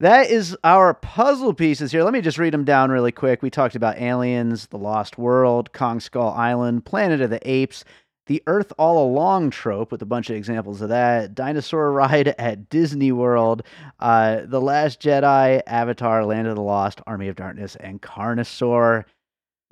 that 0.00 0.30
is 0.30 0.54
our 0.64 0.92
puzzle 0.92 1.54
pieces 1.54 1.90
here. 1.92 2.04
Let 2.04 2.12
me 2.12 2.20
just 2.20 2.36
read 2.36 2.52
them 2.52 2.64
down 2.64 2.90
really 2.90 3.10
quick. 3.10 3.40
We 3.40 3.48
talked 3.48 3.74
about 3.74 3.98
Aliens, 3.98 4.66
The 4.66 4.76
Lost 4.76 5.16
World, 5.16 5.72
Kong 5.72 5.98
Skull 5.98 6.30
Island, 6.32 6.84
Planet 6.84 7.22
of 7.22 7.30
the 7.30 7.50
Apes, 7.50 7.84
the 8.26 8.42
Earth 8.46 8.70
All 8.76 9.02
Along 9.02 9.48
trope 9.48 9.90
with 9.90 10.02
a 10.02 10.06
bunch 10.06 10.28
of 10.28 10.36
examples 10.36 10.82
of 10.82 10.90
that, 10.90 11.34
Dinosaur 11.34 11.90
Ride 11.90 12.28
at 12.38 12.68
Disney 12.68 13.12
World, 13.12 13.62
uh, 13.98 14.42
The 14.44 14.60
Last 14.60 15.00
Jedi, 15.00 15.62
Avatar, 15.66 16.26
Land 16.26 16.48
of 16.48 16.56
the 16.56 16.62
Lost, 16.62 17.00
Army 17.06 17.28
of 17.28 17.36
Darkness, 17.36 17.76
and 17.76 18.02
Carnosaur. 18.02 19.06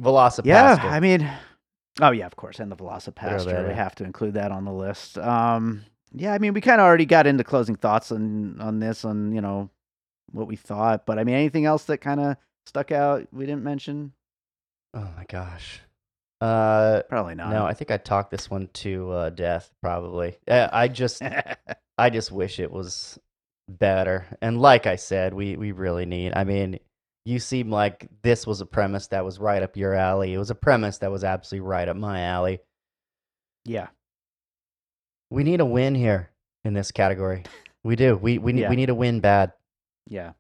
VelociPastor. 0.03 0.45
Yeah, 0.47 0.79
I 0.83 1.01
mean, 1.01 1.31
oh 2.01 2.11
yeah, 2.11 2.27
of 2.27 2.37
course, 2.37 2.61
and 2.61 2.71
the 2.71 2.77
VelociPastor. 2.77 3.45
that 3.47 3.69
We 3.69 3.75
have 3.75 3.95
to 3.97 4.05
include 4.05 4.35
that 4.35 4.53
on 4.53 4.65
the 4.65 4.73
list. 4.73 5.19
Um, 5.19 5.85
yeah, 6.13 6.33
I 6.33 6.39
mean, 6.39 6.55
we 6.55 6.61
kind 6.61 6.81
of 6.81 6.87
already 6.87 7.07
got 7.07 7.27
into 7.27 7.45
closing 7.45 7.77
thoughts 7.77 8.13
on 8.13 8.61
on 8.61 8.79
this, 8.81 9.05
on 9.05 9.33
you 9.33 9.41
know 9.41 9.71
what 10.33 10.47
we 10.47 10.57
thought. 10.57 11.07
But 11.07 11.19
I 11.19 11.25
mean, 11.25 11.35
anything 11.35 11.65
else 11.65 11.85
that 11.85 11.99
kind 11.99 12.21
of 12.21 12.37
stuck 12.67 12.93
out 12.93 13.27
we 13.33 13.47
didn't 13.47 13.65
mention? 13.65 14.13
oh 14.95 15.09
my 15.17 15.25
gosh. 15.29 15.81
Uh, 16.41 17.03
Probably 17.09 17.35
not. 17.35 17.51
no, 17.51 17.65
I 17.65 17.73
think 17.73 17.91
I 17.91 17.97
talked 17.97 18.31
this 18.31 18.51
one 18.51 18.69
to 18.75 19.11
uh, 19.11 19.31
death. 19.31 19.71
Probably. 19.83 20.39
Uh, 20.47 20.69
I 20.71 20.89
just, 20.89 21.23
I 21.99 22.11
just 22.11 22.31
wish 22.31 22.59
it 22.61 22.71
was 22.71 23.19
better. 23.69 24.27
And 24.43 24.61
like 24.61 24.87
I 24.87 24.97
said, 24.97 25.33
we 25.33 25.57
we 25.57 25.73
really 25.73 26.07
need. 26.07 26.35
I 26.35 26.45
mean, 26.45 26.79
you 27.27 27.39
seem 27.41 27.71
like 27.71 28.09
this 28.23 28.47
was 28.47 28.61
a 28.61 28.67
premise 28.67 29.09
that 29.09 29.25
was 29.25 29.39
right 29.39 29.63
up 29.63 29.77
your 29.77 29.95
alley. 29.95 30.33
It 30.33 30.39
was 30.39 30.51
a 30.51 30.55
premise 30.55 30.99
that 30.99 31.11
was 31.11 31.25
absolutely 31.25 31.67
right 31.69 31.89
up 31.89 31.97
my 31.97 32.21
alley. 32.23 32.61
yeah, 33.65 33.89
We 35.31 35.43
need 35.43 35.61
a 35.61 35.65
win 35.67 35.95
here 35.95 36.31
in 36.65 36.73
this 36.75 36.93
category. 36.93 37.43
We 37.85 37.97
do. 37.97 38.17
We 38.17 38.39
we 38.39 38.53
need 38.53 38.63
Yeah. 38.63 38.71
we 38.71 38.77
need 38.77 38.91
a 38.91 38.95
win 38.95 39.21
bad. 39.21 39.53
yeah. 40.07 40.33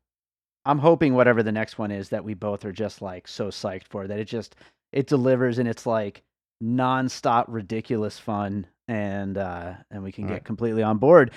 I'm 0.65 0.79
hoping 0.81 1.15
whatever 1.15 1.45
the 1.45 1.53
next 1.53 1.79
one 1.79 1.93
is 1.93 2.09
that 2.09 2.25
we 2.25 2.35
both 2.35 2.65
are 2.65 2.73
just 2.73 3.01
like 3.01 3.29
so 3.29 3.49
psyched 3.51 3.87
for 3.89 4.09
that 4.09 4.19
it 4.19 4.25
just 4.25 4.57
it 4.93 5.07
delivers 5.07 5.59
and 5.59 5.69
it's 5.69 5.87
like 5.87 6.23
nonstop 6.63 7.45
ridiculous 7.49 8.19
fun 8.19 8.67
and 8.89 9.39
uh 9.39 9.75
and 9.93 10.03
we 10.03 10.11
can 10.11 10.25
All 10.25 10.29
get 10.29 10.35
right. 10.35 10.45
completely 10.45 10.83
on 10.83 10.99
board. 10.99 11.31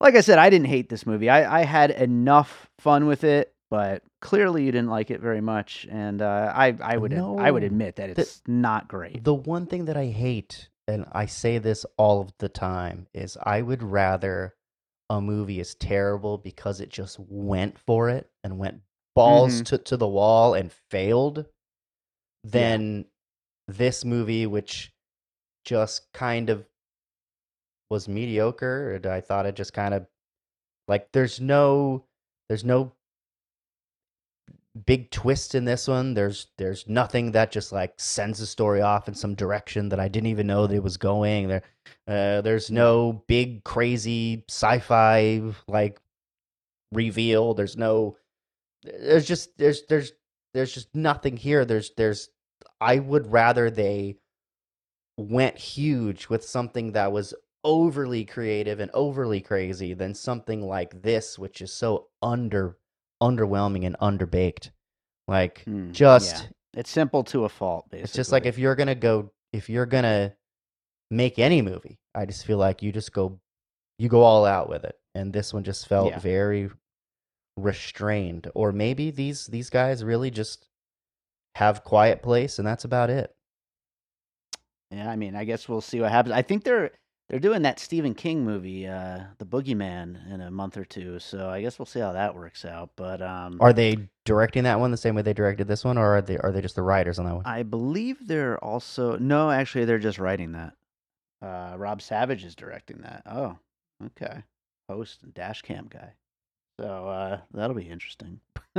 Like 0.00 0.14
I 0.14 0.20
said, 0.22 0.38
I 0.38 0.48
didn't 0.48 0.68
hate 0.68 0.88
this 0.88 1.04
movie. 1.06 1.28
I 1.28 1.60
I 1.60 1.64
had 1.64 1.90
enough 1.90 2.70
fun 2.78 3.06
with 3.06 3.22
it, 3.24 3.52
but 3.70 4.02
clearly 4.20 4.64
you 4.64 4.72
didn't 4.72 4.90
like 4.90 5.10
it 5.10 5.20
very 5.20 5.40
much 5.40 5.86
and 5.90 6.20
uh 6.20 6.52
I 6.54 6.76
I 6.82 6.96
would 6.96 7.14
I 7.14 7.50
would 7.50 7.62
admit 7.62 7.96
that 7.96 8.14
the- 8.14 8.22
it's 8.22 8.42
not 8.46 8.88
great. 8.88 9.22
The 9.24 9.34
one 9.34 9.66
thing 9.66 9.84
that 9.86 9.96
I 9.96 10.06
hate, 10.06 10.68
and 10.88 11.06
I 11.12 11.26
say 11.26 11.58
this 11.58 11.86
all 11.96 12.20
of 12.20 12.32
the 12.38 12.48
time, 12.48 13.06
is 13.14 13.36
I 13.42 13.62
would 13.62 13.82
rather 13.82 14.54
a 15.08 15.20
movie 15.20 15.58
is 15.60 15.74
terrible 15.74 16.38
because 16.38 16.80
it 16.80 16.88
just 16.88 17.18
went 17.18 17.78
for 17.78 18.08
it 18.10 18.30
and 18.44 18.58
went 18.58 18.80
balls 19.16 19.62
Mhm. 19.62 19.64
to, 19.66 19.78
to 19.78 19.96
the 19.96 20.06
wall 20.08 20.54
and 20.54 20.72
failed 20.72 21.46
than 22.44 23.06
this 23.66 24.04
movie, 24.04 24.46
which 24.46 24.92
just 25.64 26.12
kind 26.12 26.48
of 26.48 26.66
was 27.90 28.08
mediocre. 28.08 28.94
And 28.94 29.06
I 29.06 29.20
thought 29.20 29.46
it 29.46 29.56
just 29.56 29.72
kind 29.72 29.94
of 29.94 30.06
like 30.88 31.10
there's 31.12 31.40
no 31.40 32.04
there's 32.48 32.64
no 32.64 32.92
big 34.86 35.10
twist 35.10 35.54
in 35.54 35.64
this 35.64 35.88
one. 35.88 36.14
There's 36.14 36.48
there's 36.58 36.88
nothing 36.88 37.32
that 37.32 37.50
just 37.50 37.72
like 37.72 37.94
sends 37.98 38.38
the 38.38 38.46
story 38.46 38.80
off 38.80 39.08
in 39.08 39.14
some 39.14 39.34
direction 39.34 39.88
that 39.88 40.00
I 40.00 40.08
didn't 40.08 40.28
even 40.28 40.46
know 40.46 40.66
that 40.66 40.74
it 40.74 40.82
was 40.82 40.96
going. 40.96 41.48
There 41.48 41.62
uh, 42.06 42.40
there's 42.42 42.70
no 42.70 43.24
big 43.26 43.64
crazy 43.64 44.44
sci-fi 44.48 45.42
like 45.66 46.00
reveal. 46.92 47.54
There's 47.54 47.76
no 47.76 48.16
there's 48.82 49.26
just 49.26 49.56
there's 49.58 49.82
there's 49.88 50.12
there's 50.54 50.72
just 50.72 50.94
nothing 50.94 51.36
here. 51.36 51.64
There's 51.64 51.92
there's 51.96 52.30
I 52.80 52.98
would 52.98 53.30
rather 53.30 53.70
they 53.70 54.16
went 55.18 55.58
huge 55.58 56.28
with 56.28 56.44
something 56.44 56.92
that 56.92 57.12
was 57.12 57.34
overly 57.62 58.24
creative 58.24 58.80
and 58.80 58.90
overly 58.94 59.40
crazy 59.40 59.92
than 59.92 60.14
something 60.14 60.62
like 60.62 61.02
this 61.02 61.38
which 61.38 61.60
is 61.60 61.70
so 61.70 62.06
under 62.22 62.78
underwhelming 63.22 63.84
and 63.86 63.96
underbaked. 64.00 64.70
Like 65.28 65.64
Mm, 65.66 65.92
just 65.92 66.44
yeah. 66.44 66.48
It's 66.74 66.90
simple 66.90 67.24
to 67.24 67.44
a 67.44 67.48
fault 67.48 67.86
basically. 67.90 68.04
it's 68.04 68.12
just 68.14 68.32
like 68.32 68.46
if 68.46 68.58
you're 68.58 68.74
gonna 68.76 68.94
go 68.94 69.30
if 69.52 69.68
you're 69.68 69.86
gonna 69.86 70.34
make 71.10 71.38
any 71.38 71.62
movie, 71.62 71.98
I 72.14 72.26
just 72.26 72.46
feel 72.46 72.58
like 72.58 72.82
you 72.82 72.92
just 72.92 73.12
go 73.12 73.40
you 73.98 74.08
go 74.08 74.22
all 74.22 74.46
out 74.46 74.68
with 74.68 74.84
it. 74.84 74.96
And 75.14 75.32
this 75.32 75.52
one 75.52 75.64
just 75.64 75.86
felt 75.88 76.10
Yeah. 76.10 76.18
very 76.20 76.70
restrained. 77.56 78.50
Or 78.54 78.72
maybe 78.72 79.10
these 79.10 79.46
these 79.46 79.70
guys 79.70 80.02
really 80.04 80.30
just 80.30 80.66
have 81.56 81.84
quiet 81.84 82.22
place 82.22 82.58
and 82.58 82.66
that's 82.66 82.84
about 82.84 83.10
it. 83.10 83.34
Yeah, 84.90 85.08
I 85.10 85.16
mean, 85.16 85.36
I 85.36 85.44
guess 85.44 85.68
we'll 85.68 85.80
see 85.80 86.00
what 86.00 86.10
happens. 86.10 86.32
I 86.34 86.42
think 86.42 86.64
they're 86.64 86.90
they're 87.30 87.38
doing 87.38 87.62
that 87.62 87.78
Stephen 87.78 88.12
King 88.12 88.44
movie, 88.44 88.88
uh, 88.88 89.20
The 89.38 89.46
Boogeyman, 89.46 90.32
in 90.32 90.40
a 90.40 90.50
month 90.50 90.76
or 90.76 90.84
two. 90.84 91.20
So 91.20 91.48
I 91.48 91.62
guess 91.62 91.78
we'll 91.78 91.86
see 91.86 92.00
how 92.00 92.12
that 92.12 92.34
works 92.34 92.64
out. 92.64 92.90
But 92.96 93.22
um, 93.22 93.58
Are 93.60 93.72
they 93.72 94.08
directing 94.24 94.64
that 94.64 94.80
one 94.80 94.90
the 94.90 94.96
same 94.96 95.14
way 95.14 95.22
they 95.22 95.32
directed 95.32 95.68
this 95.68 95.84
one, 95.84 95.96
or 95.96 96.16
are 96.16 96.22
they 96.22 96.38
are 96.38 96.50
they 96.50 96.60
just 96.60 96.74
the 96.74 96.82
writers 96.82 97.20
on 97.20 97.26
that 97.26 97.36
one? 97.36 97.46
I 97.46 97.62
believe 97.62 98.26
they're 98.26 98.58
also 98.58 99.16
no, 99.16 99.48
actually, 99.48 99.84
they're 99.84 100.00
just 100.00 100.18
writing 100.18 100.52
that. 100.52 100.72
Uh, 101.40 101.76
Rob 101.78 102.02
Savage 102.02 102.44
is 102.44 102.56
directing 102.56 103.02
that. 103.02 103.22
Oh, 103.26 103.56
okay, 104.06 104.42
host 104.88 105.22
and 105.22 105.32
dash 105.32 105.62
cam 105.62 105.86
guy. 105.88 106.14
So 106.80 107.08
uh, 107.08 107.38
that'll 107.54 107.76
be 107.76 107.88
interesting. 107.88 108.40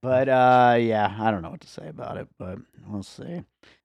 but 0.00 0.28
uh, 0.28 0.76
yeah, 0.78 1.12
I 1.18 1.32
don't 1.32 1.42
know 1.42 1.50
what 1.50 1.62
to 1.62 1.68
say 1.68 1.88
about 1.88 2.18
it, 2.18 2.28
but 2.38 2.58
we'll 2.86 3.02
see. 3.02 3.42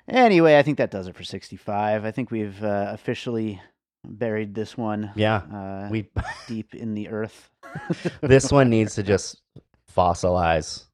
Anyway, 0.07 0.59
I 0.59 0.61
think 0.61 0.77
that 0.77 0.91
does 0.91 1.07
it 1.07 1.15
for 1.15 1.23
65. 1.23 2.05
I 2.05 2.11
think 2.11 2.29
we've 2.29 2.63
uh, 2.63 2.91
officially 2.93 3.59
buried 4.05 4.55
this 4.55 4.77
one 4.77 5.11
Yeah, 5.15 5.37
uh, 5.53 5.89
we 5.91 6.09
deep 6.47 6.73
in 6.73 6.93
the 6.93 7.09
earth. 7.09 7.49
this 8.21 8.51
one 8.51 8.69
needs 8.69 8.95
to 8.95 9.03
just 9.03 9.41
fossilize. 9.95 10.85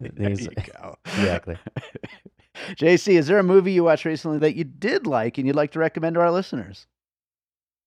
There 0.00 0.30
needs- 0.30 0.40
you 0.46 0.50
go. 0.80 0.96
Exactly. 1.04 1.58
JC, 2.70 3.18
is 3.18 3.26
there 3.26 3.38
a 3.38 3.42
movie 3.42 3.72
you 3.72 3.84
watched 3.84 4.06
recently 4.06 4.38
that 4.38 4.56
you 4.56 4.64
did 4.64 5.06
like 5.06 5.36
and 5.36 5.46
you'd 5.46 5.56
like 5.56 5.72
to 5.72 5.78
recommend 5.78 6.14
to 6.14 6.20
our 6.20 6.30
listeners? 6.30 6.86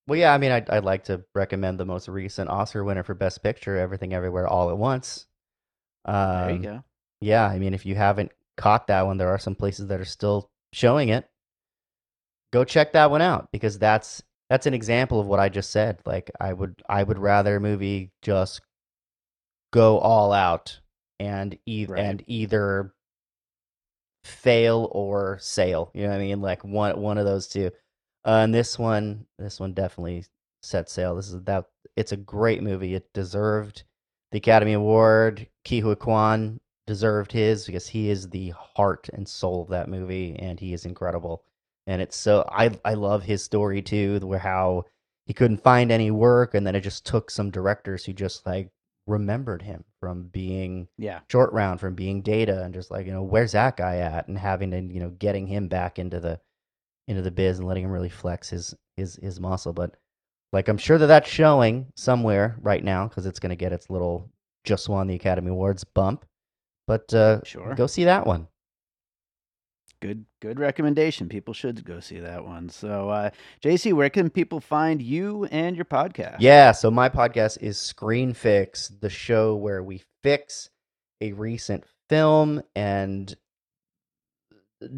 Well, 0.07 0.19
yeah, 0.19 0.31
I 0.31 0.37
mean, 0.37 0.51
I'd, 0.51 0.69
I'd 0.69 0.83
like 0.83 1.05
to 1.05 1.23
recommend 1.33 1.79
the 1.79 1.85
most 1.85 2.07
recent 2.07 2.51
Oscar 2.51 2.83
winner 2.83 3.01
for 3.01 3.15
Best 3.15 3.41
Picture, 3.41 3.77
Everything 3.77 4.13
Everywhere 4.13 4.47
All 4.47 4.69
at 4.69 4.77
Once. 4.77 5.25
Um, 6.05 6.15
There 6.41 6.51
you 6.51 6.59
go. 6.59 6.83
Yeah, 7.21 7.47
I 7.47 7.57
mean, 7.57 7.73
if 7.73 7.83
you 7.85 7.95
haven't 7.95 8.31
caught 8.57 8.87
that 8.87 9.07
one, 9.07 9.17
there 9.17 9.29
are 9.29 9.39
some 9.39 9.55
places 9.55 9.87
that 9.87 9.99
are 9.99 10.05
still 10.05 10.51
showing 10.73 11.09
it. 11.09 11.27
Go 12.51 12.63
check 12.63 12.93
that 12.93 13.09
one 13.09 13.21
out 13.21 13.49
because 13.51 13.79
that's 13.79 14.21
that's 14.49 14.65
an 14.67 14.73
example 14.73 15.19
of 15.19 15.27
what 15.27 15.39
I 15.39 15.49
just 15.49 15.71
said. 15.71 15.99
Like, 16.05 16.31
I 16.39 16.53
would 16.53 16.81
I 16.89 17.03
would 17.03 17.19
rather 17.19 17.57
a 17.57 17.61
movie 17.61 18.11
just 18.21 18.61
go 19.71 19.99
all 19.99 20.31
out 20.31 20.79
and 21.19 21.57
e- 21.65 21.85
Right. 21.87 21.99
and 22.03 22.23
either 22.27 22.93
fail 24.23 24.89
or 24.91 25.37
sail. 25.39 25.91
You 25.93 26.03
know 26.03 26.09
what 26.09 26.15
I 26.15 26.19
mean? 26.19 26.41
Like 26.41 26.63
one 26.63 26.99
one 27.01 27.17
of 27.17 27.25
those 27.25 27.47
two. 27.47 27.71
Uh, 28.25 28.41
and 28.43 28.53
this 28.53 28.79
one, 28.79 29.25
this 29.37 29.59
one 29.59 29.73
definitely 29.73 30.25
set 30.61 30.89
sail. 30.89 31.15
This 31.15 31.29
is 31.31 31.41
that. 31.43 31.65
It's 31.95 32.11
a 32.11 32.17
great 32.17 32.63
movie. 32.63 32.95
It 32.95 33.11
deserved 33.13 33.83
the 34.31 34.37
Academy 34.39 34.73
Award. 34.73 35.47
Ke 35.65 35.81
Huy 35.83 35.95
Quan 35.95 36.59
deserved 36.87 37.31
his 37.31 37.65
because 37.65 37.87
he 37.87 38.09
is 38.09 38.29
the 38.29 38.49
heart 38.51 39.09
and 39.13 39.27
soul 39.27 39.61
of 39.63 39.69
that 39.69 39.89
movie, 39.89 40.35
and 40.39 40.59
he 40.59 40.73
is 40.73 40.85
incredible. 40.85 41.43
And 41.87 42.01
it's 42.01 42.15
so 42.15 42.47
I 42.51 42.71
I 42.85 42.93
love 42.93 43.23
his 43.23 43.43
story 43.43 43.81
too, 43.81 44.19
where 44.23 44.39
how 44.39 44.85
he 45.25 45.33
couldn't 45.33 45.63
find 45.63 45.91
any 45.91 46.11
work, 46.11 46.53
and 46.53 46.65
then 46.65 46.75
it 46.75 46.81
just 46.81 47.05
took 47.05 47.29
some 47.31 47.49
directors 47.51 48.05
who 48.05 48.13
just 48.13 48.45
like 48.45 48.69
remembered 49.05 49.61
him 49.61 49.83
from 49.99 50.23
being 50.29 50.87
Yeah. 50.97 51.19
short 51.29 51.51
round 51.51 51.81
from 51.81 51.93
being 51.93 52.21
data 52.21 52.63
and 52.63 52.73
just 52.73 52.89
like 52.89 53.05
you 53.05 53.11
know 53.11 53.21
where's 53.23 53.51
that 53.51 53.75
guy 53.75 53.97
at 53.97 54.29
and 54.29 54.37
having 54.37 54.71
to 54.71 54.79
you 54.81 55.01
know 55.01 55.09
getting 55.09 55.45
him 55.45 55.67
back 55.67 55.99
into 55.99 56.21
the 56.21 56.39
into 57.09 57.21
the 57.21 57.31
biz 57.31 57.59
and 57.59 57.67
letting 57.67 57.83
him 57.83 57.91
really 57.91 58.07
flex 58.07 58.49
his 58.49 58.73
his 58.95 59.17
his 59.17 59.41
muscle 59.41 59.73
but 59.73 59.97
like 60.53 60.69
i'm 60.69 60.77
sure 60.77 60.97
that 60.97 61.07
that's 61.07 61.29
showing 61.29 61.85
somewhere 61.97 62.55
right 62.61 62.81
now 62.83 63.05
because 63.05 63.25
it's 63.25 63.39
going 63.39 63.49
to 63.49 63.57
get 63.57 63.73
its 63.73 63.89
little 63.89 64.31
just 64.63 64.87
won 64.87 65.05
the 65.07 65.15
academy 65.15 65.49
awards 65.49 65.83
bump 65.83 66.25
but 66.87 67.13
uh 67.13 67.41
Sure. 67.43 67.75
go 67.75 67.87
see 67.87 68.05
that 68.05 68.25
one 68.25 68.47
Good 70.03 70.25
good 70.41 70.59
recommendation. 70.59 71.29
People 71.29 71.53
should 71.53 71.85
go 71.85 72.01
see 72.01 72.19
that 72.19 72.43
one. 72.43 72.67
So 72.67 73.09
uh 73.09 73.29
JC, 73.63 73.93
where 73.93 74.09
can 74.09 74.29
people 74.29 74.59
find 74.59 75.01
you 75.01 75.45
and 75.45 75.77
your 75.77 75.85
podcast? 75.85 76.35
Yeah, 76.39 76.73
so 76.73 76.91
my 76.91 77.07
podcast 77.07 77.57
is 77.61 77.79
Screen 77.79 78.33
Fix, 78.33 78.89
the 78.89 79.09
show 79.09 79.55
where 79.55 79.81
we 79.81 80.03
fix 80.21 80.69
a 81.21 81.31
recent 81.31 81.85
film 82.09 82.61
and 82.75 83.33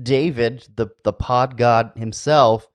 David, 0.02 0.68
the 0.76 0.88
the 1.04 1.14
pod 1.14 1.56
god 1.58 1.92
himself, 1.96 2.68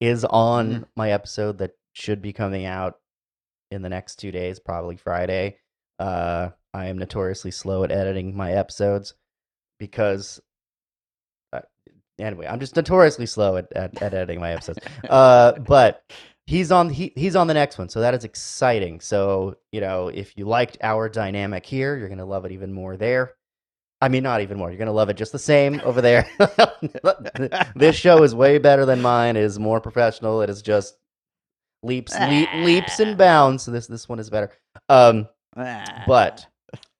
is 0.00 0.24
on 0.24 0.70
Mhm. 0.70 0.84
my 0.96 1.10
episode 1.10 1.58
that 1.58 1.72
should 1.92 2.22
be 2.22 2.32
coming 2.32 2.64
out 2.64 2.98
in 3.70 3.82
the 3.82 3.90
next 3.90 4.16
two 4.16 4.30
days, 4.32 4.58
probably 4.58 4.96
Friday. 4.96 5.58
Uh, 5.98 6.50
I 6.72 6.86
am 6.86 6.96
notoriously 6.98 7.50
slow 7.50 7.84
at 7.84 7.92
editing 7.92 8.34
my 8.34 8.52
episodes 8.52 9.14
because, 9.78 10.40
anyway, 12.18 12.46
I'm 12.46 12.60
just 12.60 12.76
notoriously 12.76 13.26
slow 13.26 13.56
at, 13.56 13.72
at, 13.74 14.02
at 14.02 14.14
editing 14.14 14.40
my 14.40 14.52
episodes. 14.52 14.78
Uh, 15.08 15.52
but 15.52 16.02
he's 16.46 16.70
on 16.70 16.90
he, 16.90 17.12
he's 17.16 17.36
on 17.36 17.46
the 17.46 17.54
next 17.54 17.78
one 17.78 17.88
so 17.88 18.00
that 18.00 18.14
is 18.14 18.24
exciting. 18.24 19.00
So 19.00 19.56
you 19.72 19.80
know 19.80 20.08
if 20.08 20.36
you 20.36 20.44
liked 20.46 20.76
our 20.82 21.08
dynamic 21.08 21.64
here 21.64 21.96
you're 21.96 22.08
gonna 22.08 22.26
love 22.26 22.44
it 22.44 22.52
even 22.52 22.72
more 22.72 22.96
there. 22.96 23.32
I 24.00 24.08
mean 24.08 24.22
not 24.22 24.42
even 24.42 24.58
more 24.58 24.70
you're 24.70 24.78
gonna 24.78 24.92
love 24.92 25.08
it 25.08 25.16
just 25.16 25.32
the 25.32 25.38
same 25.38 25.80
over 25.84 26.00
there. 26.00 26.28
This 27.76 27.96
show 27.96 28.22
is 28.22 28.34
way 28.34 28.58
better 28.58 28.84
than 28.84 29.00
mine 29.00 29.36
it 29.36 29.42
is 29.42 29.58
more 29.58 29.80
professional 29.80 30.42
it 30.42 30.50
is 30.50 30.60
just 30.62 30.96
leaps 31.82 32.18
leap, 32.18 32.48
leaps 32.56 33.00
and 33.00 33.16
bounds 33.16 33.62
so 33.64 33.70
this 33.70 33.86
this 33.86 34.08
one 34.08 34.18
is 34.18 34.30
better. 34.30 34.50
Um 34.88 35.28
Ah. 35.56 36.04
but 36.06 36.46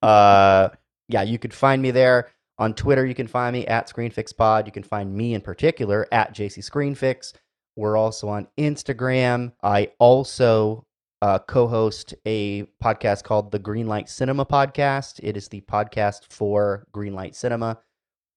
uh 0.01 0.69
yeah 1.09 1.21
you 1.23 1.37
could 1.37 1.53
find 1.53 1.81
me 1.81 1.91
there 1.91 2.31
on 2.57 2.73
twitter 2.73 3.05
you 3.05 3.15
can 3.15 3.27
find 3.27 3.53
me 3.53 3.65
at 3.67 3.87
screenfixpod 3.87 4.65
you 4.65 4.71
can 4.71 4.83
find 4.83 5.13
me 5.13 5.33
in 5.33 5.41
particular 5.41 6.07
at 6.11 6.33
jc 6.33 6.59
screenfix 6.59 7.33
we're 7.75 7.97
also 7.97 8.27
on 8.27 8.47
instagram 8.57 9.51
i 9.63 9.89
also 9.99 10.85
uh, 11.21 11.39
co-host 11.39 12.13
a 12.25 12.63
podcast 12.83 13.23
called 13.23 13.51
the 13.51 13.59
greenlight 13.59 14.07
cinema 14.07 14.45
podcast 14.45 15.19
it 15.23 15.35
is 15.35 15.47
the 15.47 15.61
podcast 15.61 16.21
for 16.29 16.85
greenlight 16.93 17.33
cinema 17.33 17.79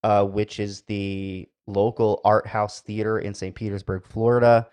uh, 0.04 0.24
which 0.24 0.60
is 0.60 0.82
the 0.82 1.46
local 1.66 2.20
art 2.24 2.46
house 2.46 2.80
theater 2.80 3.18
in 3.18 3.34
st 3.34 3.54
petersburg 3.54 4.06
florida 4.06 4.66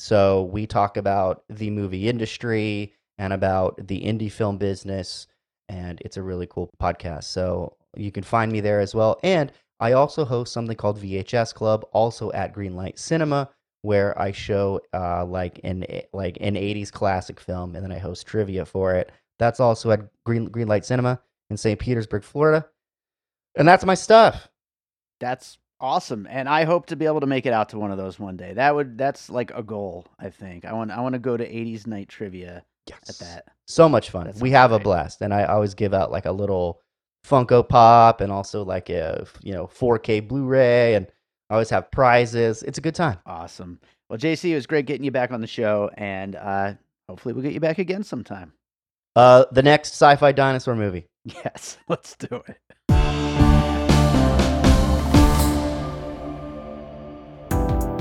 so 0.00 0.44
we 0.44 0.66
talk 0.66 0.96
about 0.96 1.44
the 1.50 1.68
movie 1.68 2.08
industry 2.08 2.94
and 3.20 3.34
about 3.34 3.86
the 3.86 4.00
indie 4.00 4.32
film 4.32 4.56
business. 4.56 5.26
And 5.68 6.00
it's 6.00 6.16
a 6.16 6.22
really 6.22 6.46
cool 6.46 6.70
podcast. 6.82 7.24
So 7.24 7.76
you 7.96 8.12
can 8.12 8.22
find 8.22 8.52
me 8.52 8.60
there 8.60 8.80
as 8.80 8.94
well. 8.94 9.18
And 9.22 9.52
I 9.80 9.92
also 9.92 10.24
host 10.24 10.52
something 10.52 10.76
called 10.76 11.00
VHS 11.00 11.54
Club, 11.54 11.84
also 11.92 12.30
at 12.32 12.54
Greenlight 12.54 12.98
Cinema, 12.98 13.48
where 13.82 14.18
I 14.20 14.32
show 14.32 14.80
uh, 14.92 15.24
like 15.24 15.60
an 15.64 15.84
like 16.12 16.36
an 16.40 16.54
'80s 16.54 16.92
classic 16.92 17.40
film, 17.40 17.74
and 17.74 17.84
then 17.84 17.92
I 17.92 17.98
host 17.98 18.26
trivia 18.26 18.64
for 18.66 18.94
it. 18.94 19.10
That's 19.38 19.60
also 19.60 19.90
at 19.90 20.02
Green 20.24 20.48
Greenlight 20.48 20.84
Cinema 20.84 21.20
in 21.48 21.56
St. 21.56 21.78
Petersburg, 21.78 22.22
Florida. 22.22 22.66
And 23.56 23.66
that's 23.66 23.84
my 23.84 23.94
stuff. 23.94 24.48
That's 25.18 25.58
awesome. 25.80 26.26
And 26.30 26.48
I 26.48 26.64
hope 26.64 26.86
to 26.86 26.96
be 26.96 27.06
able 27.06 27.20
to 27.20 27.26
make 27.26 27.46
it 27.46 27.52
out 27.52 27.70
to 27.70 27.78
one 27.78 27.90
of 27.90 27.98
those 27.98 28.18
one 28.18 28.36
day. 28.36 28.52
That 28.52 28.74
would 28.74 28.98
that's 28.98 29.30
like 29.30 29.50
a 29.54 29.62
goal, 29.62 30.06
I 30.18 30.30
think. 30.30 30.64
I 30.64 30.72
want 30.72 30.90
I 30.90 31.00
want 31.00 31.14
to 31.14 31.18
go 31.18 31.36
to 31.36 31.44
80s 31.44 31.86
night 31.86 32.08
trivia 32.08 32.62
yes. 32.86 33.00
at 33.08 33.26
that. 33.26 33.44
So 33.66 33.88
much 33.88 34.10
fun. 34.10 34.26
That 34.26 34.36
We 34.36 34.50
have 34.50 34.72
a 34.72 34.78
blast, 34.78 35.22
and 35.22 35.32
I 35.32 35.44
always 35.44 35.74
give 35.74 35.94
out 35.94 36.10
like 36.10 36.26
a 36.26 36.32
little 36.32 36.80
Funko 37.26 37.68
Pop 37.68 38.20
and 38.20 38.32
also 38.32 38.64
like 38.64 38.90
a 38.90 39.26
you 39.42 39.52
know 39.52 39.66
4K 39.66 40.26
Blu-ray, 40.26 40.94
and 40.94 41.06
I 41.48 41.54
always 41.54 41.70
have 41.70 41.90
prizes. 41.90 42.62
It's 42.62 42.78
a 42.78 42.80
good 42.80 42.94
time. 42.94 43.18
Awesome. 43.26 43.80
Well, 44.08 44.18
JC, 44.18 44.50
it 44.50 44.54
was 44.54 44.66
great 44.66 44.86
getting 44.86 45.04
you 45.04 45.10
back 45.10 45.30
on 45.30 45.40
the 45.40 45.46
show 45.46 45.90
and 45.94 46.36
uh 46.36 46.74
hopefully 47.08 47.34
we'll 47.34 47.42
get 47.42 47.52
you 47.52 47.60
back 47.60 47.78
again 47.78 48.02
sometime. 48.02 48.52
Uh, 49.16 49.44
the 49.50 49.62
next 49.62 49.90
sci-fi 49.90 50.32
dinosaur 50.32 50.76
movie. 50.76 51.06
Yes, 51.24 51.76
let's 51.86 52.16
do 52.16 52.42
it. 52.48 52.56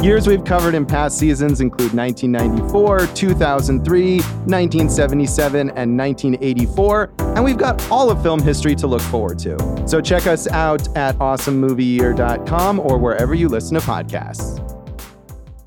Years 0.00 0.28
we've 0.28 0.44
covered 0.44 0.76
in 0.76 0.86
past 0.86 1.18
seasons 1.18 1.60
include 1.60 1.92
1994, 1.92 3.08
2003, 3.16 4.16
1977, 4.18 5.60
and 5.70 5.98
1984, 5.98 7.10
and 7.18 7.42
we've 7.42 7.58
got 7.58 7.90
all 7.90 8.08
of 8.08 8.22
film 8.22 8.40
history 8.40 8.76
to 8.76 8.86
look 8.86 9.00
forward 9.00 9.40
to. 9.40 9.58
So 9.88 10.00
check 10.00 10.28
us 10.28 10.46
out 10.46 10.96
at 10.96 11.16
awesomemovieyear.com 11.16 12.78
or 12.78 12.96
wherever 12.98 13.34
you 13.34 13.48
listen 13.48 13.74
to 13.74 13.84
podcasts. 13.84 14.64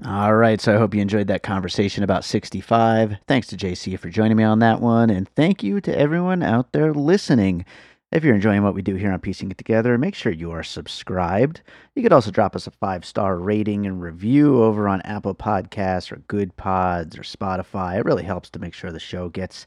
All 0.05 0.33
right, 0.33 0.61
so 0.61 0.75
I 0.75 0.77
hope 0.77 0.95
you 0.95 1.01
enjoyed 1.01 1.27
that 1.27 1.43
conversation 1.43 2.01
about 2.01 2.23
65. 2.23 3.17
Thanks 3.27 3.47
to 3.47 3.57
JC 3.57 3.99
for 3.99 4.09
joining 4.09 4.37
me 4.37 4.45
on 4.45 4.59
that 4.59 4.79
one, 4.79 5.09
and 5.09 5.27
thank 5.35 5.61
you 5.61 5.81
to 5.81 5.99
everyone 5.99 6.41
out 6.41 6.71
there 6.71 6.93
listening. 6.93 7.65
If 8.11 8.25
you're 8.25 8.35
enjoying 8.35 8.61
what 8.61 8.73
we 8.73 8.81
do 8.81 8.95
here 8.95 9.13
on 9.13 9.21
Piecing 9.21 9.51
It 9.51 9.57
Together, 9.57 9.97
make 9.97 10.15
sure 10.15 10.33
you 10.33 10.51
are 10.51 10.63
subscribed. 10.63 11.61
You 11.95 12.03
could 12.03 12.11
also 12.11 12.29
drop 12.29 12.57
us 12.57 12.67
a 12.67 12.71
five 12.71 13.05
star 13.05 13.37
rating 13.37 13.85
and 13.85 14.01
review 14.01 14.61
over 14.61 14.89
on 14.89 14.99
Apple 15.03 15.33
Podcasts 15.33 16.11
or 16.11 16.17
Good 16.27 16.57
Pods 16.57 17.17
or 17.17 17.21
Spotify. 17.21 17.97
It 17.97 18.05
really 18.05 18.23
helps 18.23 18.49
to 18.49 18.59
make 18.59 18.73
sure 18.73 18.91
the 18.91 18.99
show 18.99 19.29
gets 19.29 19.65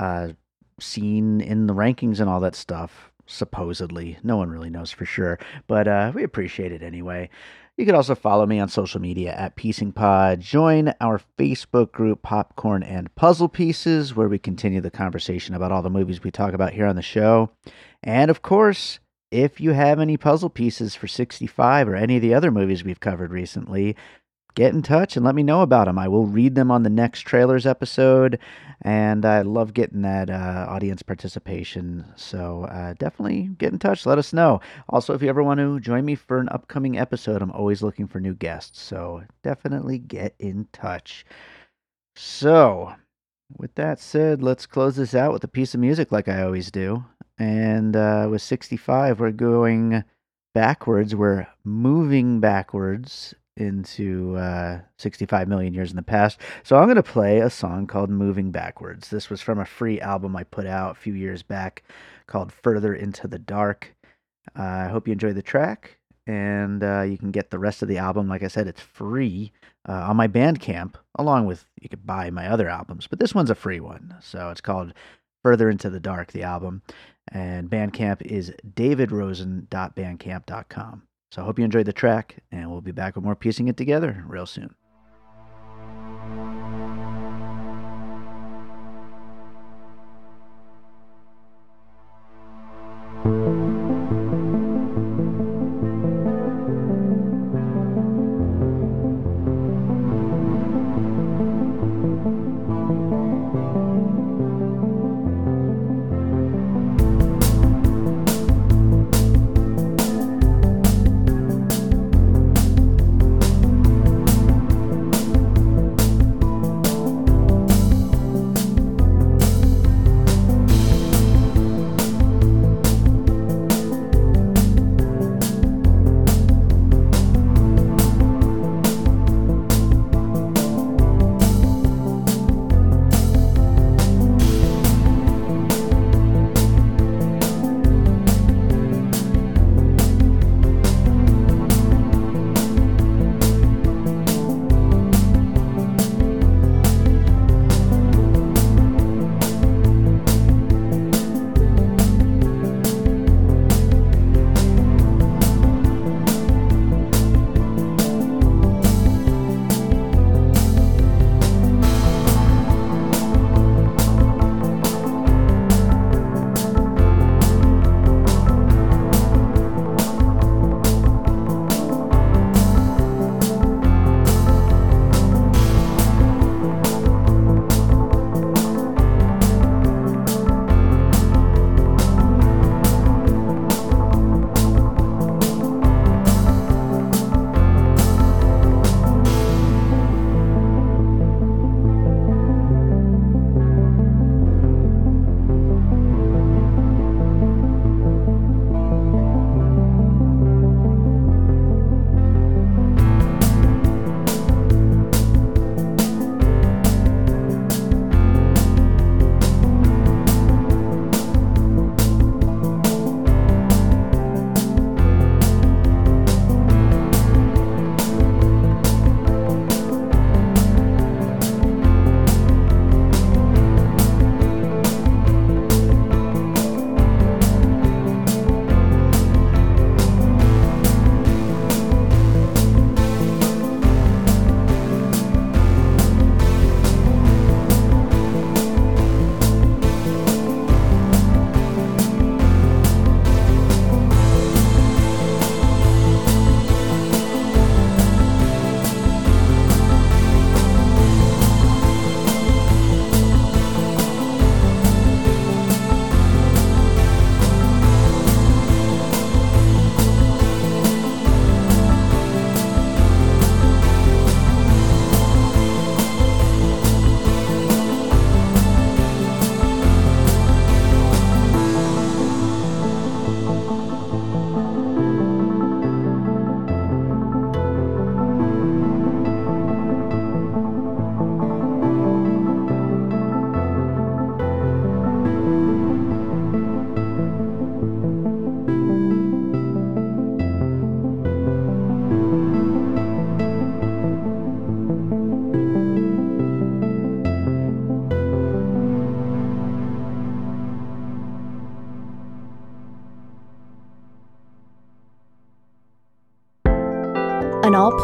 uh, 0.00 0.30
seen 0.80 1.40
in 1.40 1.68
the 1.68 1.74
rankings 1.74 2.18
and 2.18 2.28
all 2.28 2.40
that 2.40 2.56
stuff. 2.56 3.12
Supposedly, 3.26 4.18
no 4.24 4.36
one 4.36 4.50
really 4.50 4.70
knows 4.70 4.90
for 4.90 5.04
sure, 5.04 5.38
but 5.68 5.86
uh, 5.86 6.10
we 6.12 6.24
appreciate 6.24 6.72
it 6.72 6.82
anyway. 6.82 7.30
You 7.78 7.86
can 7.86 7.94
also 7.94 8.16
follow 8.16 8.44
me 8.44 8.58
on 8.58 8.68
social 8.68 9.00
media 9.00 9.32
at 9.32 9.54
Piecing 9.54 9.92
Pod. 9.92 10.40
Join 10.40 10.92
our 11.00 11.20
Facebook 11.38 11.92
group, 11.92 12.22
Popcorn 12.22 12.82
and 12.82 13.14
Puzzle 13.14 13.48
Pieces, 13.48 14.16
where 14.16 14.28
we 14.28 14.36
continue 14.36 14.80
the 14.80 14.90
conversation 14.90 15.54
about 15.54 15.70
all 15.70 15.80
the 15.80 15.88
movies 15.88 16.24
we 16.24 16.32
talk 16.32 16.54
about 16.54 16.72
here 16.72 16.86
on 16.86 16.96
the 16.96 17.02
show. 17.02 17.50
And 18.02 18.32
of 18.32 18.42
course, 18.42 18.98
if 19.30 19.60
you 19.60 19.74
have 19.74 20.00
any 20.00 20.16
puzzle 20.16 20.50
pieces 20.50 20.96
for 20.96 21.06
65 21.06 21.88
or 21.88 21.94
any 21.94 22.16
of 22.16 22.22
the 22.22 22.34
other 22.34 22.50
movies 22.50 22.82
we've 22.82 22.98
covered 22.98 23.30
recently, 23.30 23.94
get 24.58 24.74
in 24.74 24.82
touch 24.82 25.16
and 25.16 25.24
let 25.24 25.36
me 25.36 25.44
know 25.44 25.62
about 25.62 25.84
them. 25.84 26.00
I 26.00 26.08
will 26.08 26.26
read 26.26 26.56
them 26.56 26.68
on 26.72 26.82
the 26.82 26.90
next 26.90 27.20
trailers 27.20 27.64
episode, 27.64 28.40
and 28.82 29.24
I 29.24 29.42
love 29.42 29.72
getting 29.72 30.02
that 30.02 30.30
uh, 30.30 30.66
audience 30.68 31.00
participation. 31.00 32.04
So 32.16 32.64
uh, 32.64 32.94
definitely 32.98 33.50
get 33.56 33.72
in 33.72 33.78
touch. 33.78 34.04
Let 34.04 34.18
us 34.18 34.32
know. 34.32 34.60
Also, 34.88 35.14
if 35.14 35.22
you 35.22 35.28
ever 35.28 35.44
want 35.44 35.60
to 35.60 35.78
join 35.78 36.04
me 36.04 36.16
for 36.16 36.40
an 36.40 36.48
upcoming 36.48 36.98
episode, 36.98 37.40
I'm 37.40 37.52
always 37.52 37.84
looking 37.84 38.08
for 38.08 38.18
new 38.18 38.34
guests. 38.34 38.80
So 38.80 39.22
definitely 39.44 39.98
get 39.98 40.34
in 40.40 40.66
touch. 40.72 41.24
So, 42.16 42.94
with 43.56 43.72
that 43.76 44.00
said, 44.00 44.42
let's 44.42 44.66
close 44.66 44.96
this 44.96 45.14
out 45.14 45.32
with 45.32 45.44
a 45.44 45.48
piece 45.48 45.72
of 45.72 45.78
music 45.78 46.10
like 46.10 46.26
I 46.26 46.42
always 46.42 46.72
do. 46.72 47.04
And 47.38 47.94
uh, 47.94 48.26
with 48.28 48.42
65, 48.42 49.20
we're 49.20 49.30
going 49.30 50.02
backwards. 50.52 51.14
We're 51.14 51.46
moving 51.62 52.40
backwards 52.40 53.36
into 53.58 54.36
uh, 54.36 54.80
65 54.98 55.48
million 55.48 55.74
years 55.74 55.90
in 55.90 55.96
the 55.96 56.02
past. 56.02 56.40
So 56.62 56.76
I'm 56.76 56.86
going 56.86 56.96
to 56.96 57.02
play 57.02 57.40
a 57.40 57.50
song 57.50 57.86
called 57.86 58.08
Moving 58.08 58.50
Backwards. 58.50 59.10
This 59.10 59.28
was 59.28 59.42
from 59.42 59.58
a 59.58 59.66
free 59.66 60.00
album 60.00 60.36
I 60.36 60.44
put 60.44 60.66
out 60.66 60.92
a 60.92 61.00
few 61.00 61.14
years 61.14 61.42
back 61.42 61.82
called 62.26 62.52
Further 62.52 62.94
Into 62.94 63.28
the 63.28 63.38
Dark. 63.38 63.94
Uh, 64.58 64.62
I 64.62 64.88
hope 64.88 65.06
you 65.06 65.12
enjoy 65.12 65.32
the 65.32 65.42
track, 65.42 65.98
and 66.26 66.82
uh, 66.82 67.02
you 67.02 67.18
can 67.18 67.30
get 67.30 67.50
the 67.50 67.58
rest 67.58 67.82
of 67.82 67.88
the 67.88 67.98
album. 67.98 68.28
Like 68.28 68.42
I 68.42 68.48
said, 68.48 68.66
it's 68.66 68.80
free 68.80 69.52
uh, 69.88 70.06
on 70.08 70.16
my 70.16 70.28
Bandcamp, 70.28 70.94
along 71.16 71.46
with 71.46 71.64
you 71.80 71.88
could 71.88 72.06
buy 72.06 72.30
my 72.30 72.48
other 72.48 72.68
albums, 72.68 73.06
but 73.06 73.18
this 73.18 73.34
one's 73.34 73.50
a 73.50 73.54
free 73.54 73.80
one. 73.80 74.14
So 74.20 74.50
it's 74.50 74.60
called 74.60 74.92
Further 75.42 75.70
Into 75.70 75.90
the 75.90 76.00
Dark, 76.00 76.32
the 76.32 76.44
album. 76.44 76.82
And 77.30 77.68
Bandcamp 77.68 78.22
is 78.22 78.54
davidrosen.bandcamp.com. 78.74 81.07
So 81.30 81.42
I 81.42 81.44
hope 81.44 81.58
you 81.58 81.64
enjoyed 81.64 81.86
the 81.86 81.92
track, 81.92 82.42
and 82.50 82.70
we'll 82.70 82.80
be 82.80 82.92
back 82.92 83.14
with 83.14 83.24
more 83.24 83.36
piecing 83.36 83.68
it 83.68 83.76
together 83.76 84.24
real 84.26 84.46
soon. 84.46 84.74